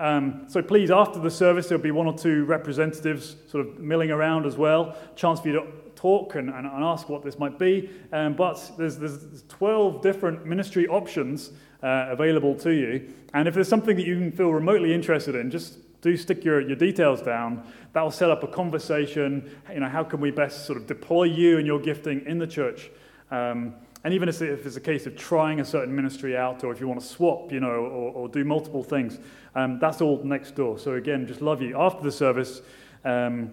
Um, 0.00 0.44
so 0.48 0.60
please, 0.62 0.90
after 0.90 1.20
the 1.20 1.30
service, 1.30 1.68
there'll 1.68 1.82
be 1.82 1.90
one 1.90 2.06
or 2.06 2.16
two 2.16 2.44
representatives 2.44 3.36
sort 3.48 3.66
of 3.66 3.78
milling 3.78 4.10
around 4.10 4.44
as 4.46 4.56
well. 4.56 4.96
Chance 5.16 5.40
for 5.40 5.48
you 5.48 5.54
to 5.54 5.66
talk 5.94 6.36
and, 6.36 6.48
and, 6.50 6.66
and 6.66 6.84
ask 6.84 7.08
what 7.08 7.24
this 7.24 7.38
might 7.38 7.58
be. 7.58 7.90
Um, 8.12 8.34
but 8.34 8.72
there's, 8.78 8.96
there's 8.96 9.42
12 9.48 10.02
different 10.02 10.46
ministry 10.46 10.86
options 10.86 11.50
uh, 11.82 12.06
available 12.08 12.54
to 12.56 12.70
you. 12.70 13.12
And 13.34 13.46
if 13.46 13.54
there's 13.54 13.68
something 13.68 13.96
that 13.96 14.06
you 14.06 14.30
feel 14.30 14.50
remotely 14.50 14.94
interested 14.94 15.34
in, 15.34 15.50
just 15.50 15.78
do 16.00 16.16
stick 16.16 16.44
your, 16.44 16.60
your 16.60 16.76
details 16.76 17.22
down. 17.22 17.66
That 17.92 18.02
will 18.02 18.10
set 18.10 18.30
up 18.30 18.42
a 18.42 18.48
conversation. 18.48 19.50
You 19.72 19.80
know, 19.80 19.88
how 19.88 20.04
can 20.04 20.20
we 20.20 20.30
best 20.30 20.66
sort 20.66 20.78
of 20.78 20.86
deploy 20.86 21.24
you 21.24 21.58
and 21.58 21.66
your 21.66 21.80
gifting 21.80 22.24
in 22.26 22.38
the 22.38 22.46
church? 22.46 22.90
Um, 23.30 23.74
and 24.04 24.14
even 24.14 24.28
if 24.28 24.40
it's 24.40 24.76
a 24.76 24.80
case 24.80 25.06
of 25.06 25.16
trying 25.16 25.60
a 25.60 25.64
certain 25.64 25.94
ministry 25.94 26.36
out, 26.36 26.62
or 26.62 26.72
if 26.72 26.80
you 26.80 26.86
want 26.86 27.00
to 27.00 27.06
swap, 27.06 27.50
you 27.50 27.58
know, 27.58 27.68
or, 27.68 28.12
or 28.12 28.28
do 28.28 28.44
multiple 28.44 28.84
things, 28.84 29.18
um, 29.56 29.78
that's 29.80 30.00
all 30.00 30.22
next 30.22 30.54
door. 30.54 30.78
So 30.78 30.94
again, 30.94 31.26
just 31.26 31.42
love 31.42 31.60
you. 31.60 31.76
After 31.76 32.04
the 32.04 32.12
service, 32.12 32.62
um, 33.04 33.52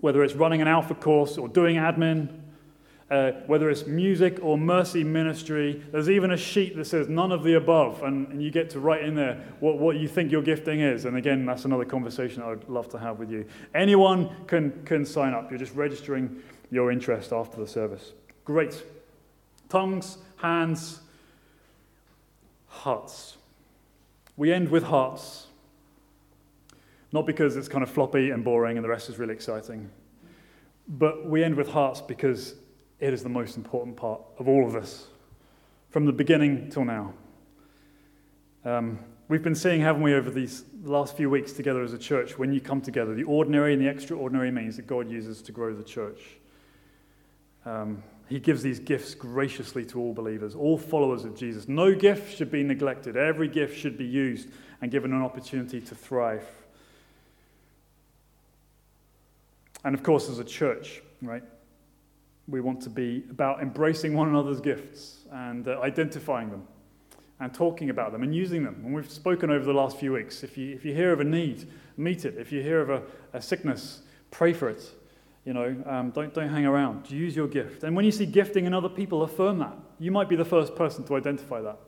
whether 0.00 0.24
it's 0.24 0.34
running 0.34 0.60
an 0.60 0.68
alpha 0.68 0.94
course 0.94 1.38
or 1.38 1.48
doing 1.48 1.76
admin, 1.76 2.28
uh, 3.08 3.30
whether 3.46 3.70
it's 3.70 3.86
music 3.86 4.38
or 4.42 4.58
mercy 4.58 5.04
ministry, 5.04 5.80
there's 5.92 6.10
even 6.10 6.32
a 6.32 6.36
sheet 6.36 6.74
that 6.76 6.86
says 6.86 7.08
none 7.08 7.30
of 7.30 7.44
the 7.44 7.54
above, 7.54 8.02
and, 8.02 8.26
and 8.28 8.42
you 8.42 8.50
get 8.50 8.68
to 8.70 8.80
write 8.80 9.04
in 9.04 9.14
there 9.14 9.44
what, 9.60 9.78
what 9.78 9.96
you 9.96 10.08
think 10.08 10.32
your 10.32 10.42
gifting 10.42 10.80
is. 10.80 11.04
And 11.04 11.16
again, 11.16 11.46
that's 11.46 11.64
another 11.64 11.84
conversation 11.84 12.42
I'd 12.42 12.68
love 12.68 12.88
to 12.90 12.98
have 12.98 13.18
with 13.20 13.30
you. 13.30 13.46
Anyone 13.74 14.34
can, 14.48 14.82
can 14.84 15.04
sign 15.04 15.34
up. 15.34 15.50
You're 15.50 15.58
just 15.58 15.74
registering 15.74 16.42
your 16.70 16.90
interest 16.90 17.32
after 17.32 17.60
the 17.60 17.66
service. 17.66 18.12
Great. 18.44 18.82
Tongues, 19.68 20.18
hands, 20.38 21.00
hearts. 22.66 23.36
We 24.36 24.52
end 24.52 24.68
with 24.68 24.82
hearts. 24.82 25.46
Not 27.12 27.24
because 27.24 27.56
it's 27.56 27.68
kind 27.68 27.84
of 27.84 27.90
floppy 27.90 28.30
and 28.30 28.44
boring 28.44 28.76
and 28.76 28.84
the 28.84 28.88
rest 28.88 29.08
is 29.08 29.18
really 29.18 29.32
exciting, 29.32 29.90
but 30.88 31.24
we 31.30 31.44
end 31.44 31.54
with 31.54 31.68
hearts 31.68 32.00
because 32.00 32.56
it 33.00 33.12
is 33.12 33.22
the 33.22 33.28
most 33.28 33.56
important 33.56 33.96
part 33.96 34.20
of 34.38 34.48
all 34.48 34.66
of 34.66 34.72
this, 34.72 35.06
from 35.90 36.06
the 36.06 36.12
beginning 36.12 36.70
till 36.70 36.84
now. 36.84 37.12
Um, 38.64 38.98
we've 39.28 39.42
been 39.42 39.54
seeing, 39.54 39.80
haven't 39.80 40.02
we, 40.02 40.14
over 40.14 40.30
these 40.30 40.64
last 40.82 41.16
few 41.16 41.30
weeks 41.30 41.52
together 41.52 41.82
as 41.82 41.92
a 41.92 41.98
church, 41.98 42.38
when 42.38 42.52
you 42.52 42.60
come 42.60 42.80
together, 42.80 43.14
the 43.14 43.24
ordinary 43.24 43.72
and 43.72 43.82
the 43.82 43.88
extraordinary 43.88 44.50
means 44.50 44.76
that 44.76 44.86
God 44.86 45.10
uses 45.10 45.42
to 45.42 45.52
grow 45.52 45.74
the 45.74 45.84
church. 45.84 46.20
Um, 47.64 48.02
he 48.28 48.40
gives 48.40 48.62
these 48.62 48.80
gifts 48.80 49.14
graciously 49.14 49.84
to 49.86 50.00
all 50.00 50.12
believers, 50.12 50.54
all 50.54 50.78
followers 50.78 51.24
of 51.24 51.36
Jesus. 51.36 51.68
No 51.68 51.94
gift 51.94 52.36
should 52.36 52.50
be 52.50 52.62
neglected. 52.62 53.16
Every 53.16 53.48
gift 53.48 53.78
should 53.78 53.96
be 53.96 54.04
used 54.04 54.48
and 54.80 54.90
given 54.90 55.12
an 55.12 55.22
opportunity 55.22 55.80
to 55.80 55.94
thrive. 55.94 56.46
And 59.84 59.94
of 59.94 60.02
course, 60.02 60.28
as 60.28 60.40
a 60.40 60.44
church, 60.44 61.02
right, 61.22 61.44
we 62.48 62.60
want 62.60 62.80
to 62.82 62.90
be 62.90 63.24
about 63.30 63.60
embracing 63.60 64.14
one 64.14 64.28
another's 64.28 64.60
gifts 64.60 65.24
and 65.32 65.66
uh, 65.66 65.80
identifying 65.80 66.50
them 66.50 66.66
and 67.40 67.52
talking 67.52 67.90
about 67.90 68.12
them 68.12 68.22
and 68.22 68.34
using 68.34 68.64
them. 68.64 68.80
And 68.84 68.94
we've 68.94 69.10
spoken 69.10 69.50
over 69.50 69.64
the 69.64 69.72
last 69.72 69.98
few 69.98 70.12
weeks. 70.12 70.42
If 70.42 70.56
you, 70.56 70.74
if 70.74 70.84
you 70.84 70.94
hear 70.94 71.12
of 71.12 71.20
a 71.20 71.24
need, 71.24 71.68
meet 71.96 72.24
it. 72.24 72.36
If 72.38 72.52
you 72.52 72.62
hear 72.62 72.80
of 72.80 72.90
a, 72.90 73.02
a 73.32 73.42
sickness, 73.42 74.02
pray 74.30 74.52
for 74.52 74.68
it. 74.68 74.90
You 75.44 75.52
know, 75.52 75.76
um, 75.86 76.10
don't, 76.10 76.32
don't 76.34 76.48
hang 76.48 76.66
around. 76.66 77.10
Use 77.10 77.36
your 77.36 77.46
gift. 77.46 77.84
And 77.84 77.94
when 77.94 78.04
you 78.04 78.10
see 78.10 78.26
gifting 78.26 78.64
in 78.64 78.74
other 78.74 78.88
people, 78.88 79.22
affirm 79.22 79.58
that. 79.58 79.76
You 79.98 80.10
might 80.10 80.28
be 80.28 80.36
the 80.36 80.44
first 80.44 80.74
person 80.74 81.04
to 81.04 81.16
identify 81.16 81.60
that. 81.62 81.78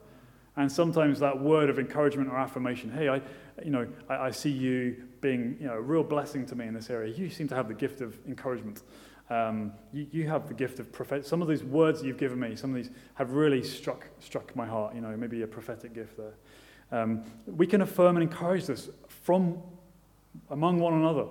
And 0.57 0.71
sometimes 0.71 1.21
that 1.21 1.41
word 1.41 1.71
of 1.71 1.79
encouragement 1.79 2.31
or 2.31 2.37
affirmation, 2.37 2.91
hey, 2.91 3.09
I, 3.09 3.21
you 3.65 3.71
know, 3.71 3.87
I, 4.09 4.17
I 4.17 4.31
see 4.31 4.51
you 4.51 4.97
being 5.21 5.57
you 5.61 5.67
know, 5.67 5.75
a 5.75 5.81
real 5.81 6.03
blessing 6.03 6.47
to 6.47 6.57
me 6.57 6.67
in 6.67 6.75
this 6.75 6.91
area. 6.91 7.15
You 7.15 7.31
seem 7.31 7.49
to 7.49 7.55
have 7.55 7.69
the 7.69 7.75
gift 7.75 8.01
of 8.01 8.19
encouragement. 8.27 8.83
Um, 9.31 9.73
you, 9.93 10.07
you, 10.11 10.27
have 10.27 10.49
the 10.49 10.55
gift 10.55 10.81
of 10.81 10.91
prophet. 10.91 11.27
Some 11.27 11.43
of 11.43 11.49
these 11.49 11.63
words 11.63 12.03
you've 12.03 12.17
given 12.17 12.41
me, 12.41 12.57
some 12.57 12.71
of 12.71 12.77
these 12.77 12.91
have 13.15 13.33
really 13.33 13.63
struck, 13.63 14.07
struck 14.21 14.57
my 14.57 14.67
heart. 14.67 14.95
You 14.95 15.03
know, 15.03 15.15
maybe 15.17 15.43
a 15.43 15.47
prophetic 15.47 15.95
gift 15.95 16.17
there. 16.17 16.35
Um, 16.91 17.25
we 17.47 17.67
can 17.67 17.83
affirm 17.83 18.17
and 18.17 18.23
encourage 18.23 18.67
this 18.67 18.89
from 19.23 19.59
among 20.51 20.79
one 20.79 20.95
another. 20.95 21.27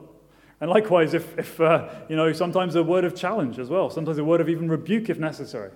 And 0.59 0.69
likewise, 0.69 1.13
if, 1.13 1.37
if 1.37 1.59
uh, 1.59 1.89
you 2.09 2.15
know, 2.15 2.31
sometimes 2.33 2.75
a 2.75 2.83
word 2.83 3.03
of 3.03 3.15
challenge 3.15 3.59
as 3.59 3.69
well, 3.69 3.89
sometimes 3.89 4.17
a 4.17 4.23
word 4.23 4.41
of 4.41 4.49
even 4.49 4.69
rebuke 4.69 5.09
if 5.09 5.19
necessary, 5.19 5.71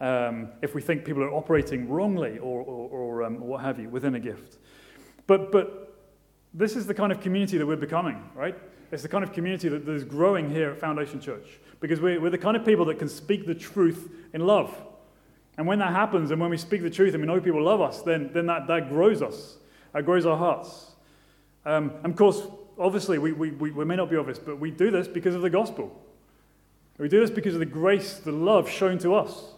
um, 0.00 0.48
if 0.62 0.74
we 0.74 0.80
think 0.80 1.04
people 1.04 1.22
are 1.22 1.32
operating 1.32 1.88
wrongly 1.88 2.38
or, 2.38 2.60
or, 2.62 2.88
or 2.90 3.22
um, 3.24 3.40
what 3.40 3.60
have 3.60 3.78
you 3.78 3.88
within 3.88 4.14
a 4.14 4.20
gift. 4.20 4.58
But, 5.26 5.52
but 5.52 5.96
this 6.54 6.76
is 6.76 6.86
the 6.86 6.94
kind 6.94 7.12
of 7.12 7.20
community 7.20 7.58
that 7.58 7.66
we're 7.66 7.76
becoming, 7.76 8.22
right? 8.34 8.56
It's 8.92 9.02
the 9.02 9.08
kind 9.08 9.24
of 9.24 9.32
community 9.32 9.70
that 9.70 9.88
is 9.88 10.04
growing 10.04 10.50
here 10.50 10.70
at 10.70 10.78
Foundation 10.78 11.18
Church 11.18 11.58
because 11.80 11.98
we're, 12.00 12.20
we're 12.20 12.30
the 12.30 12.36
kind 12.38 12.56
of 12.56 12.64
people 12.64 12.84
that 12.84 12.98
can 12.98 13.08
speak 13.08 13.46
the 13.46 13.54
truth 13.54 14.12
in 14.34 14.46
love. 14.46 14.72
And 15.56 15.66
when 15.66 15.78
that 15.78 15.92
happens, 15.92 16.30
and 16.30 16.40
when 16.40 16.50
we 16.50 16.58
speak 16.58 16.82
the 16.82 16.90
truth 16.90 17.14
and 17.14 17.22
we 17.22 17.26
know 17.26 17.40
people 17.40 17.62
love 17.62 17.80
us, 17.80 18.02
then, 18.02 18.30
then 18.34 18.46
that, 18.46 18.66
that 18.66 18.90
grows 18.90 19.22
us, 19.22 19.56
that 19.94 20.04
grows 20.04 20.26
our 20.26 20.36
hearts. 20.36 20.92
Um, 21.64 21.92
and 22.02 22.12
of 22.12 22.16
course, 22.16 22.42
obviously, 22.78 23.18
we, 23.18 23.32
we, 23.32 23.50
we 23.50 23.84
may 23.84 23.96
not 23.96 24.10
be 24.10 24.16
obvious, 24.16 24.38
but 24.38 24.58
we 24.58 24.70
do 24.70 24.90
this 24.90 25.08
because 25.08 25.34
of 25.34 25.40
the 25.40 25.50
gospel. 25.50 25.98
We 26.98 27.08
do 27.08 27.20
this 27.20 27.30
because 27.30 27.54
of 27.54 27.60
the 27.60 27.66
grace, 27.66 28.18
the 28.18 28.32
love 28.32 28.68
shown 28.68 28.98
to 28.98 29.14
us. 29.14 29.54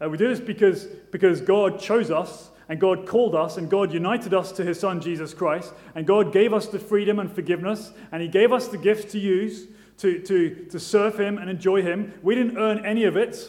Uh, 0.00 0.10
we 0.10 0.18
do 0.18 0.28
this 0.28 0.40
because, 0.40 0.84
because 1.10 1.40
God 1.40 1.80
chose 1.80 2.10
us, 2.10 2.50
and 2.72 2.80
God 2.80 3.06
called 3.06 3.34
us, 3.34 3.58
and 3.58 3.68
God 3.68 3.92
united 3.92 4.32
us 4.32 4.50
to 4.52 4.64
his 4.64 4.80
Son, 4.80 4.98
Jesus 4.98 5.34
Christ, 5.34 5.74
and 5.94 6.06
God 6.06 6.32
gave 6.32 6.54
us 6.54 6.68
the 6.68 6.78
freedom 6.78 7.18
and 7.18 7.30
forgiveness, 7.30 7.92
and 8.10 8.22
he 8.22 8.28
gave 8.28 8.50
us 8.50 8.68
the 8.68 8.78
gifts 8.78 9.12
to 9.12 9.18
use 9.18 9.66
to, 9.98 10.18
to, 10.20 10.68
to 10.70 10.80
serve 10.80 11.20
him 11.20 11.36
and 11.36 11.50
enjoy 11.50 11.82
him. 11.82 12.14
We 12.22 12.34
didn't 12.34 12.56
earn 12.56 12.86
any 12.86 13.04
of 13.04 13.14
it, 13.14 13.46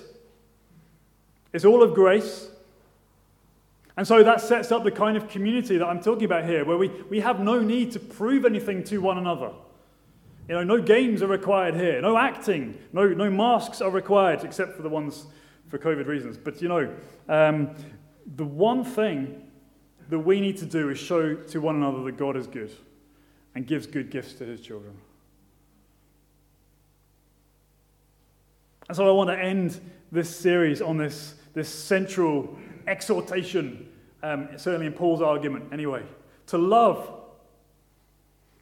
it's 1.54 1.64
all 1.64 1.82
of 1.82 1.94
grace. 1.94 2.50
And 3.96 4.06
so 4.06 4.24
that 4.24 4.42
sets 4.42 4.74
up 4.74 4.84
the 4.84 4.92
kind 4.92 5.16
of 5.16 5.30
community 5.30 5.78
that 5.78 5.88
I'm 5.88 6.02
talking 6.02 6.26
about 6.26 6.44
here, 6.44 6.66
where 6.66 6.78
we, 6.78 6.90
we 7.10 7.22
have 7.22 7.40
no 7.40 7.62
need 7.62 7.94
to 7.94 8.02
prove 8.02 8.44
anything 8.44 8.84
to 8.84 8.98
one 8.98 9.18
another. 9.18 9.52
You 10.50 10.56
know, 10.56 10.66
no 10.66 10.82
games 10.82 11.22
are 11.22 11.28
required 11.28 11.76
here, 11.76 12.02
no 12.02 12.18
acting, 12.18 12.78
no, 12.92 13.08
no 13.08 13.30
masks 13.30 13.80
are 13.80 13.90
required, 13.90 14.44
except 14.44 14.76
for 14.76 14.82
the 14.82 14.90
ones 14.90 15.28
for 15.70 15.78
COVID 15.78 16.08
reasons. 16.08 16.36
But 16.36 16.62
you 16.62 16.68
know, 16.68 16.94
um, 17.30 17.74
the 18.36 18.46
one 18.46 18.84
thing 18.84 19.42
that 20.10 20.20
we 20.20 20.40
need 20.40 20.58
to 20.58 20.66
do 20.66 20.90
is 20.90 20.98
show 20.98 21.36
to 21.36 21.62
one 21.62 21.76
another 21.76 22.04
that 22.04 22.18
God 22.18 22.36
is 22.36 22.48
good 22.48 22.72
and 23.56 23.66
gives 23.66 23.88
good 23.88 24.10
gifts 24.10 24.34
to 24.34 24.46
his 24.46 24.62
children. 24.62 24.94
And 28.88 28.98
so 28.98 29.08
I 29.08 29.12
want 29.12 29.30
to 29.30 29.40
end 29.40 29.80
this 30.12 30.36
series 30.36 30.82
on 30.82 30.98
this, 30.98 31.36
this 31.54 31.70
central 31.70 32.58
exhortation, 32.86 33.88
um, 34.22 34.50
certainly 34.58 34.88
in 34.88 34.94
Paul's 34.94 35.22
argument 35.22 35.72
anyway, 35.72 36.04
to 36.48 36.58
love. 36.58 37.10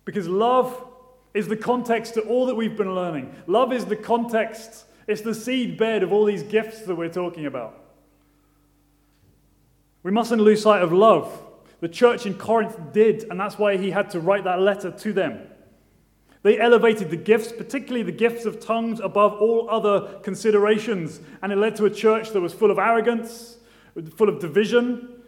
Because 0.06 0.28
love 0.28 0.88
is 1.34 1.48
the 1.48 1.58
context 1.58 2.14
to 2.16 2.22
all 2.22 2.46
that 2.46 2.56
we've 2.56 2.78
been 2.78 2.94
learning. 2.94 3.34
Love 3.48 3.74
is 3.74 3.86
the 3.86 3.96
context, 3.96 4.86
it's 5.08 5.22
the 5.22 5.34
seed 5.34 5.78
bed 5.78 6.04
of 6.04 6.14
all 6.14 6.26
these 6.26 6.44
gifts 6.44 6.82
that 6.82 6.96
we're 6.96 7.10
talking 7.10 7.46
about. 7.46 7.81
We 10.04 10.12
mustn't 10.12 10.42
lose 10.42 10.62
sight 10.62 10.82
of 10.82 10.92
love. 10.92 11.42
The 11.80 11.90
church 11.90 12.26
in 12.26 12.36
Corinth 12.36 12.94
did, 12.94 13.26
and 13.30 13.40
that's 13.40 13.58
why 13.58 13.78
he 13.78 13.92
had 13.92 14.10
to 14.12 14.20
write 14.20 14.44
that 14.44 14.60
letter 14.62 14.92
to 14.92 15.14
them. 15.14 15.48
They 16.44 16.60
elevated 16.60 17.10
the 17.12 17.18
gifts, 17.18 17.52
particularly 17.52 18.04
the 18.04 18.12
gifts 18.12 18.46
of 18.46 18.60
tongues, 18.60 19.00
above 19.00 19.34
all 19.34 19.70
other 19.70 20.20
considerations, 20.24 21.20
and 21.42 21.52
it 21.52 21.58
led 21.58 21.76
to 21.76 21.86
a 21.86 21.90
church 21.90 22.32
that 22.32 22.42
was 22.42 22.54
full 22.54 22.72
of 22.72 22.80
arrogance, 22.80 23.58
full 24.16 24.30
of 24.30 24.40
division. 24.40 25.22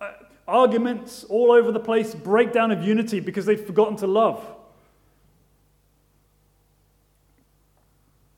Uh, 0.00 0.12
arguments 0.48 1.24
all 1.24 1.52
over 1.52 1.70
the 1.70 1.80
place, 1.80 2.14
breakdown 2.14 2.72
of 2.72 2.82
unity 2.82 3.20
because 3.20 3.46
they'd 3.46 3.64
forgotten 3.64 3.96
to 3.96 4.06
love. 4.08 4.44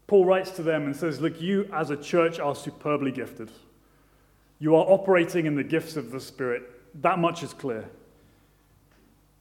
Paul 0.07 0.25
writes 0.25 0.51
to 0.53 0.63
them 0.63 0.85
and 0.85 0.97
says, 0.97 1.21
Look, 1.21 1.41
you 1.41 1.69
as 1.73 1.91
a 1.91 1.97
church 1.97 2.39
are 2.39 2.55
superbly 2.55 3.13
gifted. 3.13 3.51
You 4.59 4.75
are 4.75 4.85
operating 4.85 5.47
in 5.47 5.55
the 5.55 5.65
gifts 5.65 5.97
of 5.97 6.11
the 6.11 6.21
Spirit. 6.21 6.63
That 7.03 7.19
much 7.19 7.43
is 7.43 7.53
clear. 7.53 7.89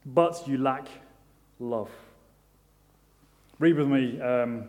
But 0.06 0.48
you 0.48 0.58
lack 0.58 0.88
love. 1.60 1.90
Read 3.60 3.76
with 3.76 3.88
me 3.88 4.22
um, 4.22 4.66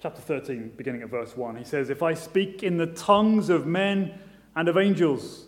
chapter 0.00 0.20
13, 0.20 0.74
beginning 0.76 1.02
at 1.02 1.08
verse 1.08 1.36
1. 1.36 1.56
He 1.56 1.64
says, 1.64 1.90
If 1.90 2.02
I 2.02 2.14
speak 2.14 2.62
in 2.62 2.76
the 2.76 2.86
tongues 2.86 3.48
of 3.48 3.66
men 3.66 4.16
and 4.54 4.68
of 4.68 4.76
angels, 4.76 5.46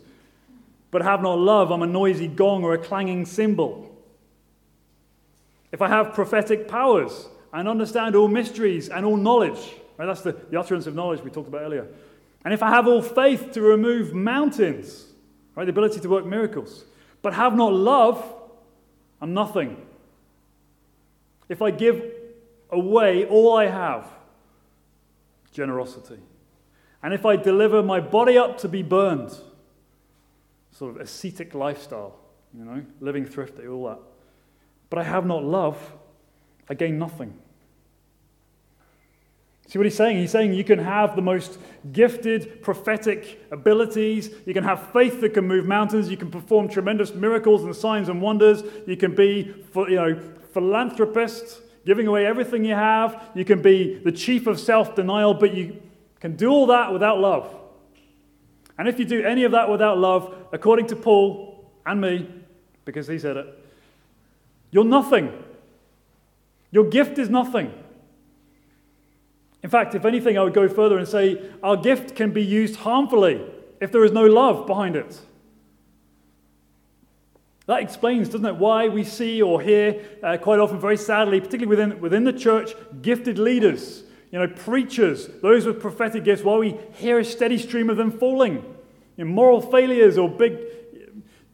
but 0.91 1.03
have 1.03 1.22
not 1.22 1.39
love, 1.39 1.70
I'm 1.70 1.82
a 1.82 1.86
noisy 1.86 2.26
gong 2.26 2.64
or 2.64 2.74
a 2.74 2.78
clanging 2.78 3.24
cymbal. 3.24 3.95
If 5.70 5.80
I 5.82 5.89
have 5.89 6.14
prophetic 6.14 6.66
powers 6.66 7.28
and 7.53 7.68
understand 7.68 8.16
all 8.16 8.26
mysteries 8.26 8.89
and 8.89 9.05
all 9.07 9.16
knowledge, 9.16 9.76
right, 9.97 10.07
that's 10.07 10.22
the, 10.22 10.32
the 10.32 10.59
utterance 10.59 10.86
of 10.86 10.95
knowledge 10.95 11.22
we 11.22 11.30
talked 11.30 11.49
about 11.49 11.62
earlier. 11.62 11.86
And 12.45 12.55
if 12.55 12.62
I 12.62 12.70
have 12.70 12.86
all 12.86 13.03
faith 13.03 13.53
to 13.53 13.61
remove 13.61 14.14
mountains, 14.14 15.07
right, 15.55 15.64
the 15.64 15.70
ability 15.70 16.01
to 16.01 16.09
work 16.09 16.24
miracles, 16.24 16.84
but 17.20 17.34
have 17.34 17.57
not 17.57 17.72
love, 17.72 18.22
I'm 19.20 19.34
nothing. 19.34 19.76
If 21.49 21.62
I 21.62 21.70
give 21.70 22.03
away 22.70 23.24
all 23.24 23.57
I 23.57 23.66
have, 23.66 24.07
generosity. 25.53 26.20
And 27.03 27.14
if 27.14 27.24
I 27.26 27.36
deliver 27.36 27.82
my 27.82 28.01
body 28.01 28.39
up 28.39 28.59
to 28.59 28.68
be 28.68 28.82
burned, 28.82 29.36
sort 30.72 30.95
of 30.95 31.01
ascetic 31.01 31.55
lifestyle, 31.55 32.18
you 32.57 32.64
know, 32.64 32.84
living 33.01 33.24
thrifty, 33.24 33.66
all 33.66 33.86
that. 33.86 33.99
But 34.91 35.01
I 35.01 35.05
have 35.05 35.26
not 35.26 35.43
love, 35.45 35.93
I 36.68 36.74
gain 36.74 36.99
nothing. 36.99 37.36
See 39.69 39.79
what 39.79 39.85
he's 39.85 39.97
saying? 39.97 40.16
He's 40.16 40.31
saying 40.31 40.55
you 40.55 40.64
can 40.64 40.79
have 40.79 41.14
the 41.14 41.21
most 41.21 41.59
gifted 41.93 42.62
prophetic 42.62 43.47
abilities. 43.51 44.31
You 44.47 44.55
can 44.55 44.64
have 44.64 44.93
faith 44.93 45.21
that 45.21 45.35
can 45.35 45.47
move 45.47 45.66
mountains. 45.66 46.11
You 46.11 46.16
can 46.16 46.31
perform 46.31 46.69
tremendous 46.69 47.12
miracles 47.12 47.64
and 47.64 47.77
signs 47.77 48.09
and 48.09 48.23
wonders. 48.23 48.62
You 48.87 48.97
can 48.97 49.14
be, 49.14 49.55
you 49.77 49.97
know, 49.97 50.19
philanthropist, 50.55 51.61
giving 51.85 52.07
away 52.07 52.25
everything 52.25 52.64
you 52.64 52.75
have. 52.75 53.31
You 53.35 53.45
can 53.45 53.61
be 53.61 53.99
the 53.99 54.11
chief 54.11 54.47
of 54.47 54.59
self 54.59 54.97
denial, 54.97 55.35
but 55.35 55.53
you 55.53 55.83
can 56.19 56.35
do 56.35 56.49
all 56.49 56.66
that 56.69 56.91
without 56.91 57.19
love. 57.19 57.55
And 58.79 58.89
if 58.89 58.99
you 58.99 59.05
do 59.05 59.23
any 59.23 59.45
of 59.45 59.53
that 59.53 59.69
without 59.69 59.99
love, 59.99 60.35
according 60.51 60.87
to 60.87 60.97
Paul 60.97 61.71
and 61.85 62.01
me, 62.01 62.27
because 62.87 63.07
he 63.07 63.19
said 63.19 63.37
it, 63.37 63.47
you're 64.71 64.85
nothing. 64.85 65.31
Your 66.71 66.85
gift 66.85 67.19
is 67.19 67.29
nothing. 67.29 67.71
In 69.63 69.71
fact, 69.71 69.95
if 69.95 70.05
anything, 70.05 70.39
I 70.39 70.43
would 70.43 70.55
go 70.55 70.69
further 70.69 70.99
and 70.99 71.09
say 71.09 71.41
our 71.63 71.77
gift 71.77 72.15
can 72.15 72.33
be 72.33 72.45
used 72.45 72.77
harmfully 72.77 73.45
if 73.81 73.93
there 73.93 74.05
is 74.05 74.13
no 74.13 74.25
love 74.25 74.67
behind 74.67 74.97
it. 74.97 75.21
That 77.67 77.83
explains, 77.83 78.29
doesn't 78.29 78.47
it, 78.47 78.57
why 78.57 78.89
we 78.89 79.05
see 79.05 79.43
or 79.43 79.61
hear 79.61 80.03
uh, 80.23 80.39
quite 80.39 80.59
often, 80.59 80.81
very 80.81 80.97
sadly, 80.97 81.41
particularly 81.41 81.69
within, 81.69 82.01
within 82.01 82.25
the 82.25 82.33
church, 82.33 82.73
gifted 83.03 83.39
leaders 83.39 84.05
you 84.31 84.39
know, 84.39 84.49
preachers, 84.49 85.29
those 85.43 85.65
with 85.65 85.81
prophetic 85.81 86.25
gifts, 86.25 86.43
while 86.43 86.59
we 86.59 86.77
hear 86.95 87.19
a 87.19 87.25
steady 87.25 87.59
stream 87.59 87.89
of 87.89 87.97
them 87.97 88.11
falling 88.11 88.63
in 89.17 89.27
moral 89.27 89.61
failures 89.61 90.19
or 90.19 90.29
big, 90.29 90.59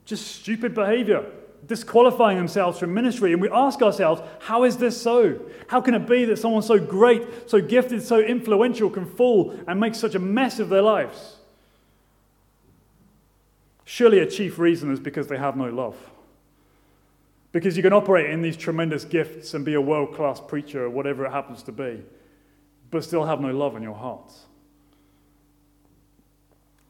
just 0.05 0.27
stupid 0.27 0.75
behavior, 0.75 1.25
disqualifying 1.67 2.37
themselves 2.37 2.79
from 2.79 2.93
ministry. 2.93 3.33
And 3.33 3.41
we 3.41 3.49
ask 3.51 3.81
ourselves, 3.83 4.23
how 4.41 4.65
is 4.65 4.77
this 4.77 5.01
so? 5.01 5.41
How 5.69 5.81
can 5.81 5.95
it 5.95 6.07
be 6.07 6.25
that 6.27 6.39
someone 6.39 6.62
so 6.62 6.79
great, 6.79 7.49
so 7.49 7.61
gifted, 7.61 8.03
so 8.03 8.21
influential 8.21 8.91
can 8.91 9.07
fall 9.07 9.59
and 9.67 9.81
make 9.81 9.95
such 9.95 10.15
a 10.15 10.19
mess 10.19 10.59
of 10.59 10.69
their 10.69 10.83
lives? 10.83 11.37
Surely 13.85 14.19
a 14.19 14.27
chief 14.27 14.59
reason 14.59 14.93
is 14.93 15.01
because 15.01 15.29
they 15.29 15.39
have 15.39 15.57
no 15.57 15.69
love. 15.69 15.97
Because 17.53 17.77
you 17.77 17.83
can 17.83 17.93
operate 17.93 18.31
in 18.31 18.43
these 18.43 18.57
tremendous 18.57 19.05
gifts 19.05 19.55
and 19.55 19.65
be 19.65 19.75
a 19.75 19.81
world 19.81 20.15
class 20.15 20.41
preacher 20.41 20.85
or 20.85 20.91
whatever 20.91 21.25
it 21.25 21.31
happens 21.31 21.62
to 21.62 21.73
be 21.73 22.03
but 22.95 23.03
still 23.03 23.25
have 23.25 23.41
no 23.41 23.51
love 23.51 23.75
in 23.75 23.83
your 23.83 23.97
heart. 23.97 24.33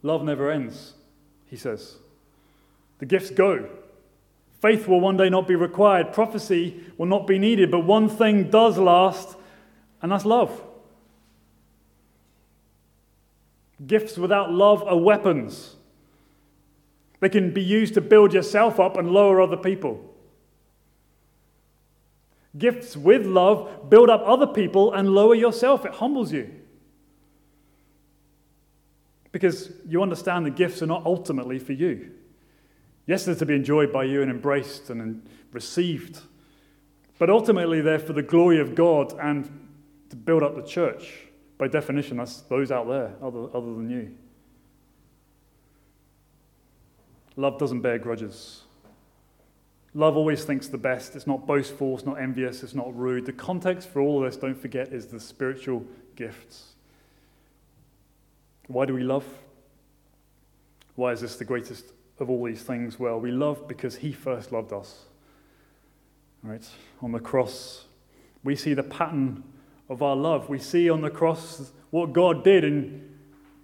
Love 0.02 0.22
never 0.22 0.50
ends, 0.50 0.92
he 1.46 1.56
says. 1.56 1.96
The 2.98 3.06
gifts 3.06 3.30
go. 3.30 3.70
Faith 4.64 4.88
will 4.88 4.98
one 4.98 5.18
day 5.18 5.28
not 5.28 5.46
be 5.46 5.54
required. 5.54 6.14
Prophecy 6.14 6.80
will 6.96 7.04
not 7.04 7.26
be 7.26 7.38
needed. 7.38 7.70
But 7.70 7.80
one 7.80 8.08
thing 8.08 8.48
does 8.48 8.78
last, 8.78 9.36
and 10.00 10.10
that's 10.10 10.24
love. 10.24 10.62
Gifts 13.86 14.16
without 14.16 14.50
love 14.50 14.82
are 14.84 14.96
weapons. 14.96 15.76
They 17.20 17.28
can 17.28 17.52
be 17.52 17.62
used 17.62 17.92
to 17.92 18.00
build 18.00 18.32
yourself 18.32 18.80
up 18.80 18.96
and 18.96 19.10
lower 19.10 19.42
other 19.42 19.58
people. 19.58 20.00
Gifts 22.56 22.96
with 22.96 23.26
love 23.26 23.90
build 23.90 24.08
up 24.08 24.22
other 24.24 24.46
people 24.46 24.94
and 24.94 25.10
lower 25.10 25.34
yourself. 25.34 25.84
It 25.84 25.92
humbles 25.92 26.32
you. 26.32 26.50
Because 29.30 29.70
you 29.86 30.02
understand 30.02 30.46
the 30.46 30.50
gifts 30.50 30.80
are 30.80 30.86
not 30.86 31.04
ultimately 31.04 31.58
for 31.58 31.74
you. 31.74 32.12
Yes, 33.06 33.24
they're 33.24 33.34
to 33.34 33.46
be 33.46 33.54
enjoyed 33.54 33.92
by 33.92 34.04
you 34.04 34.22
and 34.22 34.30
embraced 34.30 34.90
and 34.90 35.26
received. 35.52 36.20
But 37.18 37.30
ultimately, 37.30 37.80
they're 37.80 37.98
for 37.98 38.12
the 38.12 38.22
glory 38.22 38.60
of 38.60 38.74
God 38.74 39.14
and 39.20 39.68
to 40.10 40.16
build 40.16 40.42
up 40.42 40.56
the 40.56 40.62
church. 40.62 41.12
By 41.58 41.68
definition, 41.68 42.16
that's 42.16 42.40
those 42.42 42.70
out 42.70 42.88
there, 42.88 43.14
other, 43.22 43.44
other 43.54 43.74
than 43.74 43.90
you. 43.90 44.14
Love 47.36 47.58
doesn't 47.58 47.80
bear 47.80 47.98
grudges. 47.98 48.62
Love 49.92 50.16
always 50.16 50.44
thinks 50.44 50.66
the 50.66 50.78
best. 50.78 51.14
It's 51.14 51.26
not 51.26 51.46
boastful, 51.46 51.94
it's 51.94 52.06
not 52.06 52.20
envious, 52.20 52.62
it's 52.62 52.74
not 52.74 52.96
rude. 52.96 53.26
The 53.26 53.32
context 53.32 53.88
for 53.88 54.00
all 54.00 54.24
of 54.24 54.30
this, 54.30 54.40
don't 54.40 54.60
forget, 54.60 54.92
is 54.92 55.06
the 55.06 55.20
spiritual 55.20 55.84
gifts. 56.16 56.72
Why 58.66 58.86
do 58.86 58.94
we 58.94 59.02
love? 59.02 59.24
Why 60.96 61.12
is 61.12 61.20
this 61.20 61.36
the 61.36 61.44
greatest 61.44 61.92
of 62.18 62.30
all 62.30 62.44
these 62.44 62.62
things? 62.62 62.98
Well, 62.98 63.20
we 63.20 63.30
love 63.30 63.66
because 63.68 63.96
He 63.96 64.12
first 64.12 64.52
loved 64.52 64.72
us. 64.72 65.04
Right? 66.42 66.66
On 67.00 67.12
the 67.12 67.20
cross, 67.20 67.84
we 68.42 68.54
see 68.54 68.74
the 68.74 68.82
pattern 68.82 69.42
of 69.88 70.02
our 70.02 70.16
love. 70.16 70.48
We 70.48 70.58
see 70.58 70.90
on 70.90 71.00
the 71.00 71.10
cross 71.10 71.72
what 71.90 72.12
God 72.12 72.44
did 72.44 72.64
in 72.64 73.14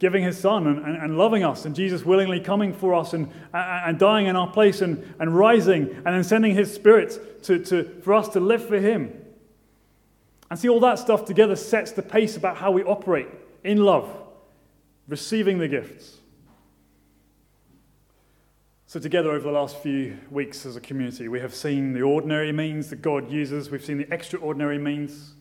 giving 0.00 0.24
his 0.24 0.38
son 0.38 0.66
and, 0.66 0.78
and, 0.84 0.96
and, 0.96 1.18
loving 1.18 1.44
us, 1.44 1.66
and 1.66 1.76
Jesus 1.76 2.04
willingly 2.04 2.40
coming 2.40 2.72
for 2.72 2.94
us 2.94 3.12
and, 3.12 3.30
and 3.52 3.98
dying 3.98 4.26
in 4.26 4.34
our 4.34 4.50
place 4.50 4.80
and, 4.80 5.14
and 5.20 5.36
rising, 5.36 5.90
and 5.90 6.06
then 6.06 6.24
sending 6.24 6.54
his 6.54 6.72
spirit 6.72 7.42
to, 7.44 7.62
to, 7.62 7.84
for 8.02 8.14
us 8.14 8.28
to 8.28 8.40
live 8.40 8.66
for 8.66 8.80
him. 8.80 9.12
And 10.50 10.58
see, 10.58 10.70
all 10.70 10.80
that 10.80 10.98
stuff 10.98 11.26
together 11.26 11.54
sets 11.54 11.92
the 11.92 12.02
pace 12.02 12.36
about 12.36 12.56
how 12.56 12.70
we 12.70 12.82
operate 12.82 13.28
in 13.62 13.84
love, 13.84 14.10
receiving 15.06 15.58
the 15.58 15.68
gifts. 15.68 16.16
So, 18.90 18.98
together 18.98 19.30
over 19.30 19.44
the 19.44 19.52
last 19.52 19.76
few 19.76 20.18
weeks 20.32 20.66
as 20.66 20.74
a 20.74 20.80
community, 20.80 21.28
we 21.28 21.38
have 21.38 21.54
seen 21.54 21.92
the 21.92 22.02
ordinary 22.02 22.50
means 22.50 22.90
that 22.90 23.00
God 23.00 23.30
uses, 23.30 23.70
we've 23.70 23.84
seen 23.84 23.98
the 23.98 24.12
extraordinary 24.12 24.78
means. 24.78 25.34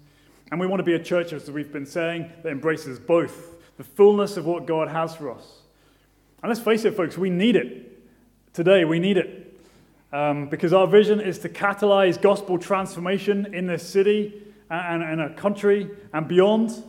And 0.52 0.60
we 0.60 0.68
want 0.68 0.82
to 0.82 0.84
be 0.84 0.94
a 0.94 1.04
church, 1.04 1.34
as 1.34 1.50
we've 1.50 1.74
been 1.74 1.88
saying, 1.88 2.32
that 2.44 2.52
embraces 2.52 3.00
both 3.00 3.56
the 3.78 3.84
fullness 3.84 4.38
of 4.38 4.46
what 4.46 4.68
God 4.68 4.88
has 4.90 5.16
for 5.16 5.32
us. 5.32 5.62
And 6.44 6.50
let's 6.52 6.62
face 6.62 6.86
it, 6.86 6.96
folks, 6.96 7.18
we 7.18 7.32
need 7.32 7.56
it. 7.56 8.00
Today, 8.54 8.86
we 8.86 9.00
need 9.00 9.18
it. 9.18 9.60
Um, 10.14 10.48
because 10.48 10.72
our 10.72 10.86
vision 10.86 11.20
is 11.20 11.40
to 11.40 11.50
catalyze 11.50 12.22
gospel 12.22 12.60
transformation 12.60 13.52
in 13.52 13.66
this 13.66 13.82
city 13.82 14.44
and, 14.70 15.02
in 15.02 15.20
a 15.20 15.34
country 15.34 15.90
and 16.14 16.28
beyond. 16.28 16.84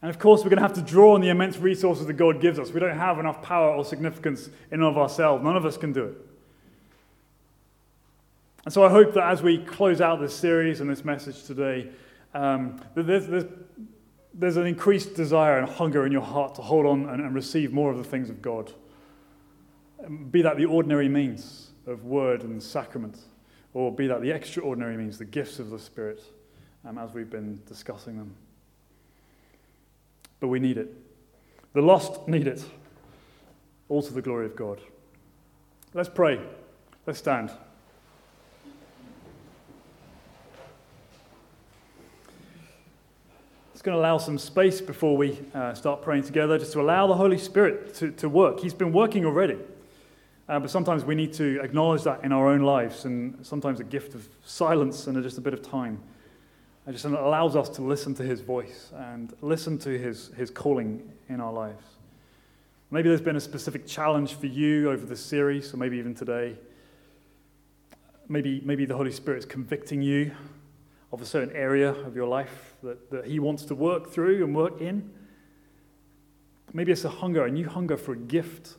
And 0.00 0.10
of 0.10 0.18
course, 0.18 0.44
we're 0.44 0.50
going 0.50 0.58
to 0.58 0.62
have 0.62 0.74
to 0.74 0.82
draw 0.82 1.14
on 1.14 1.20
the 1.20 1.28
immense 1.28 1.58
resources 1.58 2.06
that 2.06 2.12
God 2.12 2.40
gives 2.40 2.58
us. 2.58 2.70
We 2.70 2.78
don't 2.78 2.96
have 2.96 3.18
enough 3.18 3.42
power 3.42 3.74
or 3.74 3.84
significance 3.84 4.46
in 4.70 4.80
and 4.80 4.84
of 4.84 4.96
ourselves. 4.96 5.42
None 5.42 5.56
of 5.56 5.66
us 5.66 5.76
can 5.76 5.92
do 5.92 6.04
it. 6.04 6.16
And 8.64 8.72
so 8.72 8.84
I 8.84 8.90
hope 8.90 9.14
that 9.14 9.24
as 9.24 9.42
we 9.42 9.58
close 9.58 10.00
out 10.00 10.20
this 10.20 10.34
series 10.34 10.80
and 10.80 10.88
this 10.88 11.04
message 11.04 11.44
today, 11.44 11.88
um, 12.34 12.80
that 12.94 13.06
there's, 13.06 13.26
there's, 13.26 13.44
there's 14.34 14.56
an 14.56 14.66
increased 14.66 15.14
desire 15.14 15.58
and 15.58 15.68
hunger 15.68 16.06
in 16.06 16.12
your 16.12 16.22
heart 16.22 16.54
to 16.56 16.62
hold 16.62 16.86
on 16.86 17.08
and, 17.08 17.20
and 17.20 17.34
receive 17.34 17.72
more 17.72 17.90
of 17.90 17.98
the 17.98 18.04
things 18.04 18.30
of 18.30 18.40
God. 18.40 18.72
Be 20.30 20.42
that 20.42 20.56
the 20.56 20.66
ordinary 20.66 21.08
means 21.08 21.70
of 21.86 22.04
word 22.04 22.42
and 22.42 22.62
sacrament, 22.62 23.18
or 23.74 23.90
be 23.90 24.06
that 24.06 24.20
the 24.20 24.30
extraordinary 24.30 24.96
means, 24.96 25.18
the 25.18 25.24
gifts 25.24 25.58
of 25.58 25.70
the 25.70 25.78
Spirit, 25.78 26.22
um, 26.84 26.98
as 26.98 27.12
we've 27.12 27.30
been 27.30 27.60
discussing 27.66 28.16
them. 28.16 28.34
But 30.40 30.48
we 30.48 30.60
need 30.60 30.78
it. 30.78 30.94
The 31.74 31.82
lost 31.82 32.28
need 32.28 32.46
it. 32.46 32.64
all 33.88 34.02
to 34.02 34.12
the 34.12 34.22
glory 34.22 34.46
of 34.46 34.54
God. 34.54 34.80
Let's 35.94 36.08
pray. 36.08 36.40
Let's 37.06 37.18
stand. 37.18 37.50
It's 43.72 43.82
going 43.82 43.94
to 43.94 44.00
allow 44.00 44.18
some 44.18 44.38
space 44.38 44.80
before 44.80 45.16
we 45.16 45.38
uh, 45.54 45.72
start 45.72 46.02
praying 46.02 46.24
together, 46.24 46.58
just 46.58 46.72
to 46.72 46.80
allow 46.80 47.06
the 47.06 47.14
Holy 47.14 47.38
Spirit 47.38 47.94
to, 47.94 48.10
to 48.10 48.28
work. 48.28 48.60
He's 48.60 48.74
been 48.74 48.92
working 48.92 49.24
already. 49.24 49.56
Uh, 50.48 50.58
but 50.58 50.70
sometimes 50.70 51.04
we 51.04 51.14
need 51.14 51.32
to 51.34 51.60
acknowledge 51.62 52.02
that 52.02 52.24
in 52.24 52.32
our 52.32 52.48
own 52.48 52.62
lives, 52.62 53.04
and 53.04 53.38
sometimes 53.46 53.78
a 53.80 53.84
gift 53.84 54.14
of 54.14 54.28
silence 54.44 55.06
and 55.06 55.22
just 55.22 55.38
a 55.38 55.40
bit 55.40 55.54
of 55.54 55.62
time. 55.62 56.00
It 56.88 56.92
just 56.92 57.04
allows 57.04 57.54
us 57.54 57.68
to 57.70 57.82
listen 57.82 58.14
to 58.14 58.22
His 58.22 58.40
voice 58.40 58.92
and 58.96 59.34
listen 59.42 59.78
to 59.80 59.90
His, 59.90 60.28
his 60.38 60.48
calling 60.50 61.12
in 61.28 61.38
our 61.38 61.52
lives. 61.52 61.84
Maybe 62.90 63.10
there's 63.10 63.20
been 63.20 63.36
a 63.36 63.40
specific 63.40 63.86
challenge 63.86 64.36
for 64.36 64.46
you 64.46 64.90
over 64.90 65.04
this 65.04 65.20
series, 65.20 65.74
or 65.74 65.76
maybe 65.76 65.98
even 65.98 66.14
today. 66.14 66.56
Maybe, 68.26 68.62
maybe 68.64 68.86
the 68.86 68.96
Holy 68.96 69.12
Spirit 69.12 69.40
is 69.40 69.44
convicting 69.44 70.00
you 70.00 70.32
of 71.12 71.20
a 71.20 71.26
certain 71.26 71.54
area 71.54 71.90
of 71.90 72.16
your 72.16 72.26
life 72.26 72.72
that, 72.82 73.10
that 73.10 73.26
He 73.26 73.38
wants 73.38 73.64
to 73.66 73.74
work 73.74 74.10
through 74.10 74.42
and 74.42 74.56
work 74.56 74.80
in. 74.80 75.10
Maybe 76.72 76.92
it's 76.92 77.04
a 77.04 77.10
hunger, 77.10 77.44
a 77.44 77.50
new 77.50 77.68
hunger 77.68 77.98
for 77.98 78.12
a 78.12 78.18
gift 78.18 78.76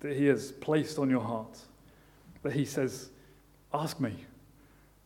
that 0.00 0.16
He 0.16 0.24
has 0.26 0.50
placed 0.50 0.98
on 0.98 1.10
your 1.10 1.20
heart. 1.20 1.58
That 2.42 2.54
He 2.54 2.64
says, 2.64 3.10
Ask 3.74 4.00
me, 4.00 4.16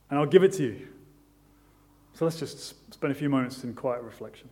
and 0.09 0.21
I'll 0.21 0.27
give 0.27 0.45
it 0.45 0.53
to 0.53 0.63
you. 0.63 0.89
So 2.15 2.25
let's 2.25 2.39
just 2.39 2.95
spend 2.95 3.13
a 3.13 3.15
few 3.15 3.29
moments 3.29 3.65
in 3.65 3.75
quiet 3.75 4.03
reflection. 4.03 4.49